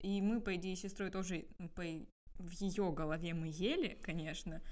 и 0.00 0.20
мы, 0.20 0.40
по 0.40 0.54
идее, 0.56 0.76
с 0.76 0.80
сестрой 0.80 1.10
тоже 1.10 1.46
по, 1.74 1.82
в 1.82 2.50
ее 2.52 2.92
голове 2.92 3.34
мы 3.34 3.48
ели, 3.48 3.98
конечно, 4.02 4.62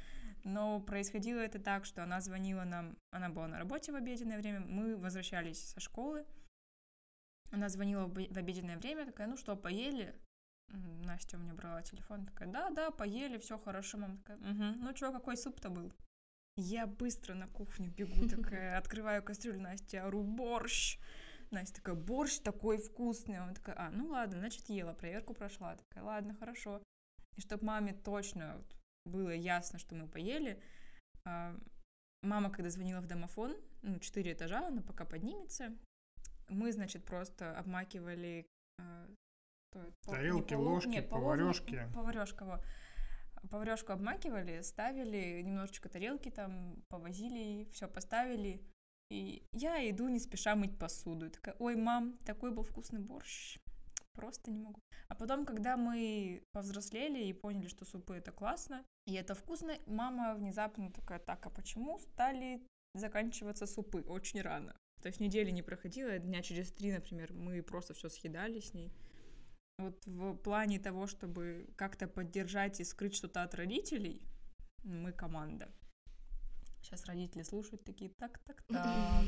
но 0.46 0.80
происходило 0.80 1.40
это 1.40 1.58
так, 1.58 1.84
что 1.84 2.04
она 2.04 2.20
звонила 2.20 2.62
нам, 2.62 2.96
она 3.10 3.28
была 3.30 3.48
на 3.48 3.58
работе 3.58 3.90
в 3.90 3.96
обеденное 3.96 4.38
время, 4.38 4.60
мы 4.60 4.96
возвращались 4.96 5.60
со 5.60 5.80
школы, 5.80 6.24
она 7.50 7.68
звонила 7.68 8.06
в 8.06 8.38
обеденное 8.38 8.76
время, 8.78 9.06
такая, 9.06 9.26
ну 9.26 9.36
что, 9.36 9.56
поели? 9.56 10.14
Настя 11.04 11.36
у 11.36 11.40
меня 11.40 11.52
брала 11.52 11.82
телефон, 11.82 12.26
такая, 12.26 12.48
да, 12.48 12.70
да, 12.70 12.90
поели, 12.92 13.38
все 13.38 13.58
хорошо, 13.58 13.98
мама 13.98 14.18
такая, 14.18 14.36
угу. 14.38 14.78
ну 14.78 14.94
что, 14.94 15.12
какой 15.12 15.36
суп-то 15.36 15.68
был? 15.68 15.92
Я 16.56 16.86
быстро 16.86 17.34
на 17.34 17.48
кухню 17.48 17.90
бегу, 17.90 18.28
такая, 18.30 18.78
открываю 18.78 19.24
кастрюлю, 19.24 19.60
Настя, 19.60 20.06
ору, 20.06 20.22
борщ. 20.22 20.98
Настя 21.50 21.76
такая, 21.76 21.94
борщ 21.96 22.38
такой 22.38 22.78
вкусный. 22.78 23.38
Она 23.38 23.54
такая, 23.54 23.76
а, 23.78 23.90
ну 23.90 24.08
ладно, 24.08 24.38
значит, 24.38 24.68
ела, 24.68 24.94
проверку 24.94 25.34
прошла. 25.34 25.76
Такая, 25.76 26.02
ладно, 26.02 26.34
хорошо. 26.34 26.82
И 27.36 27.40
чтобы 27.40 27.64
маме 27.64 27.92
точно 27.92 28.64
было 29.06 29.30
ясно, 29.30 29.78
что 29.78 29.94
мы 29.94 30.06
поели, 30.08 30.60
а, 31.24 31.56
мама, 32.22 32.50
когда 32.50 32.70
звонила 32.70 33.00
в 33.00 33.06
домофон, 33.06 33.56
ну, 33.82 33.98
четыре 33.98 34.32
этажа, 34.32 34.66
она 34.66 34.82
пока 34.82 35.04
поднимется, 35.04 35.76
мы, 36.48 36.72
значит, 36.72 37.04
просто 37.04 37.56
обмакивали 37.58 38.46
а, 38.78 39.08
тарелки, 40.02 40.54
полов... 40.54 40.66
ложки, 40.66 40.88
не, 40.88 41.02
поварешки. 41.02 41.88
Поварешка, 41.94 42.62
поварешку 43.50 43.92
обмакивали, 43.92 44.62
ставили 44.62 45.42
немножечко 45.42 45.88
тарелки 45.88 46.30
там, 46.30 46.82
повозили, 46.88 47.68
все 47.72 47.88
поставили. 47.88 48.62
И 49.10 49.46
я 49.52 49.88
иду 49.88 50.08
не 50.08 50.18
спеша 50.18 50.56
мыть 50.56 50.78
посуду. 50.78 51.26
И 51.26 51.30
такая, 51.30 51.54
ой, 51.58 51.76
мам, 51.76 52.18
такой 52.24 52.50
был 52.50 52.64
вкусный 52.64 53.00
борщ. 53.00 53.58
Просто 54.16 54.50
не 54.50 54.58
могу. 54.58 54.80
А 55.08 55.14
потом, 55.14 55.44
когда 55.44 55.76
мы 55.76 56.42
повзрослели 56.52 57.24
и 57.24 57.32
поняли, 57.32 57.68
что 57.68 57.84
супы 57.84 58.14
это 58.14 58.32
классно, 58.32 58.84
и 59.06 59.14
это 59.14 59.34
вкусно, 59.34 59.76
мама 59.86 60.34
внезапно 60.34 60.90
такая, 60.90 61.18
так, 61.18 61.46
а 61.46 61.50
почему 61.50 61.98
стали 61.98 62.66
заканчиваться 62.94 63.66
супы 63.66 64.00
очень 64.00 64.40
рано? 64.40 64.74
То 65.02 65.08
есть 65.08 65.20
недели 65.20 65.50
не 65.50 65.62
проходило, 65.62 66.18
дня 66.18 66.42
через 66.42 66.72
три, 66.72 66.92
например, 66.92 67.32
мы 67.34 67.62
просто 67.62 67.92
все 67.94 68.08
съедали 68.08 68.60
с 68.60 68.72
ней. 68.74 68.90
Вот 69.78 70.06
в 70.06 70.36
плане 70.36 70.78
того, 70.78 71.06
чтобы 71.06 71.68
как-то 71.76 72.08
поддержать 72.08 72.80
и 72.80 72.84
скрыть 72.84 73.14
что-то 73.14 73.42
от 73.42 73.54
родителей, 73.54 74.22
мы 74.82 75.12
команда. 75.12 75.68
Сейчас 76.86 77.04
родители 77.06 77.42
слушают 77.42 77.82
такие, 77.82 78.12
так, 78.16 78.38
так, 78.44 78.62
так. 78.68 79.24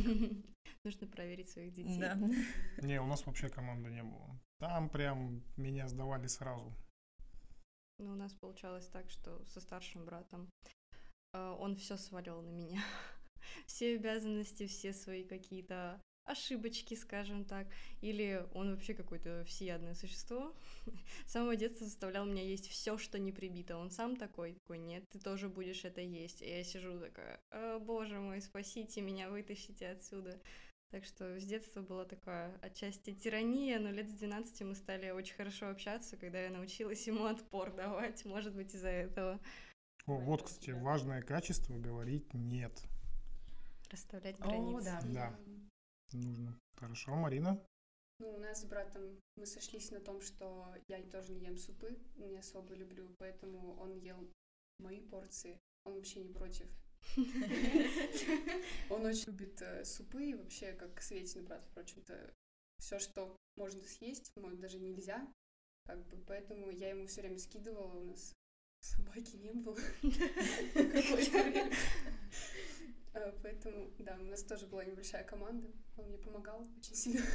Нужно 0.85 1.09
проверить 1.09 1.51
своих 1.51 1.73
детей. 1.73 1.99
Да. 1.99 2.15
Не, 2.87 3.01
у 3.01 3.07
нас 3.07 3.27
вообще 3.27 3.49
команды 3.49 3.91
не 3.91 4.05
было. 4.05 4.41
Там 4.61 4.89
прям 4.89 5.43
меня 5.57 5.89
сдавали 5.89 6.29
сразу. 6.29 6.73
Ну, 7.99 8.13
у 8.13 8.15
нас 8.15 8.33
получалось 8.33 8.87
так, 8.87 9.11
что 9.11 9.45
со 9.47 9.61
старшим 9.61 10.05
братом 10.05 10.49
э, 11.33 11.57
он 11.59 11.75
все 11.75 11.97
свалил 11.97 12.43
на 12.43 12.51
меня. 12.51 12.81
все 13.67 13.97
обязанности, 13.97 14.69
все 14.69 14.93
свои 14.93 15.25
какие-то 15.25 16.01
ошибочки, 16.29 16.95
скажем 16.95 17.45
так, 17.45 17.67
или 18.01 18.47
он 18.53 18.71
вообще 18.71 18.95
какое-то 18.95 19.45
всеядное 19.47 19.95
существо. 19.95 20.55
С 21.27 21.33
самого 21.33 21.57
детства 21.57 21.87
заставлял 21.87 22.27
меня 22.27 22.43
есть 22.43 22.69
все, 22.69 22.99
что 22.99 23.19
не 23.19 23.33
прибито. 23.33 23.77
Он 23.77 23.91
сам 23.91 24.17
такой, 24.17 24.55
такой, 24.55 24.79
нет, 24.79 25.05
ты 25.11 25.19
тоже 25.19 25.49
будешь 25.49 25.85
это 25.85 26.01
есть. 26.01 26.43
И 26.43 26.49
я 26.49 26.63
сижу 26.63 27.01
такая, 27.01 27.41
О, 27.51 27.79
боже 27.79 28.21
мой, 28.21 28.41
спасите 28.41 29.01
меня, 29.01 29.31
вытащите 29.31 29.89
отсюда. 29.89 30.39
Так 30.91 31.05
что 31.05 31.39
с 31.39 31.45
детства 31.45 31.83
была 31.83 32.07
такая 32.07 32.57
отчасти 32.63 33.13
тирания, 33.13 33.79
но 33.79 33.91
лет 33.91 34.09
с 34.09 34.15
12 34.15 34.63
мы 34.63 34.75
стали 34.75 35.11
очень 35.11 35.35
хорошо 35.35 35.69
общаться, 35.69 36.17
когда 36.17 36.41
я 36.41 36.51
научилась 36.51 37.07
ему 37.07 37.25
отпор 37.25 37.73
давать, 37.75 38.25
может 38.25 38.55
быть, 38.55 38.75
из-за 38.75 38.89
этого. 38.89 39.41
О, 40.07 40.17
вот, 40.17 40.43
кстати, 40.43 40.71
важное 40.71 41.21
качество 41.21 41.77
говорить 41.77 42.33
«нет». 42.33 42.73
Расставлять 43.91 44.39
границы. 44.39 44.91
О, 44.91 45.01
да. 45.01 45.01
Да 45.05 45.39
нужно. 46.17 46.59
Хорошо, 46.77 47.15
Марина? 47.15 47.63
Ну, 48.21 48.35
у 48.35 48.39
нас 48.39 48.63
с 48.63 48.65
братом 48.65 49.21
мы 49.37 49.47
сошлись 49.47 49.91
на 49.91 50.01
том, 50.01 50.21
что 50.21 50.75
я 50.89 51.03
тоже 51.03 51.35
не 51.35 51.47
ем 51.47 51.57
супы, 51.57 51.99
не 52.17 52.39
особо 52.39 52.75
люблю, 52.75 53.15
поэтому 53.19 53.77
он 53.77 53.95
ел 53.95 54.29
мои 54.79 55.01
порции. 55.01 55.59
Он 55.85 55.95
вообще 55.95 56.21
не 56.21 56.33
против. 56.33 56.67
Он 58.91 59.07
очень 59.07 59.27
любит 59.27 59.63
э, 59.63 59.85
супы 59.85 60.31
и 60.31 60.35
вообще, 60.35 60.73
как 60.73 61.01
Светин 61.01 61.45
брат, 61.45 61.65
впрочем-то, 61.65 62.35
все, 62.79 62.99
что 62.99 63.37
можно 63.57 63.81
съесть, 63.83 64.33
даже 64.35 64.79
нельзя. 64.79 65.27
Как 65.85 66.05
бы, 66.07 66.17
поэтому 66.27 66.71
я 66.71 66.91
ему 66.91 67.07
все 67.07 67.23
время 67.23 67.39
скидывала, 67.39 67.99
у 67.99 68.05
нас 68.05 68.35
собаки 68.81 69.37
не 69.37 69.53
было. 69.53 69.79
Э, 73.19 73.33
поэтому, 73.43 73.91
да, 73.99 74.17
у 74.21 74.25
нас 74.25 74.45
тоже 74.45 74.67
была 74.67 74.85
небольшая 74.85 75.25
команда. 75.25 75.69
Он 75.97 76.07
мне 76.07 76.19
помогал 76.19 76.65
очень 76.79 76.95
сильно. 76.95 77.21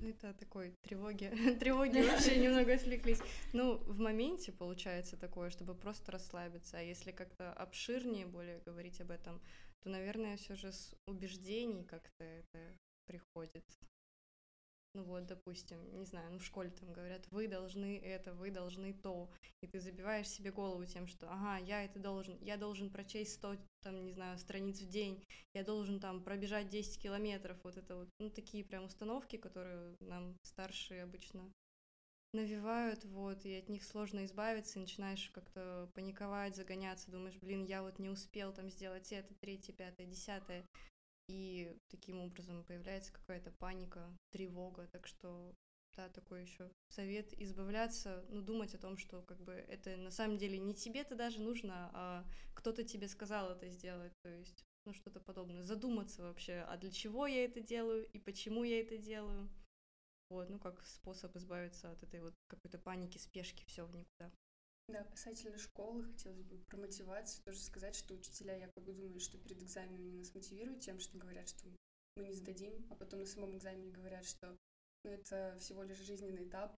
Ну, 0.00 0.10
это 0.10 0.34
такой 0.34 0.74
тревоги, 0.82 1.30
тревоги 1.60 2.02
вообще 2.02 2.36
немного 2.42 2.74
отвлеклись. 2.74 3.20
Ну, 3.54 3.78
в 3.78 3.98
моменте 3.98 4.52
получается 4.52 5.16
такое, 5.16 5.48
чтобы 5.48 5.74
просто 5.74 6.12
расслабиться. 6.12 6.76
А 6.76 6.82
если 6.82 7.10
как-то 7.10 7.50
обширнее 7.54 8.26
более 8.26 8.60
говорить 8.66 9.00
об 9.00 9.10
этом, 9.10 9.40
то, 9.80 9.88
наверное, 9.88 10.36
все 10.36 10.56
же 10.56 10.72
с 10.72 10.94
убеждений 11.06 11.84
как-то 11.84 12.22
это 12.22 12.76
приходит 13.06 13.64
ну 14.94 15.02
вот, 15.02 15.26
допустим, 15.26 15.78
не 15.98 16.06
знаю, 16.06 16.32
ну 16.32 16.38
в 16.38 16.44
школе 16.44 16.70
там 16.70 16.92
говорят, 16.92 17.26
вы 17.30 17.48
должны 17.48 17.98
это, 17.98 18.32
вы 18.32 18.50
должны 18.50 18.92
то, 18.92 19.28
и 19.60 19.66
ты 19.66 19.80
забиваешь 19.80 20.28
себе 20.28 20.52
голову 20.52 20.84
тем, 20.84 21.08
что, 21.08 21.28
ага, 21.28 21.58
я 21.58 21.84
это 21.84 21.98
должен, 21.98 22.38
я 22.40 22.56
должен 22.56 22.90
прочесть 22.90 23.34
100, 23.34 23.56
там, 23.82 24.04
не 24.04 24.12
знаю, 24.12 24.38
страниц 24.38 24.80
в 24.80 24.88
день, 24.88 25.22
я 25.52 25.64
должен 25.64 26.00
там 26.00 26.22
пробежать 26.22 26.68
10 26.68 27.00
километров, 27.02 27.58
вот 27.64 27.76
это 27.76 27.96
вот, 27.96 28.08
ну 28.20 28.30
такие 28.30 28.64
прям 28.64 28.84
установки, 28.84 29.36
которые 29.36 29.96
нам 30.00 30.36
старшие 30.42 31.02
обычно 31.02 31.52
навевают, 32.32 33.04
вот, 33.04 33.44
и 33.44 33.54
от 33.56 33.68
них 33.68 33.84
сложно 33.84 34.24
избавиться, 34.24 34.78
и 34.78 34.82
начинаешь 34.82 35.30
как-то 35.30 35.90
паниковать, 35.94 36.56
загоняться, 36.56 37.10
думаешь, 37.10 37.38
блин, 37.40 37.64
я 37.64 37.82
вот 37.82 37.98
не 37.98 38.10
успел 38.10 38.52
там 38.52 38.70
сделать 38.70 39.12
это, 39.12 39.34
третье, 39.34 39.72
пятое, 39.72 40.06
десятое, 40.06 40.64
и 41.28 41.76
таким 41.88 42.20
образом 42.20 42.64
появляется 42.64 43.12
какая-то 43.12 43.50
паника, 43.52 44.16
тревога, 44.30 44.88
так 44.92 45.06
что 45.06 45.54
да, 45.96 46.08
такой 46.08 46.42
еще 46.42 46.70
совет 46.88 47.32
избавляться, 47.40 48.24
ну, 48.28 48.42
думать 48.42 48.74
о 48.74 48.78
том, 48.78 48.96
что 48.96 49.22
как 49.22 49.40
бы 49.42 49.52
это 49.52 49.96
на 49.96 50.10
самом 50.10 50.38
деле 50.38 50.58
не 50.58 50.74
тебе-то 50.74 51.14
даже 51.14 51.40
нужно, 51.40 51.90
а 51.92 52.24
кто-то 52.54 52.82
тебе 52.84 53.08
сказал 53.08 53.50
это 53.50 53.68
сделать, 53.68 54.12
то 54.22 54.28
есть, 54.28 54.64
ну, 54.84 54.92
что-то 54.92 55.20
подобное. 55.20 55.62
Задуматься 55.62 56.22
вообще, 56.22 56.64
а 56.68 56.76
для 56.76 56.90
чего 56.90 57.26
я 57.26 57.44
это 57.44 57.60
делаю 57.60 58.06
и 58.12 58.18
почему 58.18 58.64
я 58.64 58.80
это 58.80 58.98
делаю. 58.98 59.48
Вот, 60.30 60.48
ну, 60.50 60.58
как 60.58 60.84
способ 60.84 61.36
избавиться 61.36 61.92
от 61.92 62.02
этой 62.02 62.20
вот 62.20 62.34
какой-то 62.48 62.78
паники, 62.78 63.18
спешки, 63.18 63.64
все 63.66 63.86
в 63.86 63.94
никуда. 63.94 64.32
Да, 64.88 65.02
касательно 65.04 65.56
школы, 65.56 66.04
хотелось 66.04 66.42
бы 66.42 66.58
про 66.58 66.76
мотивацию 66.76 67.42
тоже 67.44 67.60
сказать, 67.60 67.94
что 67.96 68.14
учителя 68.14 68.54
якобы 68.54 68.92
думают, 68.92 69.22
что 69.22 69.38
перед 69.38 69.62
экзаменами 69.62 70.18
нас 70.18 70.34
мотивируют 70.34 70.80
тем, 70.80 71.00
что 71.00 71.16
говорят, 71.16 71.48
что 71.48 71.68
мы 72.16 72.24
не 72.24 72.34
сдадим, 72.34 72.86
а 72.90 72.94
потом 72.94 73.20
на 73.20 73.26
самом 73.26 73.56
экзамене 73.56 73.90
говорят, 73.90 74.26
что 74.26 74.56
ну, 75.04 75.10
это 75.10 75.56
всего 75.58 75.82
лишь 75.82 75.98
жизненный 75.98 76.46
этап, 76.46 76.74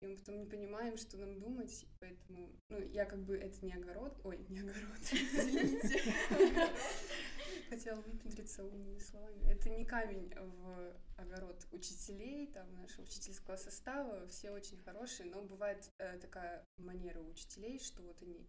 и 0.00 0.06
мы 0.06 0.16
потом 0.16 0.38
не 0.38 0.46
понимаем, 0.46 0.96
что 0.96 1.16
нам 1.18 1.40
думать, 1.40 1.84
поэтому, 1.98 2.52
ну, 2.70 2.78
я 2.78 3.04
как 3.04 3.24
бы, 3.24 3.36
это 3.36 3.64
не 3.66 3.72
огород, 3.72 4.20
ой, 4.22 4.38
не 4.48 4.60
огород, 4.60 4.98
извините, 5.12 6.00
хотела 7.62 8.00
выпендриться 8.00 8.64
умными 8.64 8.98
словами. 8.98 9.50
Это 9.50 9.70
не 9.70 9.84
камень 9.84 10.32
в 10.34 10.96
огород 11.16 11.66
учителей, 11.72 12.46
там, 12.48 12.72
нашего 12.80 13.04
учительского 13.04 13.56
состава, 13.56 14.26
все 14.28 14.50
очень 14.50 14.78
хорошие, 14.78 15.30
но 15.30 15.42
бывает 15.42 15.90
э, 15.98 16.18
такая 16.18 16.64
манера 16.78 17.20
у 17.20 17.28
учителей, 17.28 17.78
что 17.78 18.02
вот 18.02 18.22
они 18.22 18.46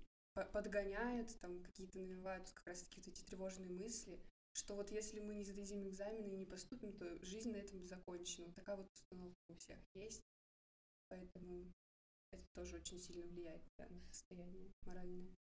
подгоняют, 0.54 1.38
там, 1.40 1.62
какие-то 1.64 2.00
навевают 2.00 2.50
как 2.52 2.68
раз-таки 2.68 3.02
вот 3.02 3.08
эти 3.08 3.24
тревожные 3.24 3.70
мысли, 3.70 4.20
что 4.54 4.76
вот 4.76 4.92
если 4.92 5.20
мы 5.20 5.36
не 5.36 5.44
сдадим 5.44 5.88
экзамены 5.88 6.28
и 6.28 6.38
не 6.38 6.46
поступим, 6.46 6.94
то 6.94 7.24
жизнь 7.24 7.52
на 7.52 7.58
этом 7.58 7.86
закончена. 7.86 8.52
Такая 8.54 8.78
вот 8.78 8.92
установка 8.94 9.40
у 9.50 9.56
всех 9.56 9.80
есть, 9.94 10.24
поэтому 11.10 11.72
это 12.32 12.44
тоже 12.54 12.78
очень 12.78 13.00
сильно 13.00 13.26
влияет 13.26 13.62
да, 13.78 13.88
на 13.88 14.02
состояние 14.12 14.72
моральное. 14.86 15.36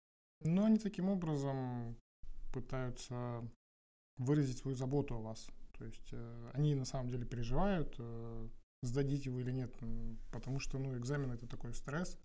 Но 0.41 0.65
они 0.65 0.79
таким 0.79 1.09
образом 1.09 1.97
пытаются 2.55 3.43
выразить 4.19 4.59
свою 4.59 4.77
заботу 4.77 5.17
о 5.17 5.21
вас. 5.21 5.49
То 5.77 5.85
есть 5.85 6.09
э, 6.13 6.51
они 6.55 6.77
на 6.77 6.85
самом 6.85 7.11
деле 7.11 7.27
переживают, 7.27 7.97
э, 7.99 8.49
сдадите 8.83 9.31
вы 9.31 9.41
или 9.41 9.51
нет, 9.51 9.75
потому 10.31 10.61
что 10.61 10.79
ну, 10.79 10.97
экзамен 10.97 11.33
это 11.33 11.49
такой 11.49 11.75
стресс. 11.75 12.17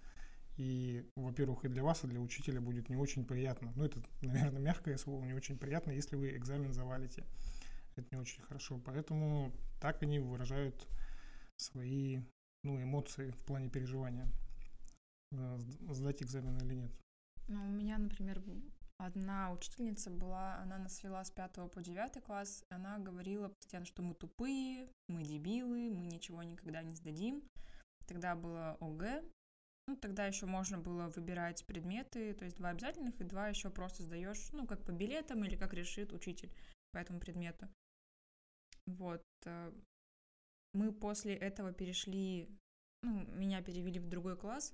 И, 0.57 1.09
во-первых, 1.15 1.65
и 1.65 1.69
для 1.69 1.83
вас, 1.83 2.03
и 2.03 2.07
для 2.07 2.19
учителя 2.19 2.61
будет 2.61 2.89
не 2.89 2.97
очень 2.97 3.25
приятно. 3.25 3.71
Ну, 3.75 3.85
это, 3.85 4.03
наверное, 4.21 4.61
мягкое 4.61 4.97
слово, 4.97 5.23
не 5.23 5.33
очень 5.33 5.57
приятно, 5.57 5.91
если 5.91 6.15
вы 6.15 6.35
экзамен 6.35 6.73
завалите. 6.73 7.25
Это 7.95 8.07
не 8.11 8.21
очень 8.21 8.43
хорошо. 8.43 8.79
Поэтому 8.85 9.51
так 9.81 10.03
они 10.03 10.19
выражают 10.19 10.87
свои 11.57 12.21
ну, 12.63 12.81
эмоции 12.81 13.31
в 13.31 13.39
плане 13.45 13.69
переживания. 13.69 14.29
Э, 15.31 15.57
сдать 15.89 16.21
экзамен 16.21 16.57
или 16.57 16.75
нет. 16.75 16.91
Ну, 17.47 17.65
у 17.65 17.71
меня, 17.71 17.97
например, 17.97 18.43
Одна 18.99 19.53
учительница 19.53 20.09
была, 20.09 20.55
она 20.55 20.77
нас 20.77 21.01
вела 21.03 21.23
с 21.23 21.31
5 21.31 21.71
по 21.71 21.81
9 21.81 22.21
класс, 22.21 22.65
она 22.69 22.97
говорила 22.99 23.47
постоянно, 23.47 23.85
что 23.85 24.01
мы 24.01 24.13
тупые, 24.13 24.91
мы 25.07 25.23
дебилы, 25.23 25.89
мы 25.89 26.07
ничего 26.07 26.43
никогда 26.43 26.83
не 26.83 26.95
сдадим. 26.95 27.41
Тогда 28.07 28.35
было 28.35 28.75
ОГЭ, 28.81 29.23
ну, 29.87 29.95
тогда 29.95 30.27
еще 30.27 30.45
можно 30.45 30.77
было 30.77 31.07
выбирать 31.07 31.65
предметы, 31.65 32.33
то 32.33 32.43
есть 32.43 32.57
два 32.57 32.69
обязательных 32.69 33.19
и 33.21 33.23
два 33.23 33.47
еще 33.47 33.69
просто 33.69 34.03
сдаешь, 34.03 34.51
ну, 34.51 34.67
как 34.67 34.83
по 34.83 34.91
билетам 34.91 35.45
или 35.45 35.55
как 35.55 35.73
решит 35.73 36.11
учитель 36.11 36.53
по 36.91 36.97
этому 36.97 37.19
предмету. 37.19 37.67
Вот. 38.85 39.23
Э, 39.45 39.71
мы 40.73 40.91
после 40.91 41.35
этого 41.35 41.71
перешли, 41.71 42.49
ну, 43.01 43.25
меня 43.33 43.63
перевели 43.63 43.99
в 43.99 44.09
другой 44.09 44.37
класс, 44.37 44.73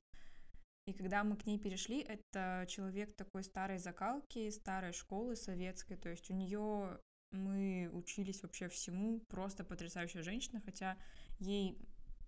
и 0.85 0.93
когда 0.93 1.23
мы 1.23 1.35
к 1.35 1.45
ней 1.45 1.57
перешли, 1.57 2.01
это 2.01 2.65
человек 2.67 3.15
такой 3.15 3.43
старой 3.43 3.79
закалки, 3.79 4.49
старой 4.51 4.93
школы 4.93 5.35
советской, 5.35 5.95
то 5.95 6.09
есть 6.09 6.29
у 6.29 6.33
нее 6.33 6.99
мы 7.31 7.89
учились 7.91 8.43
вообще 8.43 8.69
всему, 8.69 9.19
просто 9.27 9.63
потрясающая 9.63 10.21
женщина, 10.21 10.61
хотя 10.63 10.97
ей 11.39 11.77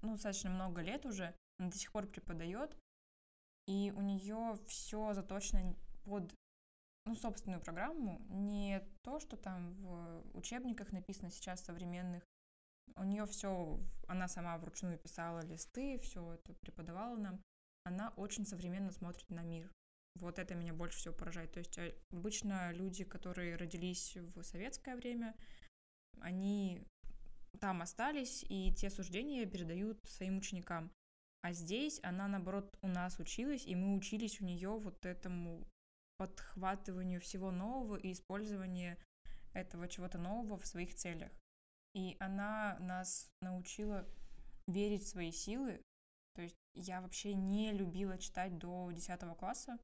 ну, 0.01 0.13
достаточно 0.13 0.49
много 0.49 0.81
лет 0.81 1.05
уже, 1.05 1.35
она 1.59 1.69
до 1.69 1.77
сих 1.77 1.91
пор 1.91 2.07
преподает, 2.07 2.75
и 3.67 3.93
у 3.95 4.01
нее 4.01 4.57
все 4.67 5.13
заточено 5.13 5.75
под 6.03 6.33
ну, 7.05 7.15
собственную 7.15 7.61
программу, 7.61 8.19
не 8.29 8.81
то, 9.03 9.19
что 9.19 9.37
там 9.37 9.73
в 9.75 10.23
учебниках 10.33 10.91
написано 10.91 11.29
сейчас 11.29 11.63
современных. 11.63 12.23
У 12.95 13.03
нее 13.03 13.25
все, 13.25 13.79
она 14.07 14.27
сама 14.27 14.57
вручную 14.57 14.97
писала 14.97 15.41
листы, 15.41 15.99
все 15.99 16.33
это 16.33 16.53
преподавала 16.55 17.17
нам. 17.17 17.41
Она 17.87 18.13
очень 18.17 18.45
современно 18.45 18.91
смотрит 18.91 19.29
на 19.29 19.41
мир. 19.41 19.71
Вот 20.15 20.39
это 20.39 20.55
меня 20.55 20.73
больше 20.73 20.97
всего 20.97 21.13
поражает. 21.13 21.53
То 21.53 21.59
есть 21.59 21.77
э, 21.77 21.95
обычно 22.11 22.73
люди, 22.73 23.03
которые 23.03 23.55
родились 23.55 24.17
в 24.17 24.43
советское 24.43 24.95
время, 24.95 25.35
они 26.19 26.83
там 27.61 27.81
остались, 27.81 28.43
и 28.49 28.73
те 28.73 28.89
суждения 28.89 29.45
передают 29.45 29.99
своим 30.03 30.37
ученикам. 30.37 30.91
А 31.43 31.53
здесь 31.53 31.99
она, 32.03 32.27
наоборот, 32.27 32.77
у 32.81 32.87
нас 32.87 33.19
училась, 33.19 33.65
и 33.65 33.75
мы 33.75 33.95
учились 33.95 34.41
у 34.41 34.45
нее 34.45 34.69
вот 34.69 35.05
этому 35.05 35.65
подхватыванию 36.17 37.21
всего 37.21 37.51
нового 37.51 37.95
и 37.95 38.11
использованию 38.11 38.97
этого 39.53 39.87
чего-то 39.87 40.17
нового 40.17 40.57
в 40.57 40.67
своих 40.67 40.93
целях. 40.93 41.31
И 41.93 42.17
она 42.19 42.77
нас 42.79 43.31
научила 43.41 44.05
верить 44.67 45.03
в 45.03 45.07
свои 45.07 45.31
силы. 45.31 45.81
То 46.37 46.43
есть 46.43 46.55
я 46.75 47.01
вообще 47.01 47.33
не 47.33 47.71
любила 47.71 48.15
читать 48.19 48.59
до 48.59 48.91
10 48.91 49.19
класса. 49.39 49.79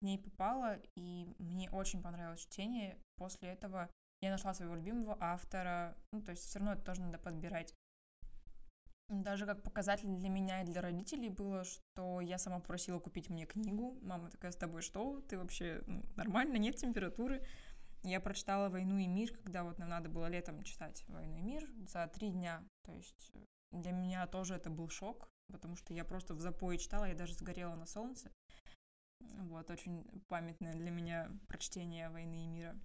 В 0.00 0.04
ней 0.04 0.18
попала, 0.18 0.80
и 0.96 1.32
мне 1.38 1.70
очень 1.70 2.02
понравилось 2.02 2.40
чтение. 2.40 2.98
После 3.14 3.50
этого 3.50 3.88
я 4.20 4.32
нашла 4.32 4.52
своего 4.52 4.74
любимого 4.74 5.16
автора. 5.20 5.96
Ну, 6.12 6.22
то 6.22 6.32
есть 6.32 6.42
все 6.42 6.58
равно 6.58 6.72
это 6.72 6.82
тоже 6.82 7.02
надо 7.02 7.18
подбирать. 7.18 7.72
Даже 9.08 9.46
как 9.46 9.62
показатель 9.62 10.08
для 10.08 10.28
меня 10.28 10.62
и 10.62 10.66
для 10.66 10.82
родителей 10.82 11.28
было, 11.28 11.62
что 11.62 12.20
я 12.20 12.36
сама 12.36 12.58
просила 12.58 12.98
купить 12.98 13.30
мне 13.30 13.46
книгу. 13.46 13.96
Мама 14.02 14.28
такая, 14.28 14.50
с 14.50 14.56
тобой 14.56 14.82
что? 14.82 15.20
Ты 15.20 15.38
вообще 15.38 15.84
ну, 15.86 16.02
нормально, 16.16 16.56
нет 16.56 16.74
температуры. 16.78 17.46
Я 18.02 18.18
прочитала 18.18 18.70
«Войну 18.70 18.98
и 18.98 19.06
мир», 19.06 19.32
когда 19.36 19.62
вот 19.62 19.78
нам 19.78 19.90
надо 19.90 20.08
было 20.08 20.26
летом 20.26 20.64
читать 20.64 21.04
«Войну 21.06 21.36
и 21.36 21.42
мир» 21.42 21.70
за 21.86 22.08
три 22.08 22.30
дня. 22.30 22.68
То 22.82 22.92
есть 22.92 23.32
для 23.70 23.92
меня 23.92 24.26
тоже 24.26 24.56
это 24.56 24.68
был 24.68 24.88
шок, 24.88 25.28
потому 25.52 25.76
что 25.76 25.94
я 25.94 26.04
просто 26.04 26.34
в 26.34 26.40
запое 26.40 26.78
читала, 26.78 27.04
я 27.04 27.14
даже 27.14 27.34
сгорела 27.34 27.74
на 27.74 27.86
солнце. 27.86 28.30
Вот, 29.20 29.70
очень 29.70 30.04
памятное 30.28 30.74
для 30.74 30.90
меня 30.90 31.30
прочтение 31.48 32.10
«Войны 32.10 32.44
и 32.44 32.48
мира». 32.48 32.78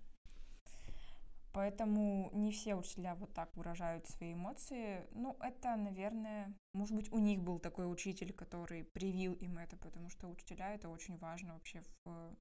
Поэтому 1.54 2.30
не 2.34 2.52
все 2.54 2.76
учителя 2.76 3.16
вот 3.16 3.34
так 3.34 3.54
выражают 3.58 4.08
свои 4.08 4.34
эмоции. 4.34 5.06
Ну, 5.12 5.36
это, 5.42 5.76
наверное, 5.76 6.58
может 6.74 6.96
быть, 6.96 7.12
у 7.12 7.20
них 7.20 7.42
был 7.42 7.60
такой 7.60 7.92
учитель, 7.92 8.32
который 8.32 8.86
привил 8.86 9.34
им 9.34 9.58
это, 9.58 9.76
потому 9.76 10.10
что 10.10 10.30
учителя 10.30 10.74
это 10.74 10.88
очень 10.88 11.18
важно 11.18 11.54
вообще 11.54 11.84
в, 12.06 12.36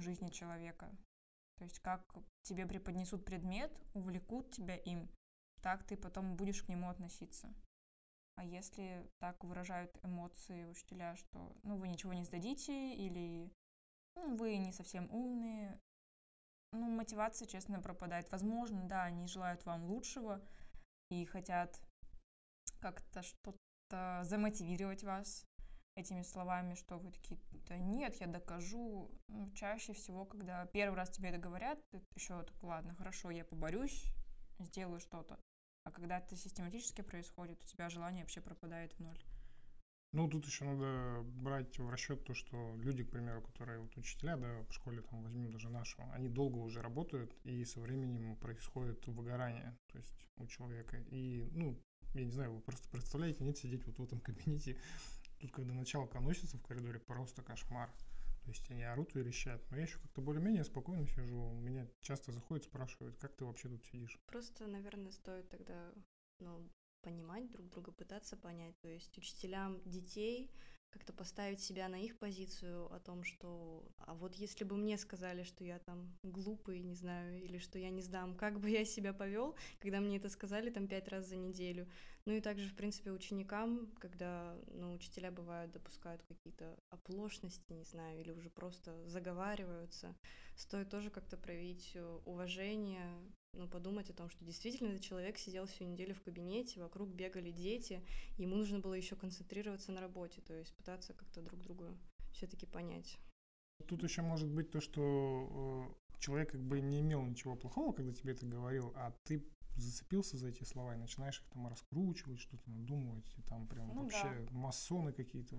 жизни 0.00 0.30
человека. 0.30 0.90
То 1.58 1.64
есть 1.64 1.80
как 1.80 2.02
тебе 2.42 2.66
преподнесут 2.66 3.24
предмет, 3.24 3.76
увлекут 3.92 4.52
тебя 4.52 4.76
им, 4.76 5.10
так 5.60 5.84
ты 5.84 5.96
потом 5.96 6.36
будешь 6.36 6.62
к 6.62 6.68
нему 6.68 6.88
относиться. 6.88 7.52
А 8.38 8.44
если 8.44 9.04
так 9.18 9.42
выражают 9.42 9.98
эмоции 10.04 10.64
учителя, 10.66 11.16
что 11.16 11.56
ну 11.64 11.76
вы 11.76 11.88
ничего 11.88 12.12
не 12.12 12.22
сдадите 12.22 12.94
или 12.94 13.52
ну, 14.14 14.36
вы 14.36 14.58
не 14.58 14.70
совсем 14.70 15.12
умные, 15.12 15.80
ну, 16.72 16.88
мотивация, 16.88 17.48
честно, 17.48 17.82
пропадает. 17.82 18.30
Возможно, 18.30 18.84
да, 18.84 19.02
они 19.02 19.26
желают 19.26 19.64
вам 19.64 19.86
лучшего 19.86 20.40
и 21.10 21.24
хотят 21.24 21.80
как-то 22.78 23.22
что-то 23.22 24.20
замотивировать 24.22 25.02
вас 25.02 25.44
этими 25.96 26.22
словами, 26.22 26.74
что 26.74 26.96
вы 26.96 27.10
такие, 27.10 27.40
да 27.66 27.76
нет, 27.76 28.14
я 28.20 28.28
докажу. 28.28 29.10
Ну, 29.26 29.50
чаще 29.50 29.94
всего, 29.94 30.24
когда 30.24 30.64
первый 30.66 30.94
раз 30.94 31.10
тебе 31.10 31.30
это 31.30 31.38
говорят, 31.38 31.80
ты 31.90 32.00
еще 32.14 32.40
так, 32.44 32.62
ладно, 32.62 32.94
хорошо, 32.94 33.30
я 33.30 33.44
поборюсь, 33.44 34.04
сделаю 34.60 35.00
что-то. 35.00 35.40
А 35.88 35.90
когда 35.90 36.18
это 36.18 36.36
систематически 36.36 37.00
происходит, 37.00 37.64
у 37.64 37.66
тебя 37.66 37.88
желание 37.88 38.22
вообще 38.22 38.42
пропадает 38.42 38.92
в 38.92 39.00
ноль. 39.00 39.18
Ну, 40.12 40.28
тут 40.28 40.44
еще 40.44 40.66
надо 40.66 41.22
брать 41.22 41.78
в 41.78 41.88
расчет 41.88 42.24
то, 42.24 42.34
что 42.34 42.76
люди, 42.76 43.04
к 43.04 43.10
примеру, 43.10 43.40
которые 43.40 43.78
вот 43.78 43.96
учителя, 43.96 44.36
да, 44.36 44.64
в 44.68 44.72
школе, 44.72 45.00
там, 45.00 45.22
возьмем 45.22 45.50
даже 45.50 45.70
нашу, 45.70 46.02
они 46.12 46.28
долго 46.28 46.58
уже 46.58 46.82
работают, 46.82 47.34
и 47.44 47.64
со 47.64 47.80
временем 47.80 48.36
происходит 48.36 49.06
выгорание, 49.06 49.78
то 49.86 49.96
есть 49.96 50.26
у 50.36 50.46
человека. 50.46 50.98
И, 51.10 51.48
ну, 51.52 51.82
я 52.12 52.24
не 52.24 52.32
знаю, 52.32 52.56
вы 52.56 52.60
просто 52.60 52.86
представляете, 52.90 53.42
нет 53.44 53.56
сидеть 53.56 53.86
вот 53.86 53.98
в 53.98 54.02
этом 54.02 54.20
кабинете, 54.20 54.78
тут, 55.38 55.50
когда 55.52 55.72
началка 55.72 56.20
носится 56.20 56.58
в 56.58 56.62
коридоре, 56.62 56.98
просто 57.00 57.42
кошмар. 57.42 57.90
То 58.48 58.52
есть 58.52 58.70
они 58.70 58.82
орут 58.82 59.14
и 59.14 59.18
верещат. 59.18 59.60
Но 59.70 59.76
я 59.76 59.82
еще 59.82 59.98
как-то 59.98 60.22
более-менее 60.22 60.64
спокойно 60.64 61.06
сижу. 61.06 61.50
Меня 61.52 61.86
часто 62.00 62.32
заходят, 62.32 62.64
спрашивают, 62.64 63.18
как 63.18 63.36
ты 63.36 63.44
вообще 63.44 63.68
тут 63.68 63.84
сидишь? 63.84 64.18
Просто, 64.24 64.66
наверное, 64.66 65.12
стоит 65.12 65.50
тогда 65.50 65.92
ну, 66.38 66.66
понимать 67.02 67.50
друг 67.50 67.68
друга, 67.68 67.92
пытаться 67.92 68.38
понять. 68.38 68.74
То 68.80 68.88
есть 68.88 69.18
учителям 69.18 69.82
детей 69.84 70.50
как-то 70.90 71.12
поставить 71.12 71.60
себя 71.60 71.88
на 71.88 71.96
их 71.96 72.18
позицию 72.18 72.92
о 72.92 72.98
том, 73.00 73.24
что 73.24 73.86
а 73.98 74.14
вот 74.14 74.34
если 74.34 74.64
бы 74.64 74.76
мне 74.76 74.96
сказали, 74.96 75.42
что 75.42 75.64
я 75.64 75.78
там 75.78 76.16
глупый, 76.22 76.80
не 76.80 76.94
знаю, 76.94 77.42
или 77.42 77.58
что 77.58 77.78
я 77.78 77.90
не 77.90 78.02
сдам, 78.02 78.34
как 78.34 78.60
бы 78.60 78.70
я 78.70 78.84
себя 78.84 79.12
повел, 79.12 79.56
когда 79.80 80.00
мне 80.00 80.16
это 80.16 80.28
сказали 80.28 80.70
там 80.70 80.88
пять 80.88 81.08
раз 81.08 81.26
за 81.26 81.36
неделю. 81.36 81.88
Ну 82.24 82.32
и 82.34 82.40
также, 82.40 82.68
в 82.68 82.76
принципе, 82.76 83.10
ученикам, 83.10 83.90
когда 83.98 84.56
ну, 84.66 84.92
учителя 84.92 85.30
бывают 85.30 85.72
допускают 85.72 86.22
какие-то 86.24 86.78
оплошности, 86.90 87.72
не 87.72 87.84
знаю, 87.84 88.20
или 88.20 88.32
уже 88.32 88.50
просто 88.50 89.06
заговариваются, 89.08 90.14
стоит 90.54 90.90
тоже 90.90 91.10
как-то 91.10 91.36
проявить 91.36 91.92
э, 91.94 92.18
уважение 92.24 93.08
ну, 93.52 93.68
подумать 93.68 94.10
о 94.10 94.14
том, 94.14 94.28
что 94.30 94.44
действительно 94.44 94.88
этот 94.88 95.02
человек 95.02 95.38
сидел 95.38 95.66
всю 95.66 95.84
неделю 95.84 96.14
в 96.14 96.22
кабинете, 96.22 96.80
вокруг 96.80 97.08
бегали 97.08 97.50
дети, 97.50 98.02
ему 98.36 98.56
нужно 98.56 98.78
было 98.78 98.94
еще 98.94 99.16
концентрироваться 99.16 99.92
на 99.92 100.00
работе, 100.00 100.40
то 100.42 100.54
есть 100.54 100.74
пытаться 100.74 101.14
как-то 101.14 101.42
друг 101.42 101.60
друга 101.60 101.96
все-таки 102.32 102.66
понять. 102.66 103.18
Тут 103.86 104.02
еще 104.02 104.22
может 104.22 104.48
быть 104.48 104.70
то, 104.70 104.80
что 104.80 105.92
э, 106.12 106.18
человек 106.18 106.52
как 106.52 106.62
бы 106.62 106.80
не 106.80 107.00
имел 107.00 107.22
ничего 107.22 107.56
плохого, 107.56 107.92
когда 107.92 108.12
тебе 108.12 108.32
это 108.32 108.46
говорил, 108.46 108.92
а 108.96 109.12
ты 109.24 109.44
зацепился 109.80 110.36
за 110.36 110.48
эти 110.48 110.64
слова 110.64 110.94
и 110.94 110.98
начинаешь 110.98 111.40
их 111.40 111.48
там 111.48 111.66
раскручивать, 111.68 112.40
что-то 112.40 112.70
надумывать, 112.70 113.32
и 113.36 113.42
там 113.42 113.66
прям 113.66 113.88
ну, 113.88 114.02
вообще 114.02 114.46
да. 114.50 114.56
масоны 114.56 115.12
какие-то, 115.12 115.56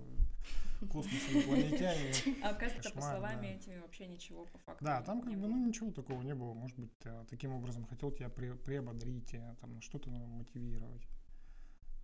космос 0.91 1.29
инопланетяне. 1.31 2.13
А 2.43 2.49
оказывается, 2.49 2.91
по 2.91 3.01
словами 3.01 3.47
этими 3.47 3.79
вообще 3.79 4.07
ничего 4.07 4.45
по 4.45 4.57
факту 4.59 4.85
Да, 4.85 5.01
там 5.01 5.21
как 5.21 5.33
бы, 5.33 5.47
ну, 5.47 5.65
ничего 5.65 5.91
такого 5.91 6.21
не 6.21 6.35
было. 6.35 6.53
Может 6.53 6.77
быть, 6.77 6.91
э, 7.03 7.25
таким 7.29 7.53
образом 7.53 7.85
хотел 7.85 8.11
тебя 8.11 8.29
приободрить, 8.29 9.33
э, 9.33 9.55
там, 9.61 9.81
что-то 9.81 10.09
мотивировать. 10.09 11.07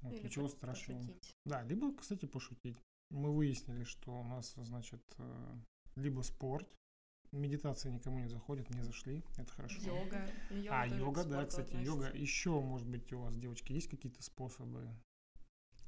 ничего 0.02 0.48
страшного. 0.48 1.04
Да, 1.46 1.64
либо, 1.64 1.96
кстати, 1.96 2.26
пошутить. 2.26 2.78
Мы 3.12 3.32
выяснили, 3.32 3.84
что 3.84 4.20
у 4.20 4.24
нас, 4.24 4.54
значит, 4.58 5.04
э, 5.18 5.56
либо 5.96 6.22
спорт, 6.22 6.68
медитация 7.32 7.92
никому 7.92 8.20
не 8.20 8.28
заходит, 8.28 8.70
не 8.70 8.82
зашли, 8.82 9.24
это 9.38 9.52
хорошо. 9.52 9.82
Йога. 9.82 10.30
йога 10.50 10.82
а, 10.82 10.88
йога, 10.88 11.24
да, 11.24 11.46
кстати, 11.46 11.70
относится. 11.70 11.94
йога. 11.94 12.18
Еще, 12.18 12.50
может 12.60 12.88
быть, 12.88 13.12
у 13.14 13.20
вас, 13.20 13.36
девочки, 13.38 13.74
есть 13.74 13.90
какие-то 13.90 14.24
способы 14.24 14.88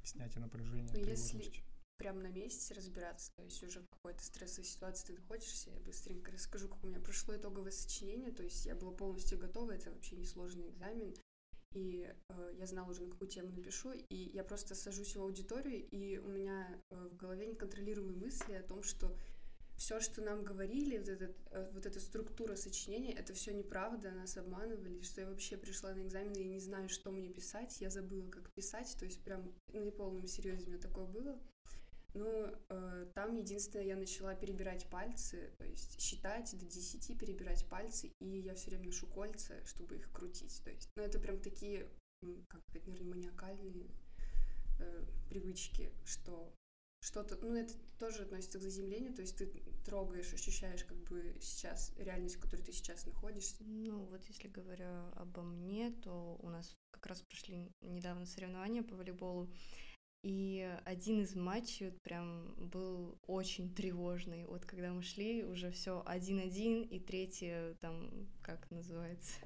снятия 0.04 0.40
напряжения? 0.40 0.92
Ну, 0.92 0.98
если 1.00 1.52
прям 1.98 2.22
на 2.22 2.28
месте 2.28 2.74
разбираться, 2.74 3.32
то 3.36 3.42
есть 3.42 3.62
уже 3.62 3.80
в 3.80 3.88
какой-то 3.90 4.22
стрессовой 4.22 4.64
ситуации 4.64 5.08
ты 5.08 5.12
находишься, 5.14 5.70
я 5.70 5.80
быстренько 5.80 6.30
расскажу, 6.30 6.68
как 6.68 6.82
у 6.84 6.86
меня 6.86 7.00
прошло 7.00 7.36
итоговое 7.36 7.72
сочинение, 7.72 8.30
то 8.30 8.44
есть 8.44 8.66
я 8.66 8.76
была 8.76 8.92
полностью 8.92 9.38
готова, 9.38 9.72
это 9.72 9.90
вообще 9.90 10.16
несложный 10.16 10.68
экзамен, 10.68 11.14
и 11.74 12.10
э, 12.28 12.52
я 12.56 12.66
знала 12.66 12.90
уже, 12.90 13.02
на 13.02 13.10
какую 13.10 13.28
тему 13.28 13.50
напишу, 13.50 13.92
и 13.92 14.14
я 14.14 14.44
просто 14.44 14.74
сажусь 14.74 15.16
в 15.16 15.20
аудиторию, 15.20 15.86
и 15.90 16.18
у 16.18 16.28
меня 16.28 16.80
э, 16.90 17.08
в 17.12 17.16
голове 17.16 17.46
неконтролируемые 17.46 18.16
мысли 18.16 18.54
о 18.54 18.62
том, 18.62 18.82
что 18.82 19.14
все, 19.78 20.00
что 20.00 20.20
нам 20.22 20.42
говорили, 20.42 20.98
вот, 20.98 21.08
этот, 21.08 21.36
э, 21.52 21.70
вот 21.72 21.86
эта 21.86 22.00
структура 22.00 22.56
сочинения, 22.56 23.12
это 23.12 23.32
все 23.32 23.54
неправда, 23.54 24.10
нас 24.10 24.36
обманывали, 24.36 25.00
что 25.02 25.20
я 25.20 25.28
вообще 25.28 25.56
пришла 25.56 25.94
на 25.94 26.02
экзамен 26.02 26.32
и 26.32 26.44
не 26.44 26.58
знаю, 26.58 26.88
что 26.88 27.12
мне 27.12 27.28
писать, 27.30 27.80
я 27.80 27.88
забыла, 27.88 28.28
как 28.28 28.50
писать, 28.50 28.94
то 28.98 29.04
есть 29.04 29.22
прям 29.22 29.54
на 29.72 29.78
неполном 29.78 30.26
серьезе 30.26 30.66
у 30.66 30.70
меня 30.70 30.80
такое 30.80 31.06
было. 31.06 31.38
Ну, 32.14 32.52
э, 32.70 33.06
там 33.14 33.36
единственное, 33.36 33.86
я 33.86 33.94
начала 33.94 34.34
перебирать 34.34 34.90
пальцы, 34.90 35.52
то 35.58 35.64
есть 35.64 36.00
считать 36.00 36.50
до 36.58 36.66
10, 36.66 37.16
перебирать 37.16 37.64
пальцы, 37.68 38.12
и 38.18 38.26
я 38.40 38.54
все 38.54 38.70
время 38.70 38.86
ношу 38.86 39.06
кольца, 39.06 39.64
чтобы 39.64 39.96
их 39.96 40.10
крутить. 40.10 40.60
То 40.64 40.70
есть, 40.70 40.90
ну, 40.96 41.04
это 41.04 41.20
прям 41.20 41.38
такие, 41.38 41.88
как 42.48 42.62
сказать, 42.64 42.88
наверное, 42.88 43.14
маниакальные 43.14 43.90
э, 44.80 45.04
привычки, 45.28 45.92
что 46.04 46.52
что-то, 47.00 47.36
ну, 47.40 47.54
это 47.54 47.74
тоже 47.98 48.22
относится 48.22 48.58
к 48.58 48.62
заземлению, 48.62 49.14
то 49.14 49.22
есть 49.22 49.36
ты 49.36 49.46
трогаешь, 49.84 50.32
ощущаешь 50.32 50.84
как 50.84 50.98
бы 51.04 51.36
сейчас 51.40 51.92
реальность, 51.96 52.36
в 52.36 52.40
которой 52.40 52.62
ты 52.62 52.72
сейчас 52.72 53.06
находишься. 53.06 53.56
Ну, 53.60 54.04
вот 54.06 54.24
если 54.24 54.48
говоря 54.48 55.08
обо 55.16 55.42
мне, 55.42 55.90
то 56.02 56.38
у 56.42 56.48
нас 56.48 56.76
как 56.90 57.06
раз 57.06 57.22
прошли 57.22 57.70
недавно 57.80 58.26
соревнования 58.26 58.82
по 58.82 58.96
волейболу, 58.96 59.50
и 60.24 60.68
один 60.84 61.22
из 61.22 61.36
матчей 61.36 61.90
вот 61.90 62.02
прям 62.02 62.54
был 62.56 63.18
очень 63.26 63.72
тревожный. 63.72 64.46
Вот 64.46 64.66
когда 64.66 64.92
мы 64.92 65.02
шли, 65.02 65.44
уже 65.44 65.70
все 65.70 66.02
один-один, 66.04 66.82
и 66.82 66.98
третья 66.98 67.74
там, 67.80 68.28
как 68.42 68.70
называется? 68.70 69.36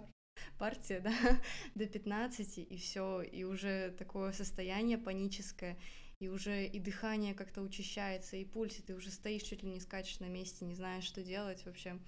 партия, 0.59 1.01
да, 1.01 1.13
до 1.75 1.87
15, 1.87 2.59
и 2.59 2.77
все, 2.77 3.23
и 3.23 3.45
уже 3.45 3.91
такое 3.99 4.33
состояние 4.33 4.99
паническое, 4.99 5.79
и 6.23 6.29
уже 6.29 6.67
и 6.67 6.79
дыхание 6.79 7.35
как-то 7.35 7.63
учащается, 7.63 8.37
и 8.37 8.45
пульс, 8.45 8.79
и 8.79 8.83
ты 8.83 8.95
уже 8.95 9.11
стоишь, 9.11 9.43
чуть 9.43 9.65
ли 9.65 9.71
не 9.71 9.81
скачешь 9.81 10.21
на 10.21 10.29
месте, 10.29 10.65
не 10.65 10.77
знаешь, 10.77 11.03
что 11.03 11.25
делать 11.25 11.67
вообще. 11.67 11.99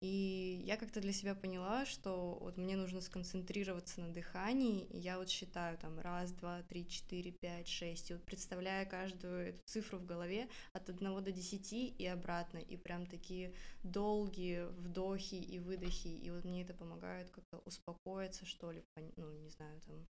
И 0.00 0.62
я 0.64 0.78
как-то 0.78 1.00
для 1.02 1.12
себя 1.12 1.34
поняла, 1.34 1.84
что 1.84 2.38
вот 2.40 2.56
мне 2.56 2.76
нужно 2.76 3.02
сконцентрироваться 3.02 4.00
на 4.00 4.12
дыхании, 4.12 4.86
и 4.86 4.98
я 4.98 5.18
вот 5.18 5.28
считаю 5.28 5.76
там 5.76 6.00
раз, 6.00 6.32
два, 6.32 6.62
три, 6.62 6.88
четыре, 6.88 7.30
пять, 7.30 7.68
шесть, 7.68 8.10
и 8.10 8.14
вот 8.14 8.24
представляя 8.24 8.86
каждую 8.86 9.50
эту 9.50 9.60
цифру 9.66 9.98
в 9.98 10.06
голове 10.06 10.48
от 10.72 10.88
одного 10.88 11.20
до 11.20 11.30
десяти 11.30 11.88
и 11.88 12.06
обратно, 12.06 12.56
и 12.56 12.78
прям 12.78 13.06
такие 13.06 13.54
долгие 13.84 14.64
вдохи 14.80 15.34
и 15.34 15.58
выдохи, 15.58 16.08
и 16.08 16.30
вот 16.30 16.44
мне 16.44 16.62
это 16.62 16.72
помогает 16.72 17.30
как-то 17.30 17.58
успокоиться, 17.66 18.46
что 18.46 18.72
ли, 18.72 18.82
ну, 19.16 19.30
не 19.30 19.50
знаю, 19.50 19.78
там, 19.82 20.06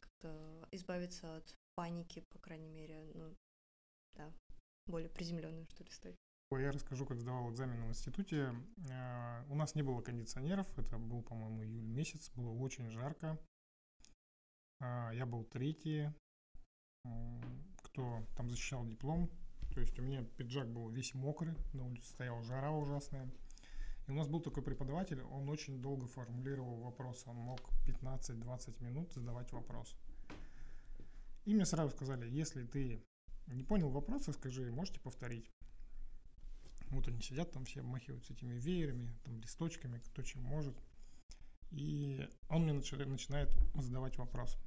как-то 0.00 0.68
избавиться 0.72 1.36
от 1.36 1.54
паники, 1.76 2.20
по 2.32 2.38
крайней 2.40 2.68
мере, 2.68 3.04
ну, 3.14 3.36
да, 4.14 4.32
более 4.86 5.08
приземленным, 5.08 5.68
что 5.68 5.84
ли, 5.84 5.90
стать. 5.90 6.16
Я 6.50 6.72
расскажу, 6.72 7.06
как 7.06 7.20
сдавал 7.20 7.50
экзамен 7.50 7.84
в 7.84 7.88
институте. 7.88 8.54
Э, 8.88 9.44
у 9.48 9.54
нас 9.54 9.74
не 9.74 9.82
было 9.82 10.00
кондиционеров, 10.00 10.66
это 10.78 10.96
был, 10.96 11.22
по-моему, 11.22 11.64
июль 11.64 11.86
месяц, 11.86 12.30
было 12.34 12.50
очень 12.50 12.88
жарко. 12.90 13.38
Э, 14.80 15.10
я 15.12 15.26
был 15.26 15.44
третий, 15.44 16.08
кто 17.82 18.24
там 18.36 18.48
защищал 18.48 18.86
диплом. 18.86 19.30
То 19.74 19.80
есть 19.80 19.98
у 19.98 20.02
меня 20.02 20.22
пиджак 20.22 20.72
был 20.72 20.88
весь 20.88 21.14
мокрый, 21.14 21.54
на 21.72 21.84
улице 21.84 22.08
стояла 22.08 22.42
жара 22.42 22.70
ужасная. 22.70 23.30
И 24.06 24.10
у 24.12 24.14
нас 24.14 24.28
был 24.28 24.40
такой 24.40 24.62
преподаватель, 24.62 25.20
он 25.22 25.48
очень 25.48 25.82
долго 25.82 26.06
формулировал 26.06 26.76
вопрос, 26.76 27.24
он 27.26 27.36
мог 27.36 27.60
15-20 27.86 28.82
минут 28.82 29.12
задавать 29.12 29.50
вопрос. 29.52 29.96
И 31.46 31.54
мне 31.54 31.64
сразу 31.64 31.90
сказали, 31.94 32.28
если 32.28 32.64
ты 32.64 33.02
не 33.46 33.62
понял 33.62 33.88
вопроса, 33.88 34.32
скажи, 34.32 34.70
можете 34.72 35.00
повторить. 35.00 35.48
Вот 36.90 37.06
они 37.08 37.20
сидят 37.20 37.52
там 37.52 37.64
все, 37.64 37.80
обмахиваются 37.80 38.32
этими 38.32 38.54
веерами, 38.54 39.16
там 39.24 39.40
листочками, 39.40 40.00
кто 40.00 40.22
чем 40.22 40.42
может. 40.42 40.76
И 41.70 42.28
он 42.48 42.64
мне 42.64 42.72
начинает, 42.72 43.48
задавать 43.74 44.18
вопрос. 44.18 44.58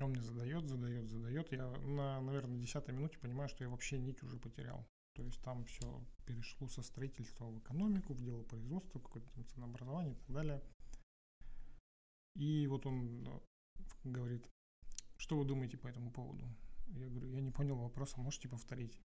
Он 0.00 0.10
мне 0.10 0.20
задает, 0.20 0.66
задает, 0.66 1.08
задает. 1.08 1.52
Я 1.52 1.70
на, 1.78 2.20
наверное, 2.20 2.58
десятой 2.58 2.92
минуте 2.92 3.18
понимаю, 3.18 3.48
что 3.48 3.64
я 3.64 3.70
вообще 3.70 3.98
нить 3.98 4.22
уже 4.22 4.36
потерял. 4.36 4.84
То 5.14 5.22
есть 5.22 5.40
там 5.42 5.64
все 5.64 6.04
перешло 6.26 6.68
со 6.68 6.82
строительства 6.82 7.46
в 7.46 7.60
экономику, 7.60 8.14
в 8.14 8.22
дело 8.22 8.42
производства, 8.42 8.98
какое-то 8.98 9.30
там 9.32 9.46
ценообразование 9.46 10.12
и 10.12 10.18
так 10.18 10.32
далее. 10.32 10.62
И 12.34 12.66
вот 12.66 12.84
он 12.84 13.40
говорит, 14.04 14.46
что 15.26 15.36
вы 15.36 15.44
думаете 15.44 15.76
по 15.76 15.88
этому 15.88 16.12
поводу? 16.12 16.44
Я 16.86 17.08
говорю, 17.08 17.28
я 17.32 17.40
не 17.40 17.50
понял 17.50 17.76
вопроса, 17.76 18.20
можете 18.20 18.48
повторить? 18.48 19.02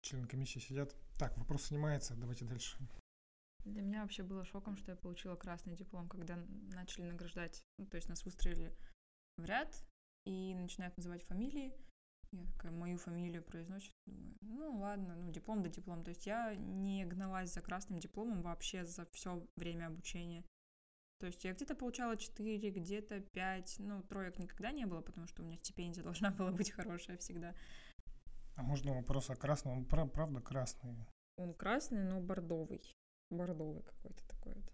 члены 0.00 0.26
комиссии 0.26 0.60
сидят. 0.60 0.94
Так, 1.18 1.36
вопрос 1.36 1.64
снимается, 1.64 2.14
давайте 2.14 2.44
дальше. 2.44 2.78
Для 3.64 3.82
меня 3.82 4.02
вообще 4.02 4.22
было 4.22 4.44
шоком, 4.44 4.76
что 4.76 4.92
я 4.92 4.96
получила 4.96 5.34
красный 5.34 5.74
диплом, 5.74 6.08
когда 6.08 6.36
начали 6.72 7.10
награждать, 7.10 7.62
ну, 7.78 7.86
то 7.86 7.96
есть 7.96 8.08
нас 8.08 8.24
выстроили 8.24 8.72
в 9.36 9.44
ряд 9.44 9.84
и 10.24 10.54
начинают 10.54 10.96
называть 10.96 11.24
фамилии. 11.24 11.74
Я 12.32 12.46
такая 12.46 12.72
мою 12.72 12.96
фамилию 12.98 13.42
произносит, 13.42 13.92
думаю, 14.06 14.36
ну 14.40 14.78
ладно, 14.78 15.16
ну 15.16 15.32
диплом 15.32 15.62
да 15.62 15.68
диплом. 15.68 16.04
То 16.04 16.10
есть 16.10 16.26
я 16.26 16.54
не 16.54 17.04
гналась 17.04 17.52
за 17.52 17.60
красным 17.60 17.98
дипломом 17.98 18.42
вообще 18.42 18.84
за 18.84 19.06
все 19.12 19.44
время 19.56 19.88
обучения. 19.88 20.44
То 21.18 21.26
есть 21.26 21.44
я 21.44 21.54
где-то 21.54 21.74
получала 21.74 22.16
4, 22.16 22.70
где-то 22.70 23.20
5, 23.20 23.76
ну, 23.78 24.02
троек 24.02 24.38
никогда 24.38 24.70
не 24.70 24.84
было, 24.86 25.00
потому 25.00 25.26
что 25.26 25.42
у 25.42 25.46
меня 25.46 25.56
стипендия 25.56 26.02
должна 26.04 26.30
была 26.30 26.50
быть 26.50 26.70
хорошая 26.70 27.16
всегда. 27.16 27.54
А 28.56 28.62
можно 28.62 28.94
вопрос 28.94 29.30
о 29.30 29.36
красном? 29.36 29.78
Он 29.78 29.84
прав, 29.84 30.12
правда 30.12 30.40
красный? 30.40 31.06
Он 31.36 31.54
красный, 31.54 32.04
но 32.04 32.20
бордовый. 32.20 32.82
Бордовый 33.30 33.82
какой-то 33.82 34.26
такой 34.28 34.54
вот. 34.54 34.72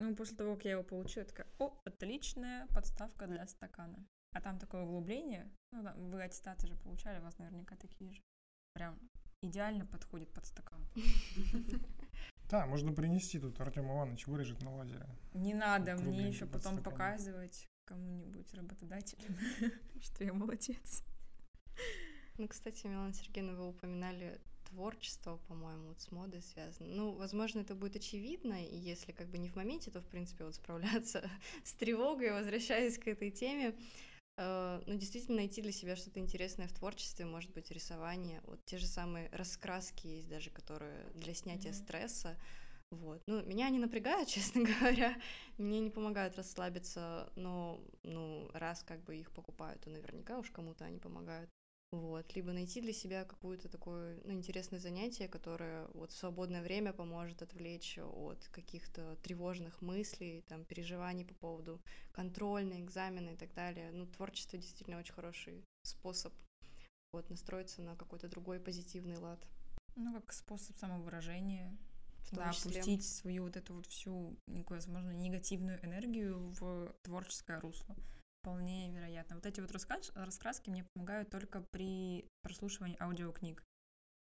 Ну, 0.00 0.14
после 0.14 0.36
того, 0.36 0.54
как 0.56 0.64
я 0.64 0.72
его 0.72 0.82
получила, 0.82 1.22
я 1.22 1.28
такая, 1.28 1.46
о, 1.58 1.80
отличная 1.84 2.66
подставка 2.68 3.26
для 3.26 3.46
стакана. 3.46 4.06
А 4.32 4.40
там 4.42 4.58
такое 4.58 4.82
углубление, 4.82 5.50
ну, 5.72 5.82
да, 5.82 5.94
вы 5.94 6.22
аттестаты 6.22 6.66
же 6.66 6.76
получали, 6.76 7.18
у 7.18 7.22
вас 7.22 7.38
наверняка 7.38 7.76
такие 7.76 8.12
же. 8.12 8.22
Прям 8.74 8.98
идеально 9.40 9.86
подходит 9.86 10.30
под 10.34 10.44
стакан. 10.44 10.86
Да, 12.48 12.66
можно 12.66 12.92
принести 12.92 13.38
тут 13.38 13.60
Артем 13.60 13.86
Иванович 13.86 14.26
вырежет 14.26 14.62
на 14.62 14.76
лазере. 14.76 15.06
Не 15.34 15.54
надо 15.54 15.96
мне 15.96 16.28
еще 16.28 16.46
потом 16.46 16.82
показывать 16.82 17.68
кому-нибудь 17.84 18.52
работодателю, 18.54 19.34
что 20.00 20.24
я 20.24 20.32
молодец. 20.32 21.02
Ну, 22.38 22.48
кстати, 22.48 22.86
Милана 22.86 23.14
Сергеевна, 23.14 23.54
вы 23.54 23.68
упоминали 23.68 24.40
творчество, 24.68 25.38
по-моему, 25.48 25.88
вот 25.88 26.00
с 26.00 26.10
модой 26.10 26.42
связано. 26.42 26.88
Ну, 26.88 27.12
возможно, 27.12 27.60
это 27.60 27.74
будет 27.74 27.96
очевидно, 27.96 28.64
и 28.64 28.76
если 28.76 29.12
как 29.12 29.28
бы 29.28 29.38
не 29.38 29.48
в 29.48 29.56
моменте, 29.56 29.90
то, 29.90 30.00
в 30.00 30.06
принципе, 30.06 30.44
вот 30.44 30.54
справляться 30.54 31.28
с 31.64 31.72
тревогой, 31.72 32.32
возвращаясь 32.32 32.98
к 32.98 33.06
этой 33.06 33.30
теме, 33.30 33.74
ну, 34.38 34.94
действительно 34.94 35.36
найти 35.36 35.62
для 35.62 35.72
себя 35.72 35.96
что-то 35.96 36.20
интересное 36.20 36.68
в 36.68 36.72
творчестве, 36.72 37.24
может 37.24 37.52
быть, 37.52 37.70
рисование, 37.70 38.40
вот 38.44 38.64
те 38.64 38.78
же 38.78 38.86
самые 38.86 39.28
раскраски 39.32 40.06
есть 40.06 40.28
даже, 40.28 40.50
которые 40.50 41.06
для 41.14 41.34
снятия 41.34 41.70
mm-hmm. 41.70 41.84
стресса, 41.84 42.36
вот. 42.90 43.20
Ну, 43.26 43.42
меня 43.42 43.66
они 43.66 43.78
напрягают, 43.78 44.28
честно 44.28 44.62
говоря. 44.62 45.16
Мне 45.58 45.80
не 45.80 45.90
помогают 45.90 46.36
расслабиться, 46.36 47.30
но, 47.36 47.80
ну, 48.02 48.48
раз 48.52 48.82
как 48.82 49.02
бы 49.04 49.16
их 49.16 49.32
покупают, 49.32 49.80
то 49.82 49.90
наверняка 49.90 50.38
уж 50.38 50.50
кому-то 50.50 50.84
они 50.84 50.98
помогают. 50.98 51.50
Вот, 51.92 52.34
либо 52.34 52.52
найти 52.52 52.80
для 52.80 52.92
себя 52.92 53.24
какое-то 53.24 53.68
такое 53.68 54.20
ну, 54.24 54.32
интересное 54.32 54.80
занятие, 54.80 55.28
которое 55.28 55.86
вот 55.94 56.10
в 56.10 56.16
свободное 56.16 56.62
время 56.62 56.92
поможет 56.92 57.42
отвлечь 57.42 57.98
от 57.98 58.48
каких-то 58.48 59.16
тревожных 59.22 59.80
мыслей, 59.82 60.44
там, 60.48 60.64
переживаний 60.64 61.24
по 61.24 61.34
поводу 61.34 61.80
контрольной, 62.12 62.80
экзамена 62.80 63.30
и 63.30 63.36
так 63.36 63.54
далее. 63.54 63.92
Ну, 63.92 64.06
творчество 64.06 64.58
действительно 64.58 64.98
очень 64.98 65.14
хороший 65.14 65.64
способ 65.84 66.32
вот, 67.12 67.30
настроиться 67.30 67.82
на 67.82 67.94
какой-то 67.94 68.28
другой 68.28 68.58
позитивный 68.58 69.16
лад. 69.16 69.40
Ну, 69.94 70.12
как 70.12 70.32
способ 70.32 70.76
самовыражения, 70.76 71.74
да, 72.32 72.52
числе. 72.52 72.72
опустить 72.72 73.04
свою 73.06 73.44
вот 73.44 73.56
эту 73.56 73.74
вот 73.74 73.86
всю, 73.86 74.36
возможно, 74.46 75.12
негативную 75.12 75.82
энергию 75.84 76.52
в 76.58 76.92
творческое 77.02 77.60
русло. 77.60 77.96
Вполне 78.46 78.92
вероятно. 78.92 79.34
Вот 79.34 79.44
эти 79.44 79.58
вот 79.58 79.72
раскрас 79.72 80.12
раскраски 80.14 80.70
мне 80.70 80.84
помогают 80.94 81.30
только 81.30 81.62
при 81.72 82.30
прослушивании 82.42 82.96
аудиокниг. 83.02 83.60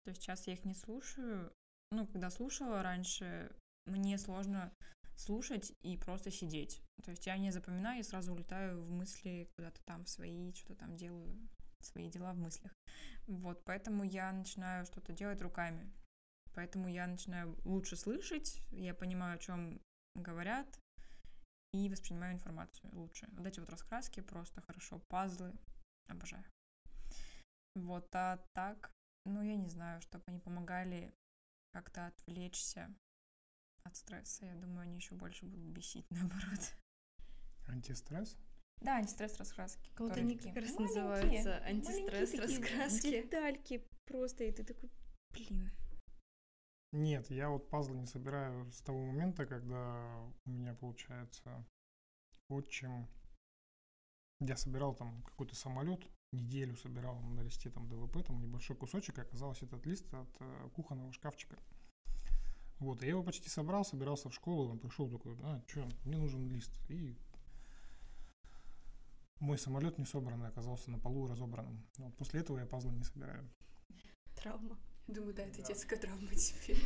То 0.06 0.12
есть 0.12 0.22
сейчас 0.22 0.46
я 0.46 0.54
их 0.54 0.64
не 0.64 0.76
слушаю. 0.76 1.52
Ну, 1.92 2.06
когда 2.06 2.30
слушала 2.30 2.84
раньше, 2.84 3.52
мне 3.88 4.20
сложно 4.20 4.72
слушать 5.16 5.74
и 5.82 5.98
просто 5.98 6.30
сидеть. 6.30 6.84
То 7.04 7.10
есть 7.10 7.26
я 7.26 7.36
не 7.36 7.50
запоминаю 7.50 8.02
и 8.02 8.04
сразу 8.04 8.32
улетаю 8.32 8.84
в 8.84 8.92
мысли 8.92 9.50
куда-то 9.56 9.82
там 9.86 10.06
в 10.06 10.10
свои, 10.10 10.54
что-то 10.54 10.76
там 10.76 10.96
делаю, 10.96 11.36
свои 11.82 12.08
дела 12.08 12.34
в 12.34 12.38
мыслях. 12.38 12.76
Вот, 13.26 13.64
поэтому 13.66 14.04
я 14.04 14.32
начинаю 14.32 14.86
что-то 14.86 15.14
делать 15.14 15.42
руками. 15.42 15.92
Поэтому 16.54 16.88
я 16.88 17.08
начинаю 17.08 17.58
лучше 17.66 17.96
слышать, 17.96 18.62
я 18.70 18.94
понимаю, 18.94 19.38
о 19.38 19.40
чем 19.40 19.82
говорят, 20.14 20.68
и 21.74 21.90
воспринимаю 21.90 22.34
информацию 22.34 22.90
лучше. 22.94 23.28
Вот 23.34 23.46
эти 23.46 23.60
вот 23.60 23.70
раскраски 23.70 24.22
просто 24.22 24.62
хорошо, 24.62 25.00
пазлы, 25.10 25.54
обожаю. 26.08 26.44
Вот, 27.76 28.14
а 28.16 28.38
так, 28.54 28.92
ну, 29.26 29.42
я 29.42 29.56
не 29.56 29.70
знаю, 29.70 30.02
чтобы 30.02 30.24
они 30.28 30.40
помогали 30.40 31.14
как-то 31.74 32.08
отвлечься 32.08 32.94
от 33.84 33.96
стресса. 33.96 34.46
Я 34.46 34.56
думаю, 34.56 34.82
они 34.82 34.98
еще 34.98 35.16
больше 35.16 35.46
будут 35.46 35.68
бесить, 35.68 36.06
наоборот. 36.10 36.76
Антистресс? 37.68 38.38
Да, 38.82 38.98
антистресс 38.98 39.38
раскраски. 39.38 39.92
Вот 39.98 40.18
они 40.18 40.38
как 40.38 40.56
раз 40.56 40.76
называются 40.78 41.58
антистресс 41.60 42.34
раскраски. 42.34 43.22
Детальки 43.22 43.88
просто, 44.06 44.44
и 44.44 44.52
ты 44.52 44.64
такой, 44.64 44.90
блин. 45.32 45.72
Нет, 46.92 47.30
я 47.30 47.50
вот 47.50 47.70
пазлы 47.70 47.98
не 47.98 48.06
собираю 48.06 48.70
с 48.72 48.82
того 48.82 49.06
момента, 49.06 49.46
когда 49.46 50.30
у 50.46 50.50
меня 50.50 50.74
получается 50.74 51.66
отчим. 52.50 53.08
Я 54.42 54.58
собирал 54.58 54.94
там 54.94 55.22
какой-то 55.24 55.56
самолет, 55.56 56.06
неделю 56.34 56.76
собирал 56.76 57.20
на 57.22 57.42
листе 57.42 57.70
там 57.70 57.88
ДВП, 57.88 58.26
там 58.26 58.42
небольшой 58.42 58.76
кусочек, 58.76 59.18
и 59.18 59.22
оказалось 59.22 59.62
этот 59.62 59.86
лист 59.86 60.14
от 60.14 60.30
э, 60.40 60.70
кухонного 60.76 61.14
шкафчика. 61.14 61.58
Вот, 62.80 63.04
я 63.04 63.10
его 63.10 63.24
почти 63.24 63.48
собрал, 63.48 63.86
собирался 63.86 64.30
в 64.30 64.34
школу, 64.34 64.72
он 64.72 64.80
пришел 64.80 65.10
такой, 65.10 65.38
а, 65.44 65.62
что, 65.68 65.88
мне 66.04 66.18
нужен 66.18 66.50
лист. 66.50 66.72
И 66.90 67.16
мой 69.40 69.58
самолет 69.58 69.98
не 69.98 70.06
собранный 70.06 70.48
оказался 70.48 70.92
на 70.92 71.00
полу 71.00 71.28
разобранным. 71.28 71.88
Вот 71.98 72.18
после 72.18 72.42
этого 72.42 72.60
я 72.60 72.66
пазлы 72.66 72.92
не 72.94 73.04
собираю. 73.04 73.48
Травма. 74.36 74.78
Думаю, 75.08 75.34
да, 75.34 75.44
это 75.44 75.62
детская 75.62 75.98
травма 75.98 76.30
теперь. 76.36 76.78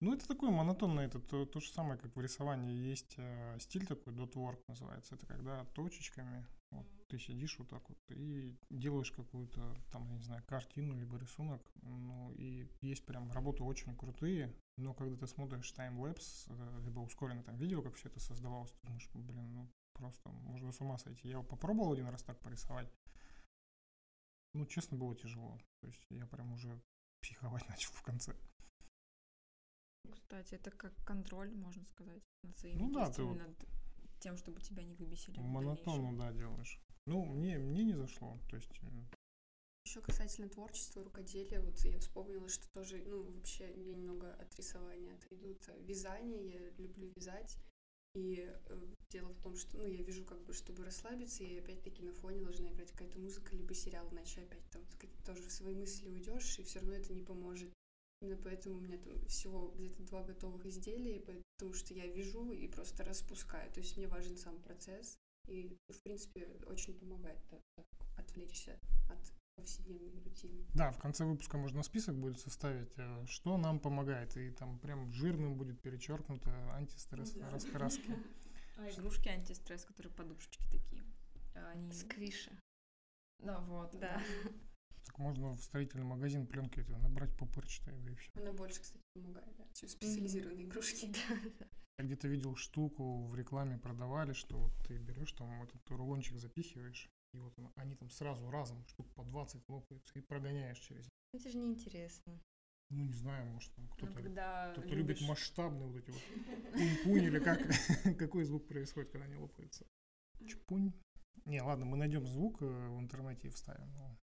Ну, 0.00 0.14
это 0.14 0.26
такое 0.26 0.50
монотонное, 0.50 1.06
это 1.06 1.20
то, 1.20 1.44
то 1.44 1.60
же 1.60 1.70
самое, 1.70 1.98
как 2.00 2.16
в 2.16 2.20
рисовании. 2.20 2.74
Есть 2.74 3.14
э, 3.18 3.58
стиль 3.60 3.86
такой, 3.86 4.14
dot 4.14 4.32
work 4.32 4.58
называется. 4.66 5.14
Это 5.14 5.26
когда 5.26 5.66
точечками 5.66 6.46
вот, 6.70 6.86
ты 7.08 7.18
сидишь 7.18 7.58
вот 7.58 7.68
так 7.68 7.86
вот 7.86 7.98
и 8.08 8.56
делаешь 8.70 9.12
какую-то, 9.12 9.76
там, 9.92 10.08
я 10.08 10.16
не 10.16 10.22
знаю, 10.22 10.42
картину, 10.46 10.96
либо 10.96 11.18
рисунок. 11.18 11.60
Ну, 11.82 12.32
и 12.32 12.66
есть 12.80 13.04
прям 13.04 13.30
работы 13.32 13.62
очень 13.62 13.94
крутые, 13.94 14.56
но 14.78 14.94
когда 14.94 15.16
ты 15.16 15.26
смотришь 15.26 15.70
таймлэпс, 15.72 16.46
э, 16.48 16.80
либо 16.84 17.00
ускоренное 17.00 17.42
там 17.42 17.56
видео, 17.56 17.82
как 17.82 17.96
все 17.96 18.08
это 18.08 18.20
создавалось, 18.20 18.72
ты 18.72 18.86
думаешь, 18.86 19.10
блин, 19.12 19.52
ну, 19.52 19.70
просто 19.92 20.30
можно 20.30 20.72
с 20.72 20.80
ума 20.80 20.96
сойти. 20.96 21.28
Я 21.28 21.42
попробовал 21.42 21.92
один 21.92 22.08
раз 22.08 22.22
так 22.22 22.38
порисовать. 22.40 22.90
Ну, 24.54 24.64
честно, 24.64 24.96
было 24.96 25.14
тяжело. 25.14 25.58
То 25.82 25.88
есть 25.88 26.06
я 26.08 26.26
прям 26.26 26.52
уже 26.52 26.80
психовать 27.22 27.68
начал 27.68 27.92
в 27.92 28.02
конце. 28.02 28.34
Кстати, 30.12 30.54
это 30.54 30.70
как 30.70 30.94
контроль, 31.04 31.54
можно 31.54 31.84
сказать, 31.86 32.22
над 32.44 32.56
своими 32.58 32.78
Ну 32.78 32.92
да, 32.92 33.10
ты 33.10 33.22
вот- 33.24 33.36
над 33.36 33.56
тем, 34.20 34.36
чтобы 34.36 34.60
тебя 34.60 34.82
не 34.84 34.94
выбесили. 34.94 35.38
Монотонно, 35.38 36.16
да, 36.16 36.32
делаешь. 36.32 36.80
Ну, 37.06 37.24
мне, 37.24 37.58
мне 37.58 37.84
не 37.84 37.94
зашло. 37.94 38.38
То 38.48 38.56
есть, 38.56 38.80
Еще 39.86 40.02
касательно 40.02 40.48
творчества, 40.48 41.02
рукоделия, 41.02 41.60
вот 41.62 41.76
я 41.78 41.98
вспомнила, 41.98 42.48
что 42.48 42.70
тоже, 42.72 43.02
ну, 43.06 43.22
вообще 43.32 43.64
я 43.70 43.84
немного 43.94 44.32
от 44.34 44.54
рисования 44.54 45.14
отойду. 45.16 45.58
Вязание, 45.80 46.48
я 46.52 46.70
люблю 46.76 47.10
вязать. 47.16 47.56
И 48.14 48.44
э, 48.66 48.78
дело 49.10 49.28
в 49.28 49.40
том, 49.40 49.56
что, 49.56 49.76
ну, 49.76 49.86
я 49.86 50.02
вижу, 50.02 50.24
как 50.24 50.42
бы, 50.44 50.52
чтобы 50.52 50.84
расслабиться, 50.84 51.44
и 51.44 51.58
опять-таки 51.58 52.02
на 52.02 52.12
фоне 52.12 52.40
должна 52.40 52.68
играть 52.70 52.90
какая-то 52.90 53.18
музыка, 53.18 53.54
либо 53.54 53.72
сериал, 53.72 54.08
иначе 54.10 54.42
опять 54.42 54.68
там 54.70 54.82
тоже 55.24 55.42
в 55.42 55.52
свои 55.52 55.74
мысли 55.74 56.08
уйдешь, 56.08 56.58
и 56.58 56.64
все 56.64 56.80
равно 56.80 56.94
это 56.94 57.12
не 57.12 57.22
поможет. 57.22 57.72
Именно 58.20 58.36
поэтому 58.42 58.78
у 58.78 58.80
меня 58.80 58.98
там 58.98 59.24
всего 59.26 59.68
где-то 59.76 60.02
два 60.02 60.22
готовых 60.22 60.66
изделия, 60.66 61.20
потому 61.20 61.72
что 61.72 61.94
я 61.94 62.06
вяжу 62.06 62.52
и 62.52 62.68
просто 62.68 63.04
распускаю. 63.04 63.70
То 63.72 63.80
есть 63.80 63.96
мне 63.96 64.08
важен 64.08 64.36
сам 64.36 64.60
процесс, 64.60 65.16
и, 65.48 65.76
в 65.88 66.02
принципе, 66.02 66.46
очень 66.66 66.98
помогает 66.98 67.38
так 67.48 67.86
отвлечься 68.16 68.78
от 69.08 69.39
повседневной 69.60 70.20
рутины. 70.22 70.64
да, 70.74 70.90
в 70.92 70.98
конце 70.98 71.24
выпуска 71.24 71.58
можно 71.58 71.82
список 71.82 72.16
будет 72.18 72.38
составить, 72.38 72.92
э, 72.96 73.24
что 73.26 73.56
нам 73.58 73.78
помогает. 73.80 74.36
И 74.36 74.50
там 74.50 74.78
прям 74.78 75.10
жирным 75.12 75.56
будет 75.56 75.80
перечеркнуто 75.80 76.50
антистресс 76.74 77.34
Ну 77.34 77.40
да. 77.42 77.50
раскраски. 77.50 78.14
А 78.76 78.88
игрушки 78.90 79.28
антистресс, 79.28 79.84
которые 79.84 80.10
подушечки 80.14 80.64
такие. 80.70 81.04
а 81.54 81.70
Они... 81.72 81.92
Сквиши. 81.92 82.50
Да, 83.38 83.60
вот. 83.60 83.98
Да. 83.98 84.22
Так 85.06 85.18
можно 85.18 85.50
в 85.50 85.62
строительный 85.62 86.04
магазин 86.04 86.46
пленки 86.46 86.78
эти 86.80 86.90
набрать 86.92 87.34
пупырчатые, 87.36 87.98
да 87.98 88.10
и 88.12 88.14
все. 88.14 88.30
Она 88.36 88.52
больше, 88.52 88.80
кстати, 88.80 89.02
помогает, 89.14 89.56
да, 89.56 89.64
чем 89.74 89.88
специализированные 89.88 90.66
игрушки. 90.66 91.10
Я 91.98 92.04
где-то 92.04 92.28
видел 92.28 92.54
штуку, 92.54 93.24
в 93.26 93.34
рекламе 93.34 93.76
продавали, 93.78 94.32
что 94.34 94.56
вот 94.58 94.72
ты 94.86 94.96
берешь 94.98 95.32
там 95.32 95.62
этот 95.62 95.90
рулончик 95.90 96.38
запихиваешь, 96.38 97.10
и 97.32 97.38
вот 97.38 97.58
он- 97.58 97.72
они 97.76 97.94
там 97.94 98.10
сразу 98.10 98.50
разом 98.50 98.84
штук 98.86 99.12
по 99.14 99.24
20 99.24 99.68
лопаются 99.68 100.18
и 100.18 100.22
прогоняешь 100.22 100.78
через. 100.78 101.08
Это 101.32 101.48
же 101.50 101.58
неинтересно. 101.58 102.40
Ну, 102.90 103.04
не 103.04 103.12
знаю, 103.12 103.46
может 103.46 103.72
там 103.74 103.84
Ну, 103.84 103.94
кто-то 103.94 104.12
когда 104.14 104.72
Кто-то 104.72 104.88
любит 104.88 105.18
любишь- 105.18 105.28
масштабные 105.28 105.86
вот 105.86 105.96
эти 105.96 106.10
вот 106.10 106.20
пунь-пунь 106.72 107.22
или 107.24 107.38
как, 107.38 107.60
какой 108.18 108.44
звук 108.44 108.66
происходит, 108.66 109.10
когда 109.10 109.26
они 109.26 109.36
лопаются. 109.36 109.86
Чпунь. 110.46 110.92
Не, 111.44 111.62
ладно, 111.62 111.84
мы 111.86 111.96
найдем 111.96 112.26
звук 112.26 112.60
э, 112.62 112.66
в 112.66 112.98
интернете 112.98 113.46
и 113.48 113.50
вставим. 113.50 113.88
Ну, 113.94 114.16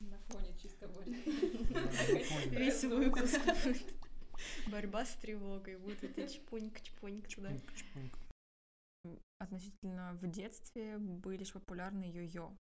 На 0.00 0.18
фоне 0.28 0.56
чисто 0.60 0.88
будет. 0.88 1.24
Весь 2.50 2.82
выпуск 2.84 3.38
будет. 3.64 3.94
Борьба 4.70 5.04
с 5.06 5.14
тревогой. 5.16 5.76
Будет 5.76 6.02
это 6.04 6.22
чпоньк-чпоньк 6.28 7.28
туда. 7.28 7.56
Чпуньк, 7.56 7.74
чпуньк. 7.76 8.18
Относительно 9.40 10.14
в 10.14 10.26
детстве 10.26 10.98
были 10.98 11.44
же 11.44 11.52
популярны 11.52 12.04
йо-йо 12.04 12.56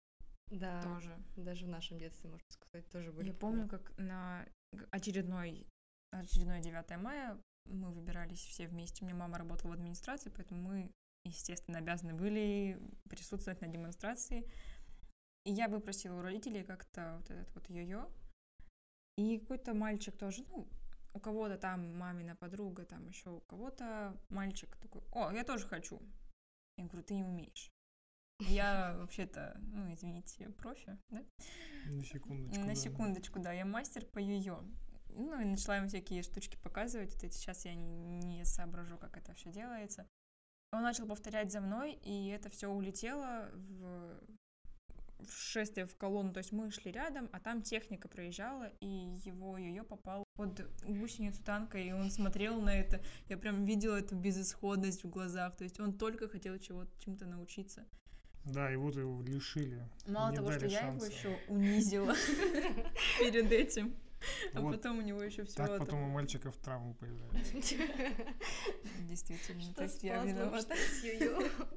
Да, 0.50 0.82
тоже. 0.82 1.18
даже 1.36 1.66
в 1.66 1.68
нашем 1.68 1.98
детстве, 1.98 2.30
можно 2.30 2.50
сказать, 2.50 2.88
тоже 2.90 3.12
были. 3.12 3.28
Я 3.28 3.34
помню, 3.34 3.68
как 3.68 3.92
на 3.98 4.46
очередной, 4.90 5.66
очередное 6.12 6.60
9 6.60 6.96
мая 6.98 7.38
мы 7.66 7.92
выбирались 7.92 8.40
все 8.40 8.66
вместе. 8.66 9.04
У 9.04 9.06
меня 9.06 9.16
мама 9.16 9.38
работала 9.38 9.70
в 9.70 9.74
администрации, 9.74 10.32
поэтому 10.34 10.62
мы, 10.62 10.90
естественно, 11.24 11.78
обязаны 11.78 12.14
были 12.14 12.80
присутствовать 13.08 13.60
на 13.60 13.68
демонстрации. 13.68 14.50
И 15.44 15.52
я 15.52 15.68
выпросила 15.68 16.18
у 16.18 16.22
родителей 16.22 16.64
как-то 16.64 17.16
вот 17.18 17.30
этот 17.30 17.54
вот 17.54 17.68
йо-йо. 17.68 18.10
И 19.18 19.38
какой-то 19.40 19.74
мальчик 19.74 20.16
тоже, 20.16 20.42
ну, 20.48 20.68
у 21.14 21.20
кого-то 21.20 21.58
там 21.58 21.98
мамина 21.98 22.34
подруга, 22.36 22.84
там 22.84 23.06
еще 23.08 23.30
у 23.30 23.40
кого-то 23.40 24.16
мальчик 24.30 24.74
такой, 24.78 25.02
о, 25.12 25.30
я 25.32 25.44
тоже 25.44 25.68
хочу. 25.68 26.00
Я 26.76 26.84
говорю, 26.84 27.04
ты 27.04 27.14
не 27.14 27.24
умеешь. 27.24 27.72
Я 28.40 28.94
вообще-то, 28.98 29.56
ну, 29.60 29.92
извините, 29.92 30.48
профи, 30.50 30.98
да? 31.10 31.24
На 31.86 32.04
секундочку. 32.04 32.60
На 32.60 32.66
да. 32.66 32.74
секундочку, 32.74 33.38
да, 33.40 33.52
я 33.52 33.64
мастер 33.64 34.04
по 34.06 34.18
йо 34.18 34.64
Ну, 35.10 35.40
и 35.40 35.44
начала 35.44 35.76
ему 35.76 35.88
всякие 35.88 36.22
штучки 36.22 36.56
показывать. 36.62 37.14
Вот 37.14 37.24
эти 37.24 37.34
сейчас 37.34 37.64
я 37.64 37.74
не 37.74 38.44
соображу, 38.44 38.98
как 38.98 39.16
это 39.16 39.34
все 39.34 39.50
делается. 39.50 40.08
Он 40.72 40.82
начал 40.82 41.06
повторять 41.06 41.52
за 41.52 41.60
мной, 41.60 41.92
и 41.92 42.28
это 42.28 42.48
все 42.48 42.68
улетело 42.68 43.50
в 43.52 44.20
шествие 45.30 45.86
в 45.86 45.96
колонну. 45.96 46.32
То 46.32 46.38
есть 46.38 46.52
мы 46.52 46.70
шли 46.70 46.90
рядом, 46.92 47.28
а 47.32 47.40
там 47.40 47.62
техника 47.62 48.08
проезжала, 48.08 48.70
и 48.80 48.86
его 49.24 49.56
йо 49.58 49.84
попал 49.84 50.24
под 50.34 50.60
гусеницу 50.84 51.42
танка, 51.42 51.78
и 51.78 51.92
он 51.92 52.10
смотрел 52.10 52.60
на 52.60 52.74
это. 52.74 53.00
Я 53.28 53.36
прям 53.36 53.64
видела 53.64 53.96
эту 53.96 54.14
безысходность 54.16 55.04
в 55.04 55.10
глазах. 55.10 55.56
То 55.56 55.64
есть 55.64 55.78
он 55.80 55.92
только 55.98 56.28
хотел 56.28 56.58
чего-то 56.58 56.90
чему-то 56.98 57.26
научиться. 57.26 57.84
Да, 58.44 58.72
и 58.72 58.76
вот 58.76 58.96
его 58.96 59.22
лишили. 59.22 59.86
Мало 60.08 60.30
не 60.30 60.36
того, 60.36 60.50
что 60.50 60.60
дали 60.62 60.72
я 60.72 60.80
шанса. 60.80 61.06
его 61.06 61.14
еще 61.14 61.38
унизила 61.48 62.14
перед 63.20 63.52
этим, 63.52 63.94
а 64.52 64.60
Вот 64.60 64.72
потом 64.76 64.98
у 64.98 65.02
него 65.02 65.22
еще 65.22 65.44
все 65.44 65.54
Так 65.56 65.70
это. 65.70 65.78
потом 65.78 66.02
у 66.02 66.08
мальчиков 66.08 66.56
травмы 66.56 66.94
появляются. 66.94 67.52
Действительно, 69.08 69.72
то 69.74 69.84
есть 69.84 70.02
я 70.02 70.24
виновата. 70.24 70.74
йо-йо. 71.02 71.68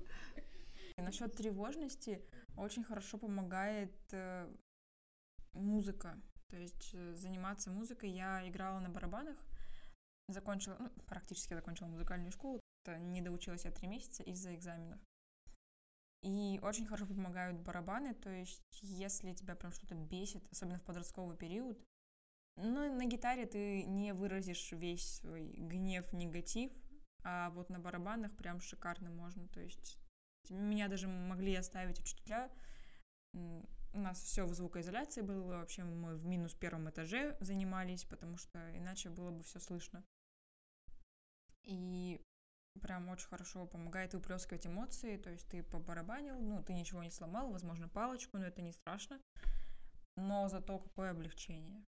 Насчет 0.97 1.35
тревожности 1.35 2.21
очень 2.57 2.83
хорошо 2.83 3.17
помогает 3.17 3.95
э, 4.11 4.53
музыка. 5.53 6.19
То 6.49 6.57
есть 6.57 6.91
э, 6.93 7.13
заниматься 7.15 7.69
музыкой. 7.69 8.11
Я 8.11 8.47
играла 8.47 8.79
на 8.79 8.89
барабанах, 8.89 9.37
закончила, 10.29 10.77
ну, 10.79 10.89
практически 11.07 11.53
закончила 11.53 11.87
музыкальную 11.87 12.31
школу. 12.31 12.59
Не 12.87 13.21
доучилась 13.21 13.65
я 13.65 13.71
три 13.71 13.87
месяца 13.87 14.23
из-за 14.23 14.55
экзаменов. 14.55 14.99
И 16.21 16.59
очень 16.63 16.87
хорошо 16.87 17.05
помогают 17.05 17.59
барабаны, 17.59 18.15
то 18.15 18.31
есть 18.31 18.63
если 18.81 19.33
тебя 19.33 19.55
прям 19.55 19.71
что-то 19.71 19.93
бесит, 19.93 20.43
особенно 20.51 20.79
в 20.79 20.83
подростковый 20.83 21.37
период, 21.37 21.79
ну, 22.57 22.91
на 22.95 23.05
гитаре 23.05 23.45
ты 23.45 23.83
не 23.83 24.11
выразишь 24.11 24.71
весь 24.71 25.17
свой 25.17 25.51
гнев, 25.55 26.11
негатив, 26.13 26.71
а 27.23 27.51
вот 27.51 27.69
на 27.69 27.79
барабанах 27.79 28.35
прям 28.37 28.59
шикарно 28.59 29.11
можно, 29.11 29.47
то 29.49 29.59
есть 29.59 29.99
меня 30.49 30.87
даже 30.87 31.07
могли 31.07 31.55
оставить 31.55 31.99
учителя. 31.99 32.51
У 33.33 33.99
нас 33.99 34.21
все 34.21 34.45
в 34.45 34.53
звукоизоляции 34.53 35.21
было, 35.21 35.57
вообще 35.57 35.83
мы 35.83 36.15
в 36.15 36.25
минус 36.25 36.53
первом 36.53 36.89
этаже 36.89 37.37
занимались, 37.39 38.03
потому 38.05 38.37
что 38.37 38.59
иначе 38.77 39.09
было 39.09 39.31
бы 39.31 39.43
все 39.43 39.59
слышно. 39.59 40.03
И 41.63 42.21
прям 42.81 43.09
очень 43.09 43.27
хорошо 43.27 43.65
помогает 43.65 44.13
выплескивать 44.13 44.67
эмоции, 44.67 45.17
то 45.17 45.29
есть 45.29 45.47
ты 45.47 45.63
побарабанил, 45.63 46.39
ну, 46.39 46.61
ты 46.63 46.73
ничего 46.73 47.03
не 47.03 47.11
сломал, 47.11 47.51
возможно, 47.51 47.87
палочку, 47.87 48.37
но 48.37 48.45
это 48.45 48.61
не 48.61 48.71
страшно. 48.71 49.19
Но 50.17 50.47
зато 50.47 50.79
какое 50.79 51.11
облегчение. 51.11 51.83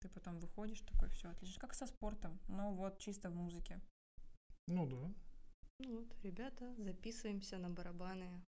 Ты 0.00 0.08
потом 0.08 0.38
выходишь 0.38 0.80
такой, 0.80 1.10
все 1.10 1.28
отлично, 1.28 1.60
как 1.60 1.74
со 1.74 1.86
спортом, 1.86 2.40
но 2.48 2.72
вот 2.72 2.98
чисто 2.98 3.30
в 3.30 3.34
музыке. 3.34 3.80
Ну 4.66 4.86
да. 4.86 5.29
Ну 5.80 5.98
вот, 5.98 6.14
ребята, 6.22 6.74
записываемся 6.78 7.58
на 7.58 7.70
барабаны. 7.70 8.44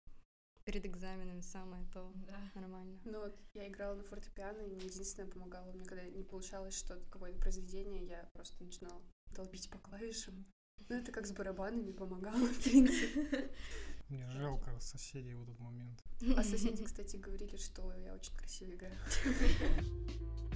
Перед 0.65 0.85
экзаменами 0.85 1.41
самое 1.41 1.85
то. 1.93 2.11
Да. 2.27 2.51
Нормально. 2.53 2.99
Ну 3.05 3.21
вот 3.21 3.35
я 3.53 3.67
играла 3.67 3.95
на 3.95 4.03
фортепиано, 4.03 4.61
и 4.61 4.69
мне 4.69 4.85
единственное 4.85 5.29
помогало, 5.29 5.71
мне 5.71 5.85
когда 5.85 6.03
не 6.03 6.23
получалось 6.23 6.77
что-то, 6.77 7.09
какое-то 7.09 7.39
произведение, 7.39 8.05
я 8.05 8.29
просто 8.33 8.63
начинала 8.63 9.01
долбить 9.31 9.69
по 9.69 9.79
клавишам. 9.79 10.45
Ну 10.87 10.95
это 10.95 11.11
как 11.11 11.25
с 11.25 11.31
барабанами 11.31 11.91
помогало, 11.91 12.45
в 12.45 12.63
принципе. 12.63 13.49
Мне 14.09 14.27
жалко 14.31 14.79
соседей 14.79 15.35
в 15.35 15.43
этот 15.43 15.59
момент. 15.59 16.03
А 16.35 16.43
соседи, 16.43 16.83
кстати, 16.83 17.15
говорили, 17.17 17.57
что 17.57 17.93
я 17.93 18.13
очень 18.13 18.35
красиво 18.35 18.71
играю. 18.71 18.97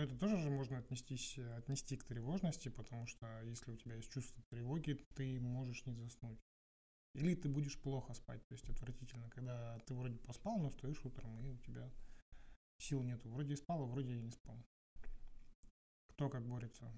Но 0.00 0.04
это 0.04 0.16
тоже 0.16 0.38
же 0.38 0.48
можно 0.48 0.78
отнестись, 0.78 1.38
отнести 1.58 1.94
к 1.94 2.04
тревожности, 2.04 2.70
потому 2.70 3.06
что 3.06 3.26
если 3.42 3.70
у 3.70 3.76
тебя 3.76 3.96
есть 3.96 4.10
чувство 4.10 4.42
тревоги, 4.48 4.94
ты 5.14 5.38
можешь 5.38 5.84
не 5.84 5.92
заснуть. 5.92 6.40
Или 7.12 7.34
ты 7.34 7.50
будешь 7.50 7.78
плохо 7.78 8.14
спать, 8.14 8.42
то 8.46 8.54
есть 8.54 8.66
отвратительно, 8.70 9.28
когда 9.28 9.78
ты 9.80 9.92
вроде 9.92 10.16
поспал, 10.16 10.58
но 10.58 10.70
стоишь 10.70 11.04
утром, 11.04 11.38
и 11.40 11.50
у 11.50 11.58
тебя 11.58 11.90
сил 12.78 13.02
нету. 13.02 13.28
Вроде 13.28 13.52
и 13.52 13.56
спал, 13.56 13.82
а 13.82 13.86
вроде 13.86 14.14
и 14.14 14.22
не 14.22 14.30
спал. 14.30 14.56
Кто 16.14 16.30
как 16.30 16.48
борется? 16.48 16.90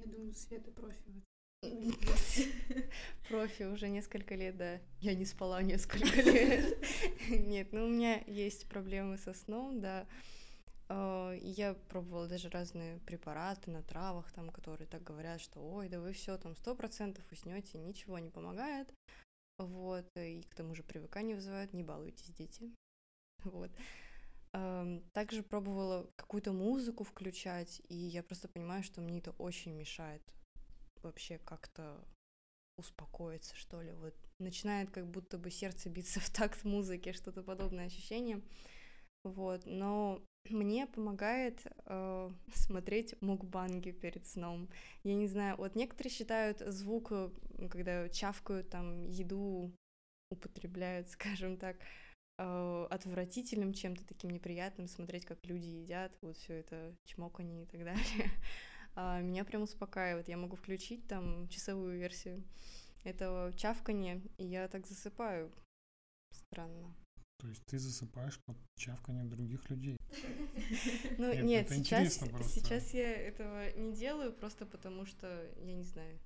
Я 0.00 0.06
думаю, 0.06 0.34
Света 0.34 0.72
профи. 0.72 1.22
Профи 3.28 3.62
уже 3.62 3.88
несколько 3.88 4.34
лет, 4.34 4.56
да. 4.56 4.80
Я 5.00 5.14
не 5.14 5.24
спала 5.24 5.62
несколько 5.62 6.20
лет. 6.20 6.84
Нет, 7.28 7.72
ну 7.72 7.86
у 7.86 7.88
меня 7.88 8.24
есть 8.26 8.68
проблемы 8.68 9.18
со 9.18 9.34
сном, 9.34 9.80
да. 9.80 10.08
А, 10.88 11.32
Я 11.34 11.74
пробовала 11.74 12.28
даже 12.28 12.48
разные 12.48 12.98
препараты 13.00 13.70
на 13.70 13.82
травах, 13.82 14.32
там, 14.32 14.50
которые 14.50 14.86
так 14.88 15.02
говорят, 15.02 15.40
что 15.40 15.60
ой, 15.60 15.88
да 15.88 16.00
вы 16.00 16.12
все 16.12 16.36
там 16.38 16.54
сто 16.56 16.74
процентов 16.74 17.24
уснете, 17.30 17.78
ничего 17.78 18.18
не 18.18 18.30
помогает. 18.30 18.92
Вот, 19.58 20.06
и 20.16 20.42
к 20.42 20.54
тому 20.54 20.74
же 20.74 20.82
привыкание 20.82 21.34
вызывает, 21.34 21.72
не 21.72 21.82
балуйтесь, 21.82 22.30
дети. 22.34 22.72
Вот. 23.44 23.70
Также 25.12 25.42
пробовала 25.42 26.10
какую-то 26.16 26.52
музыку 26.52 27.04
включать, 27.04 27.82
и 27.88 27.94
я 27.94 28.22
просто 28.22 28.48
понимаю, 28.48 28.82
что 28.82 29.00
мне 29.00 29.18
это 29.18 29.32
очень 29.32 29.72
мешает 29.74 30.22
вообще 31.02 31.38
как-то 31.38 32.02
успокоиться, 32.78 33.54
что 33.56 33.82
ли. 33.82 33.92
Вот 33.92 34.14
начинает 34.38 34.90
как 34.90 35.06
будто 35.06 35.38
бы 35.38 35.50
сердце 35.50 35.90
биться 35.90 36.20
в 36.20 36.30
такт 36.30 36.64
музыки, 36.64 37.12
что-то 37.12 37.42
подобное 37.42 37.86
ощущение. 37.86 38.40
Вот, 39.30 39.62
но 39.66 40.22
мне 40.50 40.86
помогает 40.86 41.60
э, 41.86 42.30
смотреть 42.54 43.20
мукбанги 43.20 43.90
перед 43.90 44.26
сном. 44.26 44.68
Я 45.04 45.14
не 45.14 45.26
знаю, 45.26 45.56
вот 45.56 45.74
некоторые 45.74 46.12
считают 46.12 46.60
звук, 46.60 47.08
э, 47.10 47.30
когда 47.70 48.08
чавкают 48.08 48.70
там 48.70 49.04
еду, 49.06 49.72
употребляют, 50.30 51.08
скажем 51.10 51.56
так, 51.56 51.76
э, 52.38 52.86
отвратительным 52.90 53.72
чем-то 53.72 54.06
таким 54.06 54.30
неприятным 54.30 54.88
смотреть, 54.88 55.24
как 55.24 55.44
люди 55.46 55.66
едят, 55.66 56.16
вот 56.22 56.36
все 56.36 56.54
это 56.54 56.94
чмоканье 57.04 57.64
и 57.64 57.66
так 57.66 57.84
далее. 57.84 58.30
А 58.94 59.20
меня 59.20 59.44
прям 59.44 59.62
успокаивает. 59.62 60.28
Я 60.28 60.36
могу 60.36 60.56
включить 60.56 61.06
там 61.06 61.48
часовую 61.48 61.98
версию 61.98 62.42
этого 63.04 63.52
чавканья, 63.52 64.20
и 64.38 64.44
я 64.44 64.66
так 64.68 64.86
засыпаю. 64.86 65.52
Странно. 66.32 66.94
То 67.38 67.46
есть 67.46 67.64
ты 67.66 67.78
засыпаешь 67.78 68.40
под 68.40 68.56
чавканье 68.76 69.24
других 69.24 69.70
людей. 69.70 69.96
Ну 71.18 71.32
Нет, 71.32 71.44
нет, 71.44 71.66
это 71.66 71.74
сейчас, 71.74 72.14
сейчас 72.52 72.94
я 72.94 73.12
этого 73.12 73.72
не 73.76 73.94
делаю, 73.94 74.32
просто 74.32 74.66
потому 74.66 75.06
что 75.06 75.48
я 75.56 75.74
не 75.74 75.84
знаю, 75.84 76.18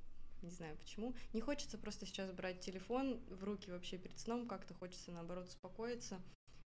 не 0.42 0.50
знаю 0.50 0.76
почему. 0.78 1.14
Не 1.34 1.40
хочется 1.40 1.76
просто 1.76 2.06
сейчас 2.06 2.32
брать 2.32 2.60
телефон 2.60 3.20
в 3.28 3.44
руки 3.44 3.70
вообще 3.70 3.98
перед 3.98 4.18
сном, 4.18 4.48
как-то 4.48 4.74
хочется 4.74 5.12
наоборот 5.12 5.48
успокоиться. 5.48 6.20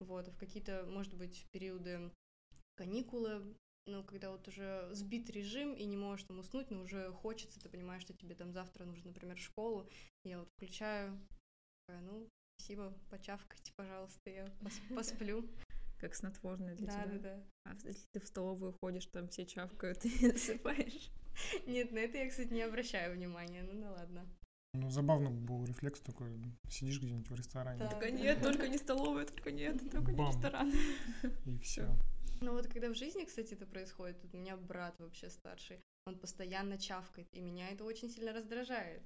Вот, 0.01 0.29
а 0.29 0.31
в 0.31 0.39
какие-то, 0.39 0.87
может 0.87 1.15
быть, 1.15 1.47
периоды 1.53 2.11
каникулы, 2.77 3.55
ну, 3.87 4.03
когда 4.05 4.31
вот 4.31 4.49
уже 4.49 4.89
сбит 4.93 5.29
режим 5.29 5.75
и 5.75 5.85
не 5.85 5.99
можешь 5.99 6.27
там 6.27 6.39
уснуть, 6.39 6.71
но 6.71 6.81
уже 6.81 7.13
хочется, 7.13 7.61
ты 7.61 7.69
понимаешь, 7.69 8.03
что 8.03 8.15
тебе 8.15 8.35
там 8.35 8.53
завтра 8.53 8.87
нужно, 8.87 9.09
например, 9.09 9.37
в 9.37 9.43
школу, 9.43 9.87
я 10.25 10.39
вот 10.39 10.49
включаю, 10.57 11.21
ну, 11.89 12.27
спасибо, 12.61 12.93
почавкайте, 13.09 13.73
пожалуйста, 13.75 14.31
я 14.31 14.45
пос- 14.61 14.95
посплю. 14.95 15.49
Как 15.99 16.15
снотворное 16.15 16.75
для 16.77 16.87
Да, 16.87 17.05
да, 17.07 17.19
тебя. 17.19 17.19
да. 17.19 17.43
А 17.65 17.75
если 17.89 18.07
ты 18.13 18.21
в 18.21 18.27
столовую 18.27 18.75
ходишь, 18.83 19.07
там 19.07 19.29
все 19.29 19.45
чавкают, 19.47 20.05
и 20.05 20.31
засыпаешь. 20.31 21.11
Нет, 21.67 21.93
на 21.93 21.99
это 21.99 22.19
я, 22.19 22.29
кстати, 22.29 22.53
не 22.53 22.63
обращаю 22.63 23.15
внимания, 23.17 23.63
ну 23.63 23.81
да 23.81 23.91
ладно. 23.93 24.27
Ну, 24.75 24.89
забавно 24.91 25.31
был 25.31 25.65
рефлекс 25.65 26.01
такой, 26.01 26.41
сидишь 26.69 27.01
где-нибудь 27.01 27.29
в 27.31 27.35
ресторане, 27.35 27.81
Да. 27.81 27.89
Только 27.91 28.11
нет, 28.11 28.43
только 28.43 28.69
не 28.69 28.79
столовая, 28.79 29.27
только 29.27 29.51
нет, 29.51 29.79
только 29.91 30.13
не 30.13 30.19
Бам. 30.19 30.29
ресторан. 30.31 30.73
и 31.47 31.59
все. 31.59 31.89
Ну 32.41 32.53
вот 32.53 32.69
когда 32.69 32.89
в 32.89 32.95
жизни, 32.95 33.25
кстати, 33.25 33.55
это 33.55 33.67
происходит, 33.67 34.17
у 34.33 34.37
меня 34.37 34.57
брат 34.57 34.95
вообще 34.99 35.29
старший, 35.29 35.81
он 36.07 36.19
постоянно 36.19 36.79
чавкает, 36.79 37.27
и 37.33 37.41
меня 37.41 37.69
это 37.71 37.85
очень 37.85 38.09
сильно 38.11 38.33
раздражает. 38.33 39.03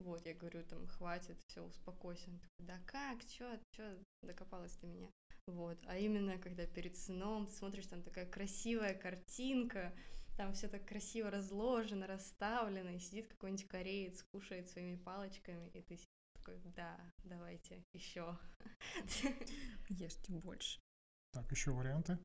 Вот, 0.00 0.24
я 0.26 0.34
говорю, 0.34 0.62
там, 0.64 0.86
хватит, 0.86 1.38
все, 1.46 1.62
успокойся. 1.62 2.30
Он 2.30 2.38
такой, 2.38 2.66
да 2.66 2.78
как, 2.86 3.24
чё, 3.26 3.58
чё, 3.72 3.98
докопалась 4.22 4.76
до 4.76 4.86
меня. 4.86 5.10
Вот, 5.46 5.78
а 5.86 5.96
именно, 5.96 6.38
когда 6.38 6.66
перед 6.66 6.96
сном 6.96 7.46
ты 7.46 7.52
смотришь, 7.52 7.86
там 7.86 8.02
такая 8.02 8.26
красивая 8.26 8.94
картинка, 8.94 9.94
там 10.36 10.52
все 10.52 10.68
так 10.68 10.86
красиво 10.86 11.30
разложено, 11.30 12.06
расставлено, 12.06 12.90
и 12.90 12.98
сидит 12.98 13.28
какой-нибудь 13.28 13.68
кореец, 13.68 14.22
кушает 14.32 14.68
своими 14.68 14.96
палочками, 14.96 15.68
и 15.70 15.82
ты 15.82 15.96
сидишь 15.96 16.06
такой, 16.34 16.60
да, 16.76 17.00
давайте, 17.24 17.82
еще. 17.94 18.38
Ешьте 19.88 20.32
больше. 20.32 20.78
Так, 21.32 21.50
еще 21.50 21.70
варианты? 21.70 22.18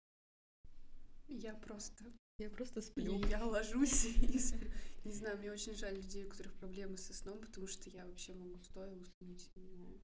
Я 1.27 1.55
просто... 1.55 2.05
Я 2.41 2.49
просто 2.49 2.79
И 2.79 2.83
сплю. 2.83 3.23
я 3.27 3.45
ложусь 3.45 4.05
и 4.17 4.39
сплю. 4.39 4.67
Не 5.03 5.13
знаю, 5.13 5.37
мне 5.37 5.51
очень 5.51 5.75
жаль 5.75 5.95
людей, 5.95 6.25
у 6.25 6.29
которых 6.29 6.55
проблемы 6.55 6.97
со 6.97 7.13
сном, 7.13 7.39
потому 7.39 7.67
что 7.67 7.87
я 7.91 8.03
вообще 8.07 8.33
могу 8.33 8.57
стоя 8.63 8.91
уснуть, 8.95 9.49
не 9.55 9.67
знаю. 9.67 10.01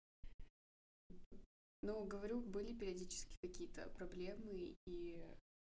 Но, 1.82 2.06
говорю, 2.06 2.42
были 2.42 2.74
периодически 2.74 3.36
какие-то 3.42 3.90
проблемы, 3.90 4.76
и 4.86 5.18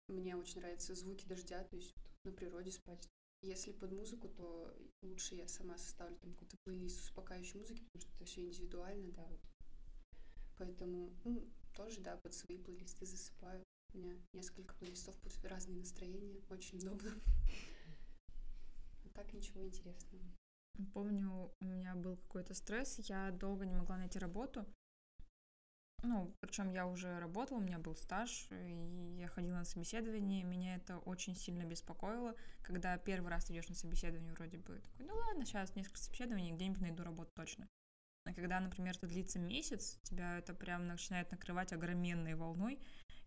мне 0.07 0.35
очень 0.35 0.59
нравятся 0.59 0.93
звуки 0.93 1.25
дождя, 1.25 1.63
то 1.63 1.75
есть 1.75 1.95
на 2.25 2.31
природе 2.31 2.71
спать. 2.71 3.07
Если 3.41 3.71
под 3.71 3.91
музыку, 3.91 4.29
то 4.29 4.71
лучше 5.01 5.33
я 5.33 5.47
сама 5.47 5.79
составлю 5.79 6.15
там 6.17 6.33
какой-то 6.33 6.57
плейлист 6.63 7.01
успокаивающей 7.01 7.57
музыки, 7.59 7.83
потому 7.85 8.01
что 8.01 8.15
это 8.15 8.25
все 8.25 8.41
индивидуально, 8.41 9.11
да, 9.13 9.25
вот. 9.25 9.41
Поэтому, 10.59 11.11
ну, 11.23 11.49
тоже, 11.73 12.01
да, 12.01 12.17
под 12.17 12.35
свои 12.35 12.59
плейлисты 12.59 13.07
засыпаю. 13.07 13.63
У 13.93 13.97
меня 13.97 14.15
несколько 14.33 14.73
плейлистов 14.75 15.15
под 15.17 15.33
разные 15.45 15.79
настроения, 15.79 16.41
очень 16.49 16.79
удобно. 16.79 17.11
А 19.05 19.09
так 19.13 19.33
ничего 19.33 19.63
интересного. 19.63 20.23
Помню, 20.93 21.53
у 21.59 21.65
меня 21.65 21.95
был 21.95 22.15
какой-то 22.15 22.53
стресс, 22.53 22.99
я 22.99 23.31
долго 23.31 23.65
не 23.65 23.75
могла 23.75 23.97
найти 23.97 24.17
работу. 24.19 24.65
Ну, 26.03 26.35
причем 26.39 26.71
я 26.71 26.87
уже 26.87 27.19
работала, 27.19 27.59
у 27.59 27.61
меня 27.61 27.77
был 27.77 27.95
стаж, 27.95 28.47
и 28.51 29.17
я 29.19 29.27
ходила 29.27 29.57
на 29.57 29.65
собеседование, 29.65 30.43
меня 30.43 30.75
это 30.75 30.97
очень 30.99 31.35
сильно 31.35 31.63
беспокоило, 31.63 32.35
когда 32.63 32.97
первый 32.97 33.29
раз 33.29 33.51
идешь 33.51 33.69
на 33.69 33.75
собеседование, 33.75 34.33
вроде 34.33 34.57
бы 34.57 34.79
такой, 34.79 35.05
ну 35.05 35.13
ладно, 35.13 35.45
сейчас 35.45 35.75
несколько 35.75 35.99
собеседований, 35.99 36.53
где-нибудь 36.53 36.81
найду 36.81 37.03
работу 37.03 37.29
точно. 37.35 37.67
А 38.25 38.33
когда, 38.33 38.59
например, 38.59 38.95
это 38.97 39.05
длится 39.05 39.37
месяц, 39.37 39.99
тебя 40.03 40.39
это 40.39 40.55
прям 40.55 40.87
начинает 40.87 41.29
накрывать 41.29 41.71
огроменной 41.71 42.33
волной, 42.33 42.79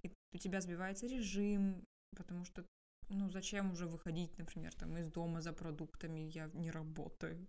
и 0.03 0.13
у 0.35 0.39
тебя 0.39 0.61
сбивается 0.61 1.07
режим, 1.07 1.85
потому 2.17 2.45
что 2.45 2.65
ну, 3.11 3.31
зачем 3.31 3.73
уже 3.73 3.87
выходить, 3.87 4.39
например, 4.39 4.75
там 4.75 4.97
из 4.97 5.11
дома 5.11 5.41
за 5.41 5.53
продуктами, 5.53 6.21
я 6.21 6.51
не 6.55 6.71
работаю. 6.71 7.47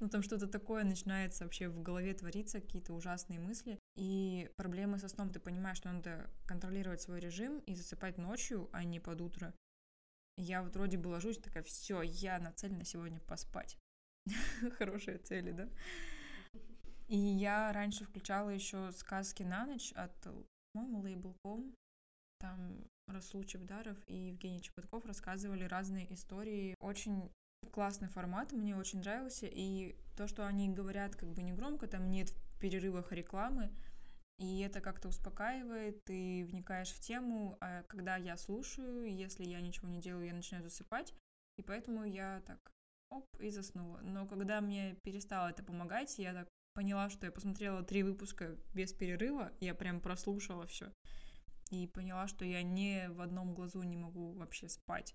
Ну, 0.00 0.08
там 0.08 0.22
что-то 0.22 0.46
такое 0.46 0.84
начинается 0.84 1.44
вообще 1.44 1.68
в 1.68 1.82
голове 1.82 2.14
твориться, 2.14 2.60
какие-то 2.60 2.94
ужасные 2.94 3.40
мысли. 3.40 3.78
И 3.96 4.48
проблемы 4.56 4.98
со 4.98 5.08
сном, 5.08 5.30
ты 5.30 5.40
понимаешь, 5.40 5.78
что 5.78 5.92
надо 5.92 6.30
контролировать 6.46 7.02
свой 7.02 7.20
режим 7.20 7.58
и 7.60 7.74
засыпать 7.74 8.18
ночью, 8.18 8.68
а 8.72 8.84
не 8.84 9.00
под 9.00 9.20
утро. 9.20 9.54
Я 10.38 10.62
вот 10.62 10.76
вроде 10.76 10.98
бы 10.98 11.08
ложусь, 11.08 11.38
такая, 11.38 11.62
все, 11.62 12.02
я 12.02 12.38
нацелена 12.38 12.84
сегодня 12.84 13.20
поспать. 13.20 13.76
Хорошие 14.78 15.18
цели, 15.18 15.52
да? 15.52 15.68
И 17.08 17.18
я 17.18 17.72
раньше 17.72 18.04
включала 18.04 18.50
еще 18.50 18.90
сказки 18.92 19.42
на 19.42 19.66
ночь 19.66 19.92
от, 19.92 20.14
по-моему, 20.72 21.04
Label.com. 21.04 21.74
Там 22.42 22.84
Расул 23.06 23.44
Чебдаров 23.44 23.96
и 24.08 24.28
Евгений 24.30 24.60
Чеботков 24.60 25.04
рассказывали 25.06 25.62
разные 25.62 26.12
истории. 26.12 26.74
Очень 26.80 27.30
классный 27.70 28.08
формат, 28.08 28.50
мне 28.50 28.76
очень 28.76 28.98
нравился. 28.98 29.46
И 29.46 29.94
то, 30.16 30.26
что 30.26 30.44
они 30.44 30.68
говорят 30.68 31.14
как 31.14 31.30
бы 31.30 31.42
не 31.42 31.52
громко, 31.52 31.86
там 31.86 32.10
нет 32.10 32.30
в 32.30 32.58
перерывах 32.58 33.12
рекламы, 33.12 33.70
И 34.38 34.58
это 34.58 34.80
как-то 34.80 35.08
успокаивает, 35.08 36.00
ты 36.04 36.44
вникаешь 36.46 36.90
в 36.90 36.98
тему, 36.98 37.56
а 37.60 37.84
когда 37.84 38.16
я 38.16 38.36
слушаю, 38.36 39.04
если 39.04 39.44
я 39.44 39.60
ничего 39.60 39.88
не 39.88 40.00
делаю, 40.00 40.26
я 40.26 40.34
начинаю 40.34 40.64
засыпать, 40.64 41.14
и 41.58 41.62
поэтому 41.62 42.04
я 42.04 42.42
так 42.44 42.58
оп, 43.10 43.24
и 43.38 43.50
заснула. 43.50 44.00
Но 44.02 44.26
когда 44.26 44.60
мне 44.60 44.96
перестало 45.04 45.50
это 45.50 45.62
помогать, 45.62 46.18
я 46.18 46.32
так 46.32 46.48
поняла, 46.74 47.08
что 47.08 47.26
я 47.26 47.32
посмотрела 47.32 47.84
три 47.84 48.02
выпуска 48.02 48.56
без 48.74 48.92
перерыва, 48.92 49.52
я 49.60 49.74
прям 49.74 50.00
прослушала 50.00 50.66
все. 50.66 50.90
И 51.72 51.86
поняла, 51.86 52.28
что 52.28 52.44
я 52.44 52.62
не 52.62 53.08
в 53.08 53.22
одном 53.22 53.54
глазу 53.54 53.82
не 53.82 53.96
могу 53.96 54.32
вообще 54.32 54.68
спать. 54.68 55.14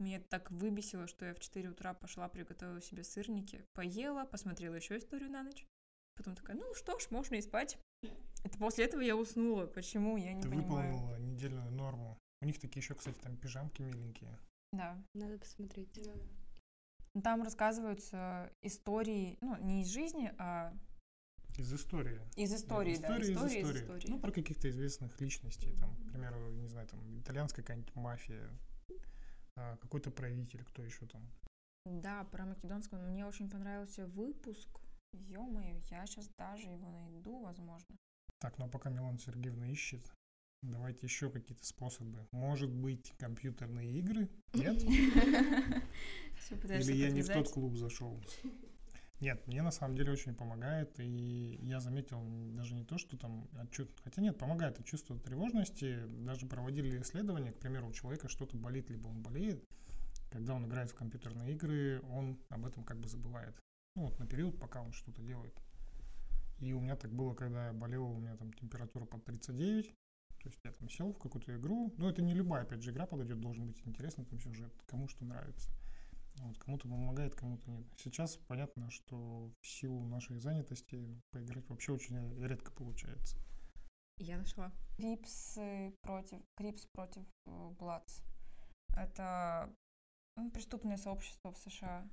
Меня 0.00 0.16
это 0.16 0.26
так 0.28 0.50
выбесило, 0.50 1.06
что 1.06 1.24
я 1.24 1.34
в 1.34 1.38
4 1.38 1.68
утра 1.68 1.94
пошла, 1.94 2.28
приготовила 2.28 2.80
себе 2.82 3.04
сырники, 3.04 3.64
поела, 3.74 4.24
посмотрела 4.24 4.74
еще 4.74 4.98
историю 4.98 5.30
на 5.30 5.44
ночь. 5.44 5.64
Потом 6.16 6.34
такая, 6.34 6.56
ну 6.56 6.74
что 6.74 6.98
ж, 6.98 7.06
можно 7.10 7.36
и 7.36 7.42
спать. 7.42 7.78
Это 8.42 8.58
после 8.58 8.86
этого 8.86 9.02
я 9.02 9.16
уснула. 9.16 9.66
Почему? 9.66 10.16
Я 10.16 10.32
не 10.32 10.42
Ты 10.42 10.48
понимаю. 10.48 10.92
выполнила 10.92 11.16
недельную 11.20 11.70
норму. 11.70 12.18
У 12.42 12.46
них 12.46 12.58
такие 12.58 12.80
еще, 12.82 12.94
кстати, 12.94 13.18
там 13.20 13.36
пижамки 13.36 13.82
миленькие. 13.82 14.36
Да. 14.72 15.00
Надо 15.14 15.38
посмотреть. 15.38 15.92
Да. 15.94 17.20
Там 17.22 17.42
рассказываются 17.44 18.52
истории, 18.62 19.38
ну, 19.40 19.56
не 19.58 19.82
из 19.82 19.88
жизни, 19.92 20.34
а 20.38 20.74
Из 21.56 21.72
истории. 21.72 22.20
из 22.36 22.52
истории, 22.52 22.96
да. 22.96 23.18
Истории 23.18 23.22
из 23.22 23.36
Истории 23.36 23.60
из 23.60 23.82
истории. 23.82 24.06
Ну, 24.08 24.18
про 24.18 24.32
каких-то 24.32 24.68
известных 24.68 25.20
личностей. 25.20 25.74
Там, 25.80 25.94
к 25.96 26.12
примеру, 26.12 26.50
не 26.50 26.68
знаю, 26.68 26.88
там, 26.88 27.00
итальянская 27.20 27.64
какая-нибудь 27.64 27.94
мафия, 27.94 28.50
а, 29.56 29.76
какой-то 29.76 30.10
правитель, 30.10 30.64
кто 30.64 30.82
еще 30.82 31.06
там. 31.06 31.22
Да, 31.86 32.24
про 32.24 32.46
македонского 32.46 32.98
мне 33.02 33.26
очень 33.26 33.48
понравился 33.48 34.06
выпуск. 34.06 34.68
Ё-моё, 35.12 35.80
я 35.90 36.06
сейчас 36.06 36.28
даже 36.38 36.68
его 36.68 36.90
найду, 36.90 37.38
возможно. 37.40 37.96
Так, 38.40 38.58
ну 38.58 38.66
а 38.66 38.68
пока 38.68 38.90
Милана 38.90 39.18
Сергеевна 39.18 39.70
ищет, 39.70 40.12
давайте 40.62 41.06
еще 41.06 41.30
какие-то 41.30 41.64
способы. 41.64 42.26
Может 42.32 42.70
быть, 42.72 43.12
компьютерные 43.18 43.98
игры? 43.98 44.28
Нет? 44.54 44.82
Или 46.64 46.92
я 46.92 47.10
не 47.10 47.22
в 47.22 47.28
тот 47.28 47.48
клуб 47.50 47.76
зашел? 47.76 48.20
Нет, 49.24 49.46
мне 49.46 49.62
на 49.62 49.70
самом 49.70 49.96
деле 49.96 50.12
очень 50.12 50.34
помогает, 50.34 51.00
и 51.00 51.58
я 51.62 51.80
заметил 51.80 52.20
даже 52.52 52.74
не 52.74 52.84
то, 52.84 52.98
что 52.98 53.16
там, 53.16 53.48
от 53.58 53.70
чё- 53.70 53.88
хотя 54.02 54.20
нет, 54.20 54.36
помогает 54.36 54.78
от 54.78 54.84
чувства 54.84 55.18
тревожности, 55.18 56.04
даже 56.26 56.44
проводили 56.44 57.00
исследования, 57.00 57.52
к 57.52 57.58
примеру, 57.58 57.88
у 57.88 57.92
человека 57.92 58.28
что-то 58.28 58.58
болит, 58.58 58.90
либо 58.90 59.08
он 59.08 59.22
болеет, 59.22 59.64
когда 60.30 60.52
он 60.52 60.66
играет 60.66 60.90
в 60.90 60.94
компьютерные 60.94 61.52
игры, 61.54 62.02
он 62.02 62.38
об 62.50 62.66
этом 62.66 62.84
как 62.84 63.00
бы 63.00 63.08
забывает. 63.08 63.58
Ну 63.96 64.02
вот 64.02 64.18
на 64.18 64.26
период, 64.26 64.60
пока 64.60 64.82
он 64.82 64.92
что-то 64.92 65.22
делает. 65.22 65.58
И 66.60 66.74
у 66.74 66.80
меня 66.80 66.94
так 66.94 67.10
было, 67.10 67.32
когда 67.32 67.68
я 67.68 67.72
болел, 67.72 68.04
у 68.04 68.18
меня 68.18 68.36
там 68.36 68.52
температура 68.52 69.06
под 69.06 69.24
39, 69.24 69.86
то 69.86 70.48
есть 70.50 70.60
я 70.64 70.72
там 70.72 70.90
сел 70.90 71.14
в 71.14 71.18
какую-то 71.18 71.56
игру, 71.56 71.94
но 71.96 72.10
это 72.10 72.20
не 72.20 72.34
любая, 72.34 72.64
опять 72.64 72.82
же, 72.82 72.90
игра 72.90 73.06
подойдет, 73.06 73.40
должен 73.40 73.68
быть 73.68 73.80
интересный 73.86 74.26
там 74.26 74.38
сюжет, 74.38 74.74
кому 74.86 75.08
что 75.08 75.24
нравится. 75.24 75.70
Вот, 76.36 76.58
кому-то 76.58 76.88
помогает, 76.88 77.34
кому-то 77.34 77.70
нет. 77.70 77.86
Сейчас 77.96 78.36
понятно, 78.36 78.90
что 78.90 79.50
в 79.60 79.66
силу 79.66 80.04
нашей 80.04 80.38
занятости 80.38 81.20
поиграть 81.30 81.68
вообще 81.68 81.92
очень 81.92 82.42
редко 82.44 82.72
получается. 82.72 83.38
Я 84.18 84.38
нашла. 84.38 84.72
Крипс 84.96 85.58
против, 86.02 86.40
Crips 86.56 86.86
против 86.92 87.24
э, 87.46 87.70
Bloods. 87.78 88.22
Это 88.96 89.72
ну, 90.36 90.50
преступное 90.50 90.96
сообщество 90.96 91.52
в 91.52 91.58
США. 91.58 92.08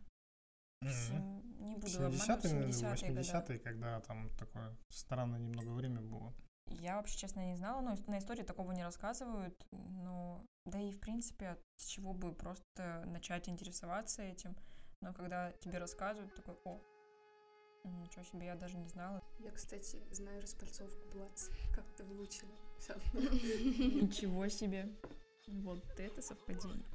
Сем- 0.84 1.42
Не 1.60 1.76
буду 1.76 1.96
обманывать, 1.98 2.46
70-е, 2.46 2.70
70-е 2.70 3.10
годы. 3.10 3.22
80-е, 3.22 3.60
когда 3.60 4.00
там 4.02 4.30
такое 4.38 4.76
странное 4.90 5.40
немного 5.40 5.70
время 5.70 6.02
было. 6.02 6.34
Я 6.68 6.96
вообще, 6.96 7.18
честно, 7.18 7.46
не 7.46 7.56
знала, 7.56 7.82
но 7.82 7.96
на 8.08 8.18
истории 8.18 8.44
такого 8.44 8.72
не 8.72 8.84
рассказывают. 8.84 9.56
Но 9.72 10.44
да 10.66 10.80
и, 10.80 10.92
в 10.92 11.00
принципе, 11.00 11.58
с 11.76 11.86
чего 11.86 12.14
бы 12.14 12.34
просто 12.34 13.04
начать 13.08 13.50
интересоваться 13.50 14.22
этим. 14.22 14.56
Но 15.02 15.14
когда 15.14 15.52
тебе 15.54 15.80
рассказывают, 15.80 16.36
такой, 16.36 16.56
о, 16.66 16.80
ничего 17.84 18.24
себе, 18.24 18.46
я 18.46 18.56
даже 18.56 18.78
не 18.78 18.88
знала. 18.88 19.24
Я, 19.40 19.52
кстати, 19.52 19.98
знаю 20.12 20.42
распальцовку 20.42 21.00
Блац. 21.14 21.50
Как 21.74 21.86
ты 21.96 22.04
выучила? 22.04 22.52
Ничего 23.14 24.48
себе. 24.48 24.90
Вот 25.48 25.84
это 25.98 26.22
совпадение. 26.22 26.86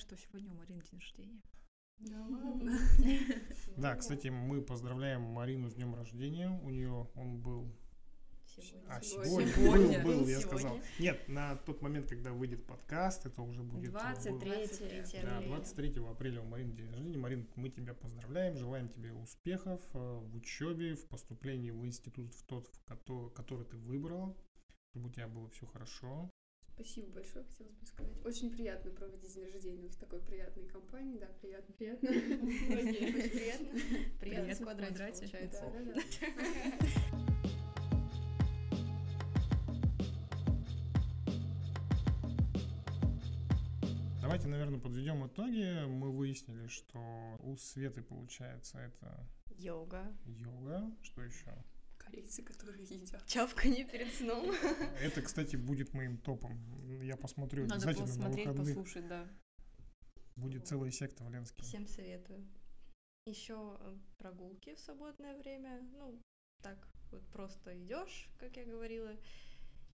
Что 0.00 0.16
сегодня 0.16 0.50
у 0.50 0.54
Марины 0.54 0.82
день 0.82 0.98
рождения. 1.00 1.40
Да 1.98 2.26
ладно. 2.26 2.78
Да, 3.76 3.94
кстати, 3.96 4.28
мы 4.28 4.62
поздравляем 4.62 5.22
Марину 5.22 5.68
с 5.70 5.74
днем 5.74 5.94
рождения. 5.94 6.48
У 6.62 6.70
нее 6.70 7.08
он 7.14 7.40
был... 7.40 7.70
Сегодня. 8.46 8.82
А, 8.88 9.00
Сегодня. 9.00 9.30
сегодня, 9.46 9.52
Сегодня. 9.52 10.04
был, 10.04 10.18
был, 10.20 10.26
я 10.28 10.40
Сегодня. 10.40 10.58
сказал. 10.58 10.80
Нет, 10.98 11.28
на 11.28 11.56
тот 11.56 11.82
момент, 11.82 12.08
когда 12.08 12.32
выйдет 12.32 12.66
подкаст, 12.66 13.24
это 13.26 13.42
уже 13.42 13.62
будет... 13.62 13.90
э, 13.90 13.92
было- 13.92 14.00
23 14.02 14.50
Да, 15.22 15.36
апреля. 15.38 15.46
23 15.46 16.04
апреля 16.04 16.40
у 16.40 16.46
Марины 16.46 16.72
день 16.72 16.88
рождения. 16.88 17.18
Марин, 17.18 17.48
мы 17.54 17.68
тебя 17.68 17.94
поздравляем, 17.94 18.56
желаем 18.56 18.88
тебе 18.88 19.12
успехов 19.12 19.80
э, 19.94 19.98
в 19.98 20.34
учебе, 20.34 20.94
в 20.96 21.06
поступлении 21.06 21.70
в 21.70 21.84
институт, 21.86 22.34
в 22.34 22.42
тот, 22.44 22.66
в 22.68 22.84
кото- 22.86 23.30
который 23.30 23.66
ты 23.66 23.76
выбрала, 23.76 24.34
чтобы 24.90 25.08
у 25.08 25.12
тебя 25.12 25.28
было 25.28 25.48
все 25.50 25.66
хорошо. 25.66 26.28
Спасибо 26.80 27.08
большое, 27.12 27.44
хотелось 27.44 27.74
бы 27.74 27.86
сказать. 27.86 28.16
Очень 28.24 28.50
приятно 28.50 28.90
проводить 28.90 29.34
день 29.34 29.50
рождения 29.52 29.88
в 29.90 29.96
такой 29.96 30.20
приятной 30.22 30.64
компании. 30.64 31.18
Да, 31.18 31.26
приятно, 31.42 31.74
приятно. 31.74 32.08
Очень 32.08 33.30
приятно. 33.30 33.68
Приятно 33.68 34.18
Приятно 34.20 34.54
в 34.54 34.58
квадрате 34.60 34.94
квадрате. 34.94 35.20
получается. 35.20 35.60
Да, 35.60 35.84
да, 35.84 35.94
да. 35.94 37.20
Давайте, 44.22 44.48
наверное, 44.48 44.78
подведем 44.78 45.26
итоги. 45.26 45.84
Мы 45.86 46.10
выяснили, 46.12 46.66
что 46.68 47.36
у 47.40 47.56
Светы 47.56 48.02
получается 48.02 48.78
это 48.78 49.26
Йога. 49.58 50.06
йога. 50.26 50.90
Что 51.02 51.22
еще? 51.22 51.52
Корейцы, 52.10 52.42
которые 52.42 52.84
едят. 52.84 53.24
Чавканье 53.26 53.84
перед 53.84 54.12
сном. 54.14 54.50
Это, 55.00 55.22
кстати, 55.22 55.56
будет 55.56 55.94
моим 55.94 56.18
топом. 56.18 56.58
Я 57.02 57.16
посмотрю 57.16 57.66
Надо 57.66 57.74
обязательно 57.74 58.06
на 58.06 58.12
посмотреть, 58.12 58.46
выходных. 58.48 58.76
послушать, 58.76 59.08
да. 59.08 59.28
Будет 60.36 60.66
целая 60.66 60.90
секта 60.90 61.24
в 61.24 61.30
Ленске. 61.30 61.62
Всем 61.62 61.86
советую. 61.86 62.48
Еще 63.26 63.76
э, 63.80 63.96
прогулки 64.18 64.74
в 64.74 64.80
свободное 64.80 65.36
время. 65.38 65.82
Ну, 65.92 66.20
так 66.62 66.88
вот 67.12 67.26
просто 67.28 67.78
идешь, 67.78 68.28
как 68.38 68.56
я 68.56 68.64
говорила, 68.64 69.12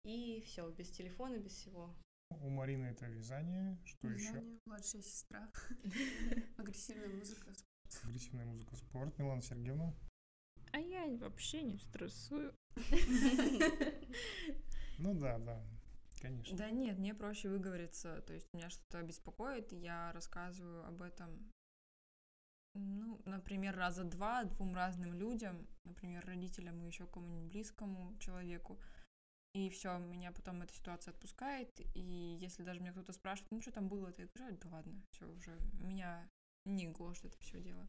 и 0.04 0.42
все, 0.46 0.70
без 0.70 0.90
телефона, 0.90 1.36
без 1.38 1.52
всего. 1.52 1.94
У 2.30 2.48
Марины 2.48 2.86
это 2.86 3.06
вязание. 3.06 3.78
Что 3.84 4.08
еще? 4.08 4.28
Вязание, 4.28 4.58
Младшая 4.66 5.02
сестра. 5.02 5.50
Агрессивная 6.56 7.08
музыка. 7.08 7.52
Агрессивная 8.04 8.46
музыка, 8.46 8.76
спорт. 8.76 9.18
Милана 9.18 9.42
Сергеевна. 9.42 9.94
А 10.76 10.78
я 10.78 11.06
вообще 11.16 11.62
не 11.62 11.78
стрессую. 11.78 12.54
Ну 14.98 15.12
да, 15.12 15.38
да, 15.38 15.62
конечно. 16.22 16.56
Да 16.56 16.70
нет, 16.70 16.98
мне 16.98 17.14
проще 17.14 17.50
выговориться. 17.50 18.22
То 18.22 18.32
есть 18.32 18.46
меня 18.54 18.70
что-то 18.70 19.02
беспокоит, 19.02 19.72
я 19.72 20.10
рассказываю 20.12 20.86
об 20.86 21.02
этом, 21.02 21.52
ну, 22.74 23.20
например, 23.26 23.76
раза 23.76 24.04
два 24.04 24.44
двум 24.44 24.74
разным 24.74 25.12
людям, 25.12 25.66
например, 25.84 26.24
родителям 26.24 26.80
и 26.82 26.86
еще 26.86 27.06
кому-нибудь 27.06 27.52
близкому 27.52 28.16
человеку. 28.18 28.78
И 29.54 29.68
все, 29.68 29.98
меня 29.98 30.32
потом 30.32 30.62
эта 30.62 30.72
ситуация 30.72 31.12
отпускает. 31.12 31.78
И 31.94 32.38
если 32.40 32.62
даже 32.62 32.80
меня 32.80 32.92
кто-то 32.92 33.12
спрашивает, 33.12 33.50
ну 33.50 33.60
что 33.60 33.72
там 33.72 33.88
было, 33.88 34.12
то 34.12 34.22
я 34.22 34.28
говорю, 34.28 34.54
«А, 34.54 34.58
да 34.62 34.68
ладно, 34.70 35.02
все 35.10 35.26
уже, 35.26 35.58
меня 35.74 36.26
не 36.64 36.86
гложет 36.88 37.26
это 37.26 37.38
все 37.38 37.60
дело. 37.60 37.86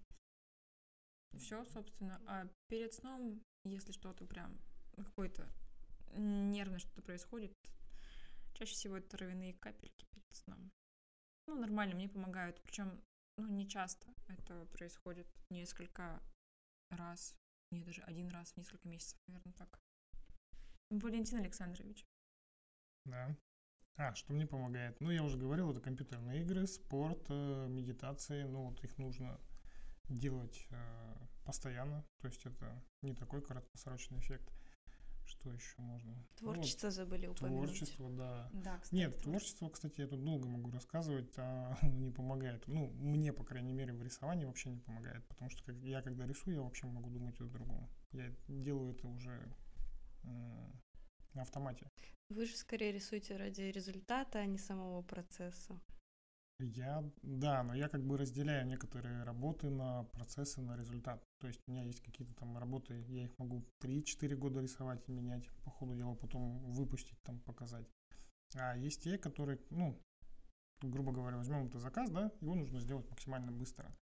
Все, 1.36 1.63
собственно. 1.65 2.21
А 2.28 2.47
перед 2.67 2.93
сном, 2.93 3.41
если 3.65 3.91
что-то 3.91 4.25
прям, 4.25 4.57
ну, 4.95 5.03
какой-то 5.03 5.47
нервно 6.13 6.80
что-то 6.80 7.01
происходит, 7.01 7.53
чаще 8.53 8.73
всего 8.73 8.97
это 8.97 9.09
травяные 9.09 9.53
капельки 9.53 10.05
перед 10.11 10.36
сном. 10.36 10.71
Ну, 11.47 11.55
нормально, 11.55 11.95
мне 11.95 12.09
помогают. 12.09 12.61
Причем, 12.63 13.01
ну, 13.38 13.47
не 13.47 13.67
часто 13.67 14.07
это 14.28 14.65
происходит. 14.67 15.28
Несколько 15.49 16.21
раз. 16.89 17.36
Не, 17.71 17.84
даже 17.84 18.01
один 18.03 18.30
раз 18.30 18.53
в 18.53 18.57
несколько 18.57 18.88
месяцев, 18.88 19.19
наверное, 19.28 19.53
так. 19.53 19.80
Валентин 20.89 21.39
Александрович. 21.39 22.05
Да. 23.05 23.36
А, 23.97 24.13
что 24.13 24.34
мне 24.34 24.45
помогает? 24.45 24.99
Ну, 25.01 25.11
я 25.11 25.23
уже 25.23 25.38
говорил, 25.38 25.71
это 25.71 25.82
компьютерные 25.82 26.43
игры, 26.43 26.67
спорт, 26.67 27.25
э, 27.30 27.67
медитации. 27.67 28.43
Ну, 28.43 28.69
вот 28.69 28.84
их 28.84 28.97
нужно 28.97 29.39
делать 30.10 30.66
э, 30.70 31.16
постоянно. 31.43 32.05
То 32.22 32.28
есть 32.28 32.45
это 32.45 32.84
не 33.01 33.14
такой 33.14 33.41
краткосрочный 33.41 34.20
эффект. 34.20 34.51
что 35.26 35.51
еще 35.51 35.82
можно? 35.82 36.14
Ну, 36.14 36.24
вот 36.47 36.53
Творчество 36.55 36.89
забыли 36.89 37.28
упомянуть. 37.28 37.66
Творчество, 37.68 38.10
да. 38.12 38.49
Да, 38.53 38.78
кстати, 38.80 38.95
Нет, 38.95 39.12
тоже. 39.16 39.24
творчество, 39.26 39.70
кстати, 39.70 40.01
я 40.01 40.08
тут 40.08 40.24
долго 40.24 40.47
могу 40.47 40.72
рассказывать, 40.72 41.34
а 41.38 41.78
оно 41.82 41.97
не 41.99 42.12
помогает. 42.12 42.66
Ну, 42.68 42.88
мне, 42.91 43.34
по 43.34 43.43
крайней 43.43 43.74
мере, 43.74 43.93
в 43.93 44.01
рисовании 44.01 44.45
вообще 44.45 44.70
не 44.70 44.80
помогает, 44.80 45.26
потому 45.28 45.49
что 45.49 45.64
как- 45.64 45.76
я, 45.84 46.01
когда 46.01 46.26
рисую, 46.26 46.55
я 46.58 46.62
вообще 46.62 46.88
могу 46.88 47.10
думать 47.10 47.39
о 47.41 47.45
другом. 47.45 47.89
Я 48.14 48.34
делаю 48.47 48.93
это 48.93 49.08
уже 49.08 49.53
м, 50.24 50.82
на 51.34 51.41
автомате. 51.41 51.89
Вы 52.30 52.45
же 52.45 52.55
скорее 52.55 52.91
рисуете 52.91 53.36
ради 53.38 53.62
результата, 53.62 54.39
а 54.39 54.45
не 54.45 54.58
самого 54.58 55.01
процесса. 55.01 55.80
Я, 56.60 57.03
да, 57.22 57.62
но 57.62 57.76
я 57.76 57.88
как 57.88 58.03
бы 58.03 58.18
разделяю 58.18 58.66
некоторые 58.66 59.24
работы 59.24 59.70
на 59.70 60.05
процессы, 60.05 60.60
на 60.60 60.76
результат. 60.76 61.24
То 61.39 61.47
есть 61.47 61.62
у 61.68 61.72
меня 61.72 61.84
есть 61.84 62.01
какие-то 62.01 62.34
там 62.34 62.58
работы, 62.58 63.05
я 63.10 63.26
их 63.26 63.38
могу 63.38 63.64
3-4 63.80 64.36
года 64.36 64.62
рисовать 64.62 65.08
и 65.08 65.12
менять 65.12 65.47
по 65.64 65.70
ходу 65.70 65.95
дела, 65.95 66.16
потом 66.16 66.58
выпустить, 66.72 67.22
там, 67.22 67.39
показать. 67.41 67.88
А 68.55 68.76
есть 68.76 69.03
те, 69.03 69.20
которые, 69.20 69.60
ну, 69.70 70.01
грубо 70.82 71.12
говоря, 71.12 71.38
возьмем 71.38 71.68
это 71.68 71.78
заказ, 71.78 72.10
да, 72.10 72.32
его 72.41 72.55
нужно 72.55 72.80
сделать 72.80 73.08
максимально 73.10 73.51
быстро. 73.51 73.95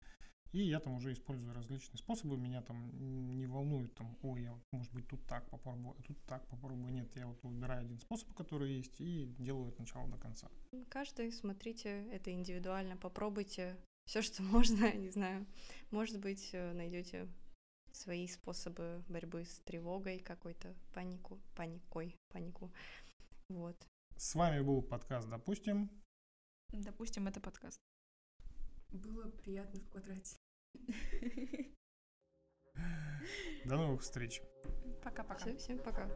И 0.54 0.68
я 0.68 0.78
там 0.78 0.94
уже 0.94 1.12
использую 1.12 1.52
различные 1.52 1.98
способы, 1.98 2.36
меня 2.36 2.62
там 2.62 2.88
не 3.36 3.44
волнует, 3.48 3.92
там, 3.96 4.16
ой, 4.22 4.42
я, 4.42 4.56
может 4.70 4.92
быть, 4.92 5.08
тут 5.08 5.26
так 5.26 5.50
попробую, 5.50 5.96
а 5.98 6.02
тут 6.02 6.16
так 6.26 6.46
попробую. 6.46 6.92
Нет, 6.92 7.10
я 7.16 7.26
вот 7.26 7.42
выбираю 7.42 7.80
один 7.80 7.98
способ, 7.98 8.32
который 8.34 8.72
есть, 8.72 9.00
и 9.00 9.34
делаю 9.36 9.70
от 9.70 9.78
начала 9.80 10.08
до 10.08 10.16
конца. 10.16 10.48
Каждый, 10.88 11.32
смотрите, 11.32 12.06
это 12.12 12.30
индивидуально, 12.30 12.96
попробуйте 12.96 13.76
все, 14.06 14.22
что 14.22 14.42
можно, 14.54 14.92
не 14.92 15.10
знаю. 15.10 15.44
Может 15.90 16.20
быть, 16.20 16.50
э, 16.52 16.72
найдете 16.72 17.28
свои 17.90 18.28
способы 18.28 19.02
борьбы 19.08 19.46
с 19.46 19.58
тревогой, 19.64 20.20
какой-то 20.20 20.72
панику, 20.92 21.40
паникой, 21.56 22.16
панику. 22.28 22.72
Вот. 23.48 23.76
С 24.16 24.36
вами 24.36 24.60
был 24.60 24.82
подкаст 24.82 25.28
«Допустим». 25.28 25.90
Допустим, 26.68 27.26
это 27.26 27.40
подкаст. 27.40 27.80
Было 28.92 29.28
приятно 29.30 29.80
в 29.80 29.88
квадрате. 29.88 30.43
До 33.64 33.76
новых 33.76 34.02
встреч. 34.02 34.42
Пока-пока. 35.02 35.38
Всё, 35.38 35.56
всем 35.56 35.78
пока. 35.78 36.08